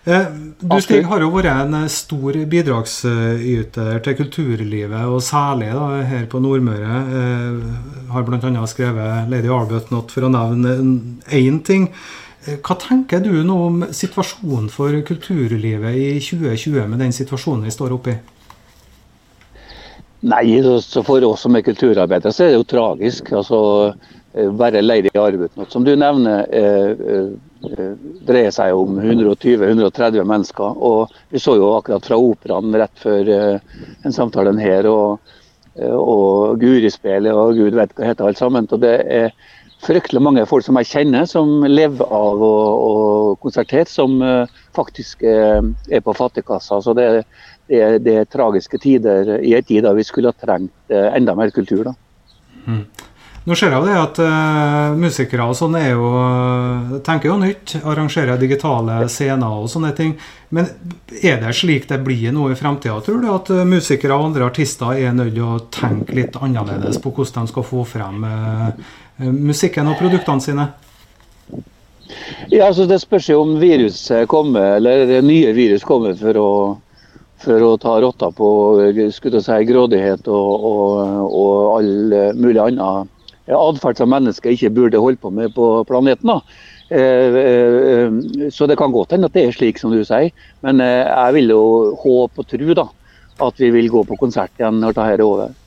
Uh, 0.03 0.27
du 0.59 0.75
Stig 0.83 1.05
har 1.07 1.23
jo 1.23 1.29
vært 1.31 1.61
en 1.63 1.87
stor 1.87 2.35
bidragsyter 2.51 4.01
til 4.03 4.17
kulturlivet, 4.19 4.99
og 5.07 5.23
særlig 5.23 5.69
da, 5.71 6.01
her 6.09 6.27
på 6.27 6.43
Nordmøre. 6.43 6.97
Uh, 7.07 8.11
har 8.11 8.27
bl.a. 8.27 8.67
skrevet 8.67 9.31
'Lady 9.31 9.47
Arbuthnot', 9.47 10.11
for 10.11 10.27
å 10.27 10.33
nevne 10.33 10.75
én 11.31 11.63
ting. 11.63 11.87
Eh, 12.45 12.59
hva 12.59 12.75
tenker 12.75 13.21
du 13.23 13.31
nå 13.45 13.55
om 13.69 13.83
situasjonen 13.95 14.67
for 14.71 14.95
kulturlivet 15.07 15.95
i 15.95 16.07
2020, 16.19 16.89
med 16.91 16.99
den 16.99 17.15
situasjonen 17.15 17.63
vi 17.63 17.71
står 17.71 17.95
oppe 17.95 18.15
i? 18.15 18.17
Nei, 20.27 20.43
For 21.03 21.23
oss 21.27 21.43
som 21.43 21.55
er 21.55 21.63
kulturarbeidere, 21.63 22.31
så 22.31 22.45
er 22.45 22.53
det 22.53 22.59
jo 22.59 22.67
tragisk. 22.75 23.31
altså 23.31 23.93
være 24.33 24.79
eh, 24.79 25.05
i 25.05 25.17
arbeid. 25.17 25.49
som 25.69 25.83
du 25.83 25.95
nevner, 25.95 26.47
eh, 26.51 27.31
dreier 28.27 28.51
seg 28.51 28.73
om 28.73 28.99
120-130 28.99 30.23
mennesker. 30.23 30.77
og 30.83 31.11
Vi 31.29 31.39
så 31.39 31.55
jo 31.55 31.75
akkurat 31.77 32.05
fra 32.05 32.17
operaen 32.17 32.75
rett 32.75 32.99
før 32.99 33.59
en 34.03 34.11
samtalen 34.11 34.59
her, 34.59 34.87
og, 34.87 35.19
og 35.79 36.59
Gurispelet 36.59 37.33
og 37.33 37.55
gud 37.55 37.75
vet 37.75 37.93
hva 37.95 38.05
heter 38.05 38.27
alt 38.27 38.37
sammen. 38.37 38.67
og 38.71 38.79
det 38.79 38.99
er 39.07 39.31
fryktelig 39.83 40.21
mange 40.23 40.45
folk 40.49 40.65
som 40.65 40.79
jeg 40.79 40.89
kjenner, 40.89 41.27
som 41.29 41.63
lever 41.67 42.07
av 42.07 42.43
å, 42.43 42.53
å 42.73 42.93
konsertere, 43.43 43.89
som 43.89 44.19
uh, 44.23 44.49
faktisk 44.75 45.25
uh, 45.27 45.61
er 45.89 46.03
på 46.03 46.17
fattigkassa. 46.17 46.81
Så 46.83 46.95
det, 46.97 47.07
det, 47.71 47.85
det, 48.05 48.19
er 48.21 48.29
tragiske 48.31 48.81
tider 48.81 49.37
i 49.39 49.55
en 49.57 49.65
tid 49.67 49.83
da 49.87 49.95
vi 49.97 50.05
skulle 50.07 50.33
ha 50.33 50.37
trengt 50.39 50.75
uh, 50.93 51.09
enda 51.13 51.35
mer 51.37 51.53
kultur. 51.55 51.89
da. 51.91 51.97
Mm. 52.67 52.85
Nå 53.43 53.57
ser 53.59 53.73
jeg 53.75 53.83
det 53.83 53.95
at 53.99 54.19
uh, 54.23 54.93
musikere 54.95 55.49
og 55.51 55.57
sånn 55.59 55.73
er 55.75 55.89
jo 55.91 56.07
tenker 57.03 57.27
jo 57.27 57.35
nytt. 57.41 57.75
Arrangerer 57.83 58.39
digitale 58.39 59.01
scener 59.11 59.57
og 59.59 59.67
sånne 59.67 59.91
ting. 59.97 60.13
Men 60.55 60.69
er 61.19 61.41
det 61.41 61.51
slik 61.57 61.89
det 61.89 61.99
blir 62.05 62.31
nå 62.31 62.47
i 62.53 62.55
fremtida, 62.55 62.95
tror 63.03 63.19
du? 63.19 63.27
At 63.33 63.51
uh, 63.51 63.65
musikere 63.67 64.15
og 64.15 64.29
andre 64.29 64.47
artister 64.47 64.95
er 64.95 65.11
nødt 65.17 65.43
å 65.43 65.57
tenke 65.75 66.15
litt 66.15 66.39
annerledes 66.39 67.01
på 67.03 67.11
hvordan 67.11 67.43
de 67.43 67.51
skal 67.51 67.67
få 67.67 67.83
frem 67.89 68.23
uh, 68.23 68.71
Eh, 68.71 69.02
musikken 69.17 69.87
og 69.89 69.99
produktene 69.99 70.41
sine? 70.41 70.67
Ja, 72.51 72.67
altså 72.67 72.85
Det 72.85 72.99
spørs 73.01 73.29
jo 73.29 73.41
om 73.41 73.55
viruset 73.61 74.27
kommer, 74.27 74.75
eller 74.77 75.21
nye 75.25 75.53
virus 75.55 75.85
kommer 75.87 76.15
for 76.19 76.39
å, 76.39 76.49
for 77.41 77.65
å 77.65 77.71
ta 77.81 77.95
rotta 78.03 78.29
på 78.35 78.49
si, 78.91 79.57
grådighet 79.69 80.27
og, 80.27 80.67
og, 80.69 80.99
og 81.29 81.55
all 81.77 81.91
mulig 82.37 82.61
annen 82.61 83.09
atferd 83.53 83.99
som 83.99 84.11
mennesker 84.11 84.53
ikke 84.53 84.73
burde 84.75 85.01
holde 85.01 85.21
på 85.21 85.31
med 85.33 85.55
på 85.55 85.71
planeten. 85.89 86.29
da. 86.29 86.39
Eh, 86.93 87.39
eh, 87.39 88.49
så 88.53 88.67
det 88.67 88.77
kan 88.77 88.91
godt 88.91 89.15
hende 89.15 89.31
at 89.31 89.33
det 89.33 89.47
er 89.47 89.55
slik 89.55 89.79
som 89.81 89.93
du 89.93 90.03
sier, 90.05 90.29
men 90.61 90.83
jeg 90.83 91.33
vil 91.39 91.55
jo 91.55 91.63
håpe 92.03 92.43
og 92.43 92.49
tro 92.49 92.77
da, 92.77 92.87
at 93.47 93.59
vi 93.59 93.71
vil 93.73 93.89
gå 93.89 94.03
på 94.05 94.19
konsert 94.19 94.53
igjen 94.59 94.81
når 94.83 94.93
dette 94.93 95.11
er 95.15 95.25
over. 95.25 95.59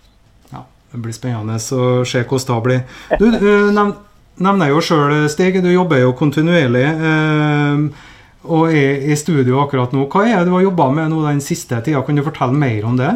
Det 0.96 1.02
blir 1.04 1.12
spennende 1.12 1.58
å 1.60 2.04
se 2.08 2.22
hvordan 2.24 2.54
det 2.54 2.64
blir. 2.64 2.78
Du 3.20 3.26
du 3.36 4.44
nevner 4.44 4.70
jo 4.70 4.82
sjøl, 4.84 5.26
Stig, 5.32 5.58
du 5.60 5.68
jobber 5.68 6.00
jo 6.00 6.14
kontinuerlig. 6.16 6.86
Uh, 6.96 8.12
og 8.46 8.72
er 8.72 9.04
i 9.10 9.16
studio 9.18 9.58
akkurat 9.60 9.92
nå. 9.92 10.06
Hva 10.08 10.24
er 10.24 10.38
det 10.40 10.48
du 10.48 10.54
har 10.54 10.64
jobba 10.64 10.88
med 10.96 11.12
nå 11.12 11.20
den 11.26 11.42
siste 11.44 11.82
tida? 11.84 12.00
Kan 12.06 12.16
du 12.16 12.24
fortelle 12.24 12.56
mer 12.56 12.88
om 12.88 12.96
det? 12.96 13.12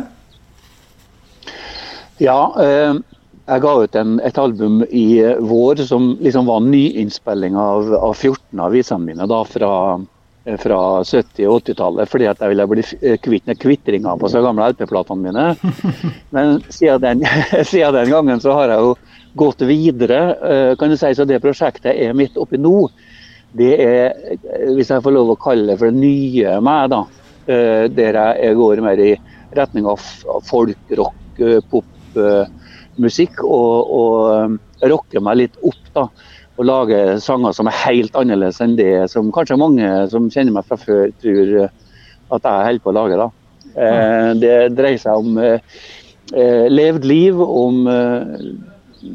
Ja, 2.21 2.51
jeg 2.61 3.63
ga 3.65 3.75
ut 3.81 3.97
en, 3.97 4.17
et 4.27 4.41
album 4.43 4.83
i 4.91 5.23
vår 5.41 5.87
som 5.89 6.17
liksom 6.21 6.51
var 6.51 6.67
nyinnspilling 6.67 7.57
av, 7.57 7.95
av 7.97 8.13
14 8.13 8.65
avisene 8.67 9.07
mine 9.07 9.29
da, 9.31 9.41
fra 9.49 9.71
Eh, 9.99 10.20
fra 10.45 10.79
70- 11.05 11.47
og 11.51 11.61
80-tallet 11.61 12.09
fordi 12.09 12.29
at 12.31 12.41
jeg 12.41 12.55
ville 12.55 12.67
bli 12.71 12.85
eh, 13.03 13.19
kvitt 13.21 13.51
kvitringa 13.61 14.15
på 14.21 14.31
så 14.33 14.41
gamle 14.45 14.71
LP-platene 14.73 15.27
mine. 15.27 15.47
Men 16.35 16.61
siden 16.73 17.03
den, 17.05 17.25
siden 17.71 17.97
den, 17.99 18.13
gangen 18.13 18.41
så 18.41 18.57
har 18.57 18.73
jeg 18.73 18.87
jo 18.87 18.95
gått 19.41 19.65
videre. 19.69 20.21
Eh, 20.41 20.73
kan 20.81 20.91
du 20.91 20.97
si 20.97 21.13
Så 21.15 21.29
det 21.29 21.43
prosjektet 21.45 21.93
er 21.93 22.17
midt 22.17 22.41
oppi 22.41 22.61
nå. 22.61 22.89
Det 23.53 23.73
er, 23.83 24.13
hvis 24.77 24.93
jeg 24.93 25.03
får 25.03 25.15
lov 25.17 25.35
å 25.35 25.41
kalle 25.41 25.73
det 25.73 25.81
for 25.81 25.91
det 25.91 25.99
nye 25.99 26.59
meg, 26.63 26.93
da. 26.93 27.05
Der 27.51 28.15
jeg 28.15 28.55
går 28.55 28.83
mer 28.85 29.01
i 29.03 29.09
retning 29.59 29.89
av 29.91 29.99
folk, 30.47 30.79
rock, 30.95 31.41
pop, 31.73 32.19
musikk. 33.03 33.41
Og, 33.43 33.91
og 33.91 34.87
rocker 34.93 35.25
meg 35.25 35.41
litt 35.41 35.59
opp, 35.67 35.83
da 35.97 36.05
å 36.61 36.67
lage 36.67 36.99
sanger 37.25 37.55
som 37.57 37.69
er 37.71 37.79
helt 37.87 38.17
annerledes 38.19 38.61
enn 38.61 38.77
det 38.77 39.09
som 39.13 39.31
kanskje 39.33 39.59
mange 39.61 39.87
som 40.13 40.29
kjenner 40.33 40.59
meg 40.59 40.67
fra 40.69 40.77
før, 40.81 41.09
tror 41.23 41.55
at 42.31 42.45
jeg 42.47 42.67
holder 42.67 42.83
på 42.85 42.93
å 42.93 42.97
lage. 42.99 43.21
da. 43.21 43.31
Eh, 43.71 44.29
det 44.41 44.57
dreier 44.77 45.01
seg 45.01 45.23
om 45.23 45.39
eh, 45.41 46.67
levd 46.71 47.07
liv, 47.09 47.41
om 47.41 47.87
eh, 47.91 49.09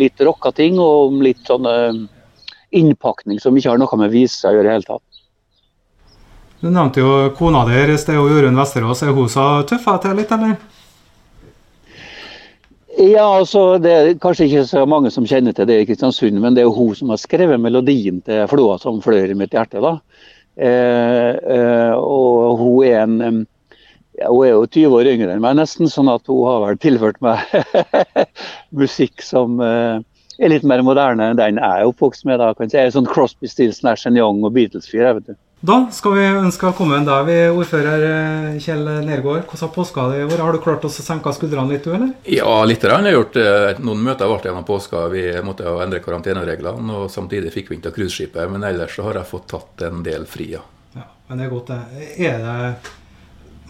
litt 0.00 0.20
rocka 0.24 0.52
ting 0.56 0.80
og 0.80 1.12
om 1.12 1.22
litt 1.24 1.42
sånn 1.46 1.68
innpakning 2.72 3.40
som 3.40 3.56
ikke 3.56 3.74
har 3.74 3.80
noe 3.80 4.00
med 4.00 4.12
vise 4.12 4.48
å 4.48 4.54
gjøre 4.54 4.64
i 4.64 4.70
det 4.70 4.76
hele 4.78 4.88
tatt. 4.88 5.08
Du 6.62 6.70
nevnte 6.70 7.02
jo 7.02 7.32
kona 7.36 7.64
di 7.66 7.74
er 7.74 7.90
jo 8.14 8.28
Jorunn 8.30 8.56
Vesterås. 8.56 9.02
Er 9.02 9.12
hun 9.12 9.28
så 9.28 9.46
tøffa 9.68 9.98
til 10.02 10.14
litt, 10.16 10.30
eller? 10.32 10.56
Ja, 12.98 13.24
altså, 13.38 13.78
Det 13.78 13.92
er 13.92 14.14
kanskje 14.20 14.46
ikke 14.48 14.66
så 14.68 14.82
mange 14.86 15.10
som 15.10 15.24
kjenner 15.24 15.54
til 15.56 15.66
det 15.68 15.78
i 15.80 15.86
Kristiansund, 15.88 16.36
men 16.40 16.54
det 16.54 16.60
er 16.60 16.68
jo 16.68 16.76
hun 16.76 16.94
som 16.94 17.08
har 17.08 17.20
skrevet 17.20 17.60
melodien 17.60 18.20
til 18.20 18.46
'Flåa 18.46 18.78
som 18.78 19.00
flør 19.00 19.30
i 19.30 19.34
mitt 19.34 19.52
hjerte'. 19.52 19.80
da. 19.80 19.98
Eh, 20.56 21.30
eh, 21.56 21.94
og 21.96 22.58
hun 22.58 22.84
er 22.84 23.02
en 23.02 23.46
ja, 24.18 24.28
Hun 24.28 24.44
er 24.44 24.50
jo 24.50 24.66
20 24.66 24.92
år 24.92 25.08
yngre 25.08 25.32
enn 25.32 25.40
meg, 25.40 25.56
nesten, 25.56 25.88
sånn 25.88 26.10
at 26.12 26.26
hun 26.28 26.44
har 26.44 26.60
vel 26.66 26.76
tilført 26.76 27.16
meg 27.24 27.38
musikk 28.82 29.22
som 29.22 29.58
eh, 29.64 30.02
er 30.38 30.52
litt 30.52 30.62
mer 30.68 30.82
moderne 30.84 31.30
enn 31.30 31.40
den 31.40 31.56
jeg 31.56 31.80
er 31.80 31.88
oppvokst 31.88 32.26
med. 32.28 32.38
da, 32.38 32.52
kan 32.52 32.68
jeg 32.68 32.92
si. 32.92 32.98
Sånn 32.98 33.08
Crosby, 33.08 33.48
Stills, 33.48 33.82
Nash 33.82 34.06
Young 34.06 34.44
og 34.44 34.52
Beatles-fyr. 34.52 35.14
vet 35.14 35.32
du. 35.32 35.34
Da 35.62 35.76
skal 35.94 36.16
vi 36.16 36.22
ønske 36.26 36.66
velkommen 36.66 37.04
deg, 37.06 37.28
ordfører 37.54 38.02
eh, 38.02 38.54
Kjell 38.58 38.80
Nergård. 39.06 39.44
Hvordan 39.46 39.60
har 39.62 39.68
påska 39.76 40.06
di 40.10 40.24
vært? 40.24 40.40
Har 40.42 40.56
du 40.56 40.58
klart 40.64 40.86
å 40.88 40.90
senke 40.90 41.30
skuldrene 41.36 41.70
litt, 41.70 41.84
du, 41.86 41.92
eller? 41.94 42.08
Ja, 42.26 42.56
litt. 42.66 42.82
Jeg 42.82 42.90
har 43.06 43.14
gjort 43.14 43.38
eh, 43.38 43.78
Noen 43.78 44.02
møter 44.02 44.26
ble 44.26 44.40
gjennom 44.48 44.66
påska. 44.66 45.04
Vi 45.12 45.22
måtte 45.46 45.68
jo 45.68 45.76
endre 45.84 46.00
karantenereglene, 46.02 46.96
og 47.04 47.12
samtidig 47.14 47.52
fikk 47.54 47.70
vi 47.70 47.78
ikke 47.78 47.86
ta 47.86 47.94
cruiseskipet. 47.94 48.50
Men 48.50 48.66
ellers 48.72 48.98
så 48.98 49.06
har 49.06 49.20
jeg 49.20 49.30
fått 49.30 49.46
tatt 49.54 49.86
en 49.86 50.02
del 50.02 50.26
fri, 50.26 50.48
ja. 50.56 50.64
ja 50.98 51.06
men 51.28 51.38
det 51.38 51.46
er 51.46 51.54
godt, 51.54 51.70
det. 51.70 52.10
Er 52.26 52.42
det 52.42 52.58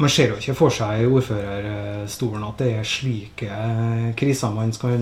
man 0.01 0.11
ser 0.11 0.33
jo 0.33 0.39
ikke 0.41 0.55
for 0.57 0.73
seg 0.73 1.03
i 1.03 1.09
ordførerstolen 1.09 2.45
at 2.47 2.63
det 2.63 2.69
er 2.79 2.89
slike 2.89 3.59
kriser 4.19 4.55
man 4.55 4.73
skal, 4.75 4.97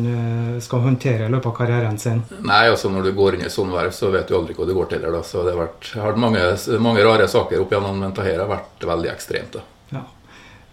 skal, 0.63 0.83
håndtere 0.85 1.29
i 1.29 1.33
løpet 1.33 1.51
av 1.53 1.57
karrieren 1.57 1.99
sin. 2.01 2.25
Nei, 2.43 2.65
altså 2.73 2.91
når 2.93 3.09
du 3.09 3.13
går 3.17 3.39
inn 3.39 3.47
i 3.47 3.53
sånn 3.53 3.71
verv, 3.73 3.95
så 3.95 4.11
vet 4.13 4.29
du 4.29 4.37
aldri 4.39 4.57
hva 4.59 4.67
det 4.69 4.77
går 4.77 4.91
til. 4.91 5.07
Da. 5.07 5.23
Så 5.27 5.45
det 5.47 5.55
har 5.55 5.63
vært, 5.63 5.93
har 5.95 6.11
vært 6.11 6.23
mange, 6.27 6.45
mange, 6.83 7.05
rare 7.07 7.29
saker 7.31 7.63
opp 7.63 7.75
igjennom, 7.75 8.03
men 8.03 8.11
dette 8.11 8.27
har 8.27 8.51
vært 8.51 8.89
veldig 8.91 9.13
ekstremt. 9.15 9.61
Ja. 9.95 10.05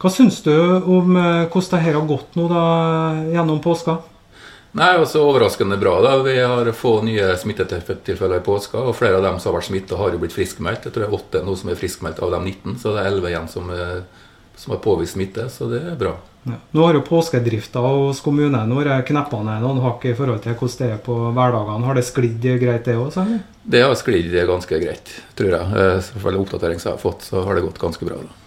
Hva 0.01 0.13
syns 0.13 0.41
du 0.45 0.53
om 0.53 1.15
eh, 1.18 1.47
hvordan 1.47 1.72
dette 1.72 1.84
har 1.86 2.09
gått 2.09 2.38
nå 2.38 2.49
da, 2.51 2.63
gjennom 3.34 3.61
påska? 3.63 3.99
Nei, 4.78 4.91
også 5.01 5.23
Overraskende 5.25 5.78
bra. 5.82 5.95
da. 6.01 6.13
Vi 6.23 6.36
har 6.38 6.71
få 6.78 6.99
nye 7.01 7.32
smittetilfeller 7.39 8.38
i 8.38 8.45
påska. 8.45 8.78
og 8.78 8.95
Flere 8.95 9.17
av 9.17 9.25
dem 9.25 9.39
som 9.39 9.51
har 9.51 9.59
vært 9.59 9.71
smitta, 9.71 9.97
har 9.97 10.13
jo 10.13 10.21
blitt 10.21 10.36
friskmeldt. 10.36 10.86
Jeg 10.86 10.93
tror 10.93 11.05
det 11.05 11.09
er 11.09 11.17
åtte 11.17 11.43
nå 11.45 11.55
som 11.57 11.71
er 11.73 11.80
friskmeldt 11.80 12.21
av 12.21 12.36
de 12.36 12.41
19, 12.43 12.78
så 12.78 12.93
det 12.93 13.01
er 13.01 13.09
elleve 13.09 13.32
igjen 13.34 13.49
som, 13.49 13.71
som 14.55 14.75
har 14.75 14.82
påvist 14.86 15.17
smitte. 15.17 15.49
Så 15.49 15.71
det 15.71 15.82
er 15.82 15.97
bra. 15.97 16.13
Ja. 16.47 16.59
Nå 16.78 16.86
har 16.86 16.95
jo 16.95 17.03
påskedrifta 17.09 17.82
hos 17.84 18.21
kommunen 18.23 18.78
vært 18.78 19.09
kneppa 19.09 19.41
ned 19.43 19.65
noen 19.65 19.82
hakk 19.84 20.05
i 20.07 20.15
forhold 20.15 20.45
til 20.45 20.53
hvordan 20.55 20.78
det 20.80 20.93
er 20.93 21.05
på 21.09 21.17
hverdagene. 21.25 21.89
Har 21.89 21.97
det 21.97 22.05
sklidd 22.07 22.49
greit, 22.61 22.86
det 22.86 22.99
òg? 23.01 23.17
Det 23.65 23.82
har 23.84 23.97
sklidd 23.99 24.38
ganske 24.47 24.84
greit, 24.86 25.15
tror 25.36 25.57
jeg. 25.57 25.86
Selvfølgelig 26.11 26.45
oppdatering 26.45 26.80
som 26.84 26.93
jeg 26.93 26.99
har 26.99 27.07
fått, 27.09 27.25
så 27.34 27.41
har 27.43 27.57
det 27.57 27.65
gått 27.65 27.82
ganske 27.82 28.05
bra. 28.05 28.21
da. 28.21 28.46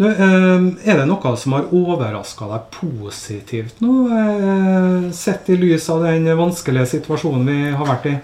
Du, 0.00 0.06
eh, 0.08 0.60
er 0.88 0.96
det 0.96 1.04
noe 1.04 1.30
som 1.36 1.52
har 1.52 1.66
overraska 1.76 2.46
deg 2.48 2.68
positivt 2.72 3.82
nå, 3.84 3.94
eh, 4.08 5.10
sett 5.12 5.50
i 5.52 5.58
lys 5.60 5.90
av 5.92 6.06
den 6.06 6.24
vanskelige 6.38 6.86
situasjonen 6.94 7.44
vi 7.44 7.74
har 7.76 7.84
vært 7.84 8.06
i? 8.08 8.14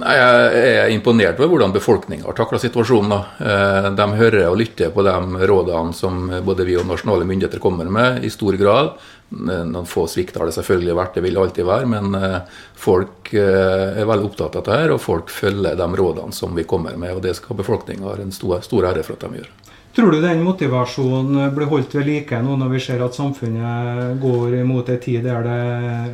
Nei, 0.00 0.14
Jeg 0.14 0.72
er 0.76 0.94
imponert 0.94 1.36
over 1.36 1.52
hvordan 1.52 1.74
befolkninga 1.74 2.24
har 2.24 2.36
takla 2.36 2.60
situasjonen. 2.60 3.12
Da. 3.12 3.20
Eh, 3.40 3.90
de 3.96 4.06
hører 4.22 4.48
og 4.48 4.56
lytter 4.56 4.88
på 4.92 5.04
de 5.04 5.44
rådene 5.52 5.92
som 5.92 6.30
både 6.48 6.64
vi 6.64 6.78
og 6.80 6.88
nasjonale 6.88 7.28
myndigheter 7.28 7.60
kommer 7.60 7.84
med, 7.84 8.24
i 8.24 8.32
stor 8.32 8.56
grad. 8.56 8.96
Noen 9.36 9.84
få 9.84 10.06
svikt 10.08 10.36
har 10.40 10.48
det 10.48 10.56
selvfølgelig 10.56 10.96
vært, 10.96 11.14
det 11.14 11.26
vil 11.28 11.36
alltid 11.36 11.64
være. 11.64 11.92
Men 11.92 12.42
folk 12.74 13.34
er 13.34 14.04
veldig 14.06 14.30
opptatt 14.30 14.56
av 14.56 14.64
dette, 14.64 14.92
og 14.94 15.00
folk 15.00 15.28
følger 15.28 15.76
de 15.76 15.92
rådene 15.92 16.32
som 16.32 16.54
vi 16.54 16.64
kommer 16.64 16.96
med. 16.96 17.16
og 17.16 17.22
Det 17.22 17.36
skal 17.36 17.56
befolkninga 17.56 18.08
ha 18.08 18.16
en 18.16 18.32
stor 18.32 18.92
ære 18.92 19.04
for 19.04 19.16
at 19.16 19.28
de 19.28 19.42
gjør. 19.42 19.50
Tror 19.96 20.12
du 20.12 20.20
den 20.20 20.42
motivasjonen 20.44 21.54
blir 21.56 21.70
holdt 21.70 21.94
ved 21.96 22.04
like 22.04 22.38
nå 22.44 22.58
når 22.60 22.74
vi 22.74 22.80
ser 22.84 23.00
at 23.00 23.16
samfunnet 23.16 24.18
går 24.20 24.58
mot 24.68 24.88
en 24.92 24.98
tid 25.00 25.24
der 25.24 25.46
det 25.46 25.60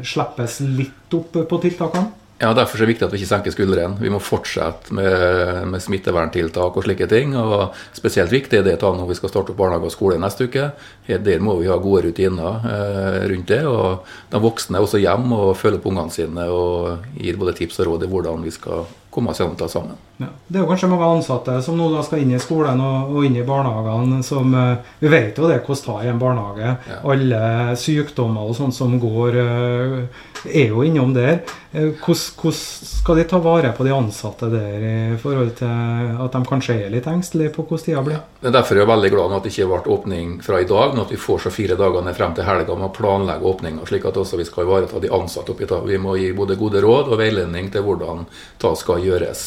slippes 0.07 0.61
litt 0.63 1.17
opp 1.19 1.35
på 1.51 1.59
tiltakene? 1.65 2.13
Ja, 2.43 2.53
Derfor 2.55 2.79
er 2.79 2.87
det 2.87 2.93
viktig 2.93 3.07
at 3.07 3.13
vi 3.15 3.21
ikke 3.21 3.31
senker 3.31 3.55
skuldrene. 3.55 3.99
Vi 4.03 4.11
må 4.11 4.19
fortsette 4.23 4.95
med, 4.95 5.67
med, 5.71 5.83
smitteverntiltak 5.83 6.79
og 6.79 6.87
slike 6.87 7.07
ting. 7.11 7.37
og 7.39 7.75
Spesielt 7.95 8.31
viktig 8.35 8.59
er 8.59 8.65
det 8.67 8.79
når 8.83 9.11
vi 9.11 9.19
skal 9.19 9.31
starte 9.31 9.55
opp 9.55 9.59
barnehage 9.59 9.91
og 9.91 9.95
skole 9.95 10.19
neste 10.19 10.47
uke. 10.47 10.71
Der 11.07 11.43
må 11.43 11.55
vi 11.59 11.71
ha 11.71 11.79
gode 11.83 12.07
rutiner 12.09 12.67
eh, 12.71 13.21
rundt 13.35 13.51
det. 13.51 13.63
og 13.67 14.07
De 14.31 14.43
voksne 14.43 14.79
er 14.79 14.87
også 14.87 15.03
hjemme 15.03 15.39
og 15.39 15.55
følger 15.59 15.83
på 15.83 15.91
ungene 15.91 16.15
sine 16.15 16.49
og 16.51 17.07
gir 17.19 17.39
både 17.39 17.55
tips 17.59 17.83
og 17.83 17.93
råd 17.93 18.07
i 18.07 18.11
hvordan 18.15 18.43
vi 18.47 18.55
skal 18.55 18.91
komme 19.13 19.35
seg 19.37 19.53
det 19.59 19.69
sammen. 19.69 19.99
Ja. 20.17 20.31
Det 20.47 20.59
er 20.59 20.65
jo 20.65 20.71
kanskje 20.71 20.89
mange 20.89 21.09
ansatte 21.19 21.59
som 21.65 21.77
nå 21.77 21.91
skal 22.07 22.23
inn 22.23 22.35
i 22.37 22.41
skolen 22.41 22.81
og, 22.81 23.13
og 23.13 23.27
inn 23.27 23.37
i 23.37 23.47
barnehagene. 23.47 24.23
som 24.25 24.55
eh, 24.57 24.93
Vi 25.03 25.13
vet 25.13 25.39
jo 25.39 25.51
det 25.51 25.63
koster 25.67 26.05
i 26.05 26.11
en 26.13 26.21
barnehage. 26.21 26.77
Ja. 26.89 27.01
Alle 27.13 27.77
sykdommer 27.81 28.49
og 28.49 28.57
sånt 28.57 28.77
som 28.77 28.99
går, 29.03 29.41
eh, 29.43 30.23
er 30.49 30.73
jo 30.73 30.83
innom 30.87 31.13
der. 31.15 31.43
Eh, 31.73 31.93
hvordan 32.01 32.53
skal 32.53 33.21
de 33.21 33.25
ta 33.29 33.39
vare 33.43 33.73
på 33.77 33.85
de 33.85 33.93
ansatte 33.95 34.49
der 34.53 34.87
i 34.89 35.19
forhold 35.21 35.55
til 35.61 36.17
at 36.25 36.33
de 36.35 36.43
kanskje 36.49 36.79
er 36.87 36.93
litt 36.93 37.09
engstelige 37.09 37.55
på 37.55 37.67
hvordan 37.67 37.85
tida 37.85 38.05
blir? 38.05 38.19
Ja. 38.19 38.25
Det 38.43 38.51
er 38.51 38.57
Derfor 38.59 38.77
er 38.77 38.83
jeg 38.83 38.91
veldig 38.93 39.11
glad 39.13 39.29
for 39.29 39.37
at 39.37 39.47
det 39.47 39.53
ikke 39.53 39.69
ble 39.71 39.95
åpning 39.97 40.33
fra 40.43 40.61
i 40.61 40.69
dag, 40.69 40.95
men 40.95 41.05
at 41.05 41.13
vi 41.13 41.21
får 41.21 41.45
så 41.45 41.53
fire 41.55 41.77
dager 41.79 42.05
ned 42.05 42.17
frem 42.17 42.35
til 42.37 42.47
helga 42.47 42.77
med 42.77 42.89
å 42.89 42.95
planlegge 42.95 43.49
åpninga, 43.53 43.87
slik 43.89 44.07
at 44.09 44.19
også 44.23 44.41
vi 44.41 44.47
skal 44.49 44.67
ivareta 44.67 45.01
de 45.03 45.13
ansatte 45.13 45.55
oppi 45.55 45.69
det. 45.69 45.81
Vi 45.89 46.01
må 46.03 46.17
gi 46.19 46.33
både 46.37 46.59
gode 46.61 46.83
råd 46.83 47.13
og 47.13 47.21
veiledning 47.21 47.71
til 47.73 47.87
hvordan 47.87 48.27
det 48.63 48.75
skal 48.79 49.02
gjøres. 49.07 49.45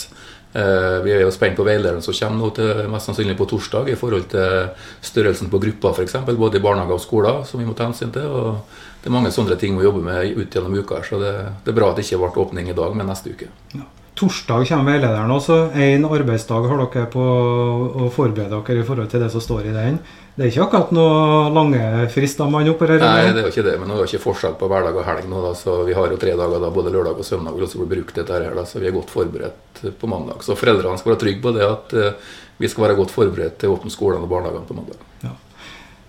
Eh, 0.55 0.97
vi 1.03 1.11
er 1.11 1.25
jo 1.25 1.33
spent 1.35 1.57
på 1.57 1.65
veilederen 1.67 2.03
som 2.03 2.15
kommer 2.15 2.39
nå 2.39 2.49
til, 2.55 2.85
mest 2.91 3.09
sannsynlig 3.09 3.35
på 3.35 3.47
torsdag 3.51 3.89
i 3.91 3.97
forhold 3.99 4.29
til 4.31 4.69
størrelsen 5.03 5.51
på 5.51 5.59
grupper 5.65 5.97
f.eks., 5.97 6.15
både 6.29 6.61
i 6.61 6.63
barnehager 6.63 6.95
og 6.95 7.03
skoler, 7.03 7.41
som 7.49 7.59
vi 7.59 7.67
må 7.67 7.75
ta 7.75 7.89
hensyn 7.89 8.13
til. 8.15 8.29
og 8.29 8.61
Det 9.01 9.11
er 9.11 9.17
mange 9.17 9.33
sånne 9.35 9.59
ting 9.59 9.75
vi 9.75 9.83
jobber 9.83 10.05
med 10.05 10.37
ut 10.37 10.55
gjennom 10.55 10.77
uka. 10.79 11.01
Så 11.03 11.19
det, 11.19 11.33
det, 11.65 11.73
er 11.73 11.77
bra 11.81 11.91
at 11.91 11.99
det 11.99 12.07
ikke 12.07 12.21
ble 12.23 12.45
åpning 12.45 12.71
i 12.71 12.77
dag, 12.77 12.95
men 12.95 13.11
neste 13.11 13.35
uke. 13.35 13.51
Ja. 13.75 13.83
Torsdag 14.16 14.63
kommer 14.70 14.93
veilederen 14.93 15.32
også. 15.36 15.55
Én 15.76 16.05
arbeidsdag 16.07 16.70
har 16.72 16.84
dere 16.86 17.07
på 17.11 17.24
å 17.24 18.05
forberede 18.16 18.61
dere 18.63 18.80
i 18.80 18.86
forhold 18.88 19.09
til 19.11 19.26
det 19.26 19.28
som 19.34 19.43
står 19.43 19.68
i 19.68 19.74
den. 19.76 19.97
Det 20.36 20.45
er 20.45 20.51
ikke 20.53 20.66
akkurat 20.66 20.93
noe 20.95 21.49
lange 21.55 21.82
frister 22.11 22.47
man 22.51 22.68
opererer 22.72 23.03
med? 23.03 23.26
Nei, 23.28 23.34
det 23.36 23.41
er 23.41 23.49
jo 23.49 23.51
ikke 23.51 23.66
det. 23.68 23.74
Men 23.80 23.91
det 23.91 23.97
er 23.97 24.01
jo 24.01 24.07
ikke 24.09 24.24
forskjell 24.24 24.55
på 24.59 24.70
hverdag 24.72 24.99
og 24.99 25.07
helg 25.07 25.28
nå. 25.32 25.41
Da, 25.43 25.51
så 25.59 25.82
Vi 25.88 25.97
har 25.97 26.11
jo 26.11 26.20
tre 26.22 26.36
dager 26.39 26.63
da, 26.63 26.72
både 26.76 26.93
lørdag 26.95 27.20
og 27.20 27.28
søndag 27.28 27.55
vil 27.55 27.68
blir 27.68 27.84
bli 27.84 27.97
brukt 27.97 28.20
dette 28.22 28.39
her, 28.39 28.55
da, 28.55 28.63
så 28.68 28.80
vi 28.80 28.88
er 28.88 28.95
godt 28.95 29.11
forberedt 29.11 29.84
på 29.99 30.11
mandag. 30.11 30.43
Så 30.47 30.55
foreldrene 30.59 30.99
skal 30.99 31.13
være 31.13 31.24
trygge 31.26 31.43
på 31.43 31.55
det 31.55 31.68
at 31.68 31.95
uh, 31.99 32.39
vi 32.63 32.72
skal 32.72 32.88
være 32.88 32.99
godt 33.01 33.11
forberedt 33.16 33.59
til 33.59 33.72
å 33.72 33.76
åpne 33.76 33.91
skolene 33.91 34.24
og 34.24 34.32
barnehagene 34.32 34.68
på 34.68 34.80
mandag. 34.80 35.03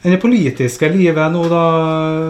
Enn 0.07 0.15
det 0.15 0.21
politiske 0.23 0.87
livet 0.87 1.33
nå 1.35 1.41
da 1.51 1.61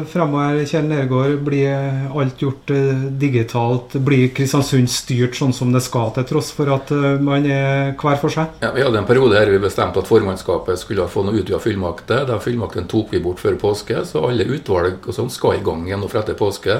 fremover, 0.08 0.62
Kjell 0.64 0.86
Nergård, 0.88 1.34
blir 1.44 1.74
alt 2.16 2.40
gjort 2.40 2.70
eh, 2.72 3.02
digitalt? 3.20 3.98
Blir 4.00 4.30
Kristiansund 4.32 4.88
styrt 4.88 5.36
sånn 5.36 5.52
som 5.52 5.74
det 5.74 5.82
skal, 5.84 6.08
til 6.16 6.24
tross 6.30 6.48
for 6.56 6.72
at 6.72 6.88
eh, 6.96 7.20
man 7.20 7.44
er 7.44 7.90
hver 8.00 8.16
for 8.22 8.32
seg? 8.32 8.54
Ja, 8.64 8.70
Vi 8.72 8.80
hadde 8.80 9.02
en 9.02 9.10
periode 9.10 9.36
her 9.36 9.52
vi 9.52 9.60
bestemte 9.60 10.00
at 10.00 10.08
formannskapet 10.08 10.80
skulle 10.80 11.04
få 11.12 11.26
noe 11.26 11.36
utvida 11.36 11.60
fullmakter. 11.60 12.24
Den 12.30 12.40
fullmakten 12.40 12.88
tok 12.88 13.12
vi 13.12 13.20
bort 13.20 13.44
før 13.44 13.60
påske, 13.60 14.06
så 14.08 14.24
alle 14.24 14.48
utvalg 14.56 15.04
og 15.04 15.18
sånn 15.18 15.28
skal 15.36 15.58
i 15.58 15.64
gang 15.68 15.84
igjen 15.84 16.08
fra 16.08 16.24
etter 16.24 16.40
påske. 16.40 16.78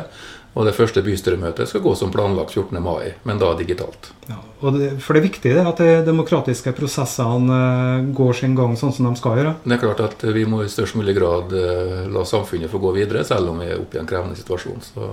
Og 0.57 0.65
det 0.65 0.73
første 0.73 1.03
bystyremøtet 1.05 1.69
skal 1.69 1.83
gå 1.85 1.93
som 2.01 2.09
planlagt 2.13 2.55
14. 2.55 2.79
mai, 2.81 3.13
men 3.29 3.41
da 3.41 3.51
digitalt. 3.59 4.09
Ja, 4.25 4.39
det, 4.73 4.95
for 5.05 5.13
det 5.13 5.21
er 5.21 5.27
viktig 5.27 5.53
det, 5.53 5.65
at 5.69 5.83
de 5.83 5.99
demokratiske 6.07 6.73
prosessene 6.79 7.59
eh, 7.59 8.07
går 8.17 8.39
sin 8.39 8.55
gang 8.57 8.73
sånn 8.81 8.95
som 8.97 9.11
de 9.11 9.21
skal 9.21 9.37
gjøre? 9.37 9.53
Det 9.67 9.77
er 9.77 9.83
klart 9.83 10.01
at 10.07 10.25
vi 10.33 10.47
må 10.49 10.63
i 10.65 10.71
størst 10.73 10.97
mulig 10.97 11.13
grad 11.19 11.53
eh, 11.53 12.07
la 12.09 12.25
samfunnet 12.25 12.73
få 12.73 12.81
gå 12.81 12.95
videre, 12.97 13.25
selv 13.29 13.53
om 13.53 13.61
vi 13.61 13.69
er 13.69 13.83
oppe 13.83 13.99
i 13.99 14.01
en 14.01 14.09
krevende 14.09 14.39
situasjon. 14.39 14.81
Så 14.87 15.11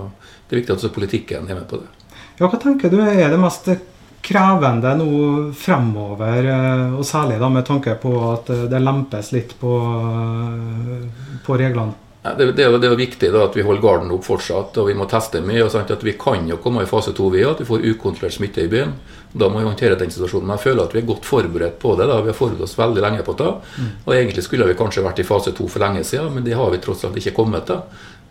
det 0.48 0.56
er 0.56 0.62
viktig 0.62 0.78
at 0.78 0.96
politikken 0.96 1.50
er 1.50 1.60
med 1.60 1.68
på 1.68 1.82
det. 1.82 1.90
Ja, 2.38 2.48
Hva 2.48 2.56
tenker 2.62 2.88
du 2.88 3.02
er 3.04 3.28
det 3.28 3.40
mest 3.42 3.68
krevende 4.24 4.94
nå 4.96 5.10
fremover, 5.60 6.48
eh, 6.54 6.96
og 6.96 7.04
særlig 7.04 7.36
da 7.42 7.52
med 7.52 7.68
tanke 7.68 7.98
på 8.00 8.14
at 8.30 8.48
det 8.72 8.80
lempes 8.80 9.28
litt 9.36 9.52
på, 9.60 9.76
på 11.44 11.60
reglene? 11.60 12.00
Det, 12.24 12.52
det, 12.56 12.68
det, 12.80 12.88
er 12.88 12.96
viktig 12.96 13.28
da, 13.34 13.42
at 13.44 13.56
vi 13.56 13.62
holder 13.66 13.82
garden 13.84 14.12
opp 14.14 14.24
fortsatt, 14.24 14.78
og 14.80 14.86
vi 14.88 14.94
må 14.96 15.04
teste 15.04 15.42
mye. 15.44 15.66
og 15.66 15.72
sant, 15.74 15.90
at 15.92 16.04
Vi 16.04 16.14
kan 16.16 16.48
jo 16.48 16.56
komme 16.56 16.82
i 16.82 16.88
fase 16.88 17.12
to 17.12 17.28
vi 17.28 17.42
at 17.44 17.60
vi 17.60 17.68
får 17.68 17.84
ukontrollert 17.84 18.38
smitte 18.38 18.64
i 18.64 18.70
byen. 18.72 18.94
Da 19.34 19.50
må 19.52 19.60
vi 19.60 19.66
håndtere 19.66 19.98
den 20.00 20.10
situasjonen. 20.14 20.46
Men 20.46 20.56
jeg 20.56 20.64
føler 20.70 20.88
at 20.88 20.94
vi 20.94 21.02
er 21.02 21.10
godt 21.10 21.28
forberedt 21.28 21.76
på 21.82 21.92
det. 21.98 22.06
da, 22.08 22.22
Vi 22.22 22.32
har 22.32 22.38
forberedt 22.38 22.64
oss 22.64 22.78
veldig 22.78 23.02
lenge 23.04 23.26
på 23.26 23.34
det. 23.36 23.50
Mm. 23.76 23.90
Og 24.06 24.14
egentlig 24.14 24.44
skulle 24.46 24.68
vi 24.70 24.76
kanskje 24.78 25.04
vært 25.04 25.20
i 25.20 25.26
fase 25.28 25.52
to 25.52 25.68
for 25.68 25.84
lenge 25.84 26.04
siden, 26.04 26.32
men 26.32 26.44
det 26.44 26.56
har 26.56 26.70
vi 26.72 26.80
tross 26.80 27.04
alt 27.04 27.18
ikke 27.20 27.36
kommet 27.36 27.66
til. 27.68 27.82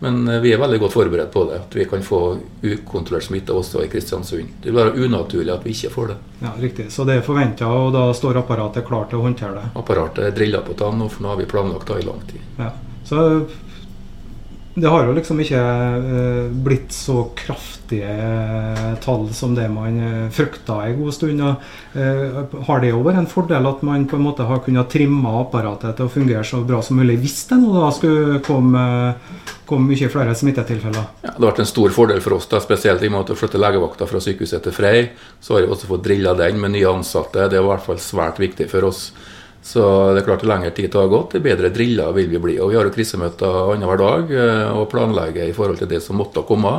Men 0.02 0.28
eh, 0.28 0.40
vi 0.42 0.54
er 0.54 0.58
veldig 0.58 0.80
godt 0.82 0.96
forberedt 0.96 1.32
på 1.34 1.44
det. 1.52 1.60
At 1.62 1.76
vi 1.78 1.86
kan 1.86 2.02
få 2.02 2.22
ukontrollert 2.64 3.28
smitte 3.28 3.54
også 3.54 3.84
i 3.84 3.92
Kristiansund. 3.92 4.56
Det 4.64 4.72
vil 4.72 4.80
være 4.80 5.06
unaturlig 5.06 5.54
at 5.54 5.68
vi 5.68 5.76
ikke 5.78 5.92
får 5.94 6.08
det. 6.14 6.18
Ja, 6.42 6.56
Riktig. 6.64 6.88
Så 6.92 7.06
det 7.06 7.20
er 7.20 7.28
forventa, 7.28 7.70
og 7.70 7.94
da 7.94 8.08
står 8.18 8.42
apparatet 8.42 8.88
klart 8.90 9.14
til 9.14 9.22
å 9.22 9.28
håndtere 9.28 9.60
det? 9.60 9.70
Apparatet 9.84 10.32
er 10.32 10.34
drilla 10.34 10.64
på 10.66 10.74
tann, 10.82 11.06
og 11.06 11.22
nå 11.22 11.30
har 11.30 11.38
vi 11.38 11.46
planlagt 11.46 11.94
det 11.94 12.02
i 12.02 12.08
lang 12.10 12.26
tid. 12.32 12.42
Ja. 12.58 12.72
Så 13.06 13.22
det 14.76 14.90
har 14.90 15.06
jo 15.06 15.14
liksom 15.14 15.38
ikke 15.44 15.60
uh, 15.62 16.54
blitt 16.66 16.94
så 16.96 17.28
kraftige 17.38 18.10
uh, 18.10 18.96
tall 19.04 19.28
som 19.36 19.54
det 19.54 19.68
man 19.70 20.00
uh, 20.02 20.32
frykta 20.34 20.80
en 20.88 20.98
god 20.98 21.14
stund. 21.14 21.44
Har 22.68 22.82
det 22.82 22.90
jo 22.90 23.04
vært 23.06 23.20
en 23.22 23.30
fordel 23.30 23.68
at 23.70 23.84
man 23.86 24.08
på 24.10 24.18
en 24.18 24.26
måte 24.26 24.48
har 24.50 24.64
kunnet 24.66 24.90
trimme 24.90 25.30
apparatet 25.44 25.94
til 25.98 26.08
å 26.08 26.14
fungere 26.14 26.42
så 26.48 26.64
bra 26.66 26.82
som 26.82 26.98
mulig 26.98 27.20
hvis 27.22 27.44
det 27.52 27.60
nå 27.62 27.74
da 27.76 27.92
skulle 27.94 28.40
komme, 28.46 28.86
komme 29.70 29.92
mye 29.92 30.10
flere 30.10 30.34
smittetilfeller? 30.38 31.06
Ja, 31.22 31.36
det 31.36 31.38
har 31.38 31.52
vært 31.52 31.62
en 31.68 31.70
stor 31.70 31.94
fordel 31.94 32.24
for 32.26 32.40
oss, 32.40 32.50
da, 32.50 32.62
spesielt 32.64 33.06
i 33.06 33.12
at 33.14 33.30
å 33.30 33.38
flytte 33.38 33.62
legevakta 33.62 34.10
fra 34.10 34.24
sykehuset 34.24 34.66
til 34.66 34.74
Frei. 34.74 34.98
Så 35.38 35.54
har 35.54 35.68
vi 35.68 35.70
også 35.76 35.92
fått 35.92 36.08
drilla 36.10 36.34
den 36.40 36.58
med 36.64 36.74
nye 36.74 36.90
ansatte. 36.90 37.46
Det 37.46 37.62
er 37.62 37.62
i 37.62 37.70
hvert 37.70 37.86
fall 37.86 38.02
svært 38.02 38.42
viktig 38.42 38.72
for 38.74 38.90
oss. 38.90 39.12
Så 39.64 39.82
det 40.12 40.22
er 40.22 40.26
klart 40.28 40.42
det 40.44 40.50
lengre 40.52 40.74
tid 40.76 40.96
har 41.00 41.08
gått, 41.08 41.38
det 41.38 41.40
bedre 41.46 41.70
driller 41.72 42.12
vil 42.12 42.28
vi 42.28 42.42
bli. 42.44 42.58
Og 42.60 42.74
Vi 42.74 42.76
har 42.76 42.84
jo 42.84 42.92
krisemøter 42.92 43.72
annenhver 43.72 44.02
dag 44.02 44.34
eh, 44.36 44.68
og 44.76 44.90
planlegger 44.92 45.48
i 45.48 45.56
forhold 45.56 45.80
til 45.80 45.88
det 45.88 46.02
som 46.04 46.20
måtte 46.20 46.44
komme. 46.44 46.74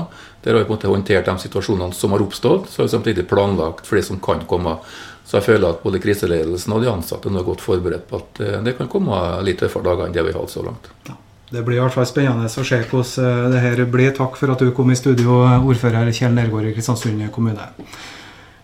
Der 0.44 0.52
har 0.52 0.60
vi 0.60 0.68
på 0.68 0.74
en 0.74 0.76
måte 0.76 0.92
håndtert 0.92 1.30
de 1.30 1.36
situasjonene 1.46 1.96
som 1.96 2.12
har 2.12 2.22
oppstått, 2.22 2.68
så 2.68 2.82
har 2.82 2.90
vi 2.90 2.92
samtidig 2.92 3.24
planlagt 3.30 3.88
for 3.88 3.96
det 3.96 4.04
som 4.04 4.20
kan 4.20 4.44
komme. 4.46 4.76
Så 5.24 5.38
jeg 5.38 5.46
føler 5.46 5.70
at 5.70 5.80
både 5.80 6.02
kriseledelsen 6.04 6.76
og 6.76 6.84
de 6.84 6.90
ansatte 6.92 7.32
nå 7.32 7.40
er 7.40 7.46
godt 7.46 7.64
forberedt 7.64 8.04
på 8.10 8.20
at 8.20 8.42
eh, 8.44 8.58
det 8.66 8.76
kan 8.76 8.92
komme 8.92 9.22
litt 9.48 9.62
tøffere 9.64 9.88
dager 9.88 10.10
enn 10.10 10.16
det 10.18 10.26
vi 10.28 10.36
har 10.36 10.44
hatt 10.44 10.52
så 10.52 10.66
langt. 10.66 10.92
Ja. 11.08 11.16
Det 11.54 11.62
blir 11.62 11.76
i 11.76 11.82
hvert 11.82 11.94
fall 11.94 12.06
spennende 12.08 12.48
å 12.48 12.64
se 12.66 12.82
hvordan 12.82 13.24
eh, 13.24 13.48
det 13.54 13.64
her 13.64 13.80
blir. 13.88 14.12
Takk 14.12 14.36
for 14.36 14.52
at 14.52 14.60
du 14.60 14.74
kom 14.76 14.92
i 14.92 14.98
studio, 14.98 15.40
ordfører 15.64 16.12
Kjell 16.12 16.36
Nergård 16.36 16.68
i 16.68 16.76
Kristiansund 16.76 17.24
kommune. 17.32 17.70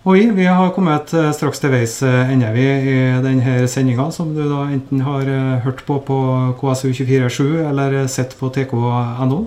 Oi, 0.09 0.31
vi 0.33 0.47
har 0.49 0.71
kommet 0.73 1.11
eh, 1.13 1.27
straks 1.37 1.61
til 1.61 1.75
veis 1.75 1.99
eh, 2.01 2.31
ende 2.33 2.49
vi 2.55 2.63
i 2.65 2.95
denne 3.21 3.67
sendinga, 3.69 4.07
som 4.17 4.31
du 4.33 4.41
da 4.49 4.63
enten 4.73 5.03
har 5.05 5.29
eh, 5.29 5.59
hørt 5.61 5.83
på 5.85 5.99
på 6.07 6.17
KSU247 6.57 7.69
eller 7.69 7.99
sett 8.09 8.33
på 8.41 8.49
tk.no. 8.49 9.43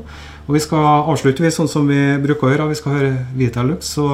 Og 0.45 0.53
Vi 0.53 0.61
skal 0.61 1.09
avslutte 1.09 1.49
sånn 1.49 1.71
som 1.71 1.89
vi 1.89 1.97
bruker 2.21 2.51
å 2.51 2.53
gjøre. 2.53 2.69
Vi 2.69 2.77
skal 2.77 2.99
høre 2.99 3.13
Vitalux, 3.33 3.95
så 3.97 4.05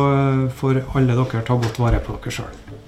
får 0.61 0.85
alle 0.95 1.17
dere 1.19 1.43
ta 1.43 1.59
godt 1.59 1.81
vare 1.83 1.99
på 2.05 2.15
dere 2.15 2.37
sjøl. 2.37 2.87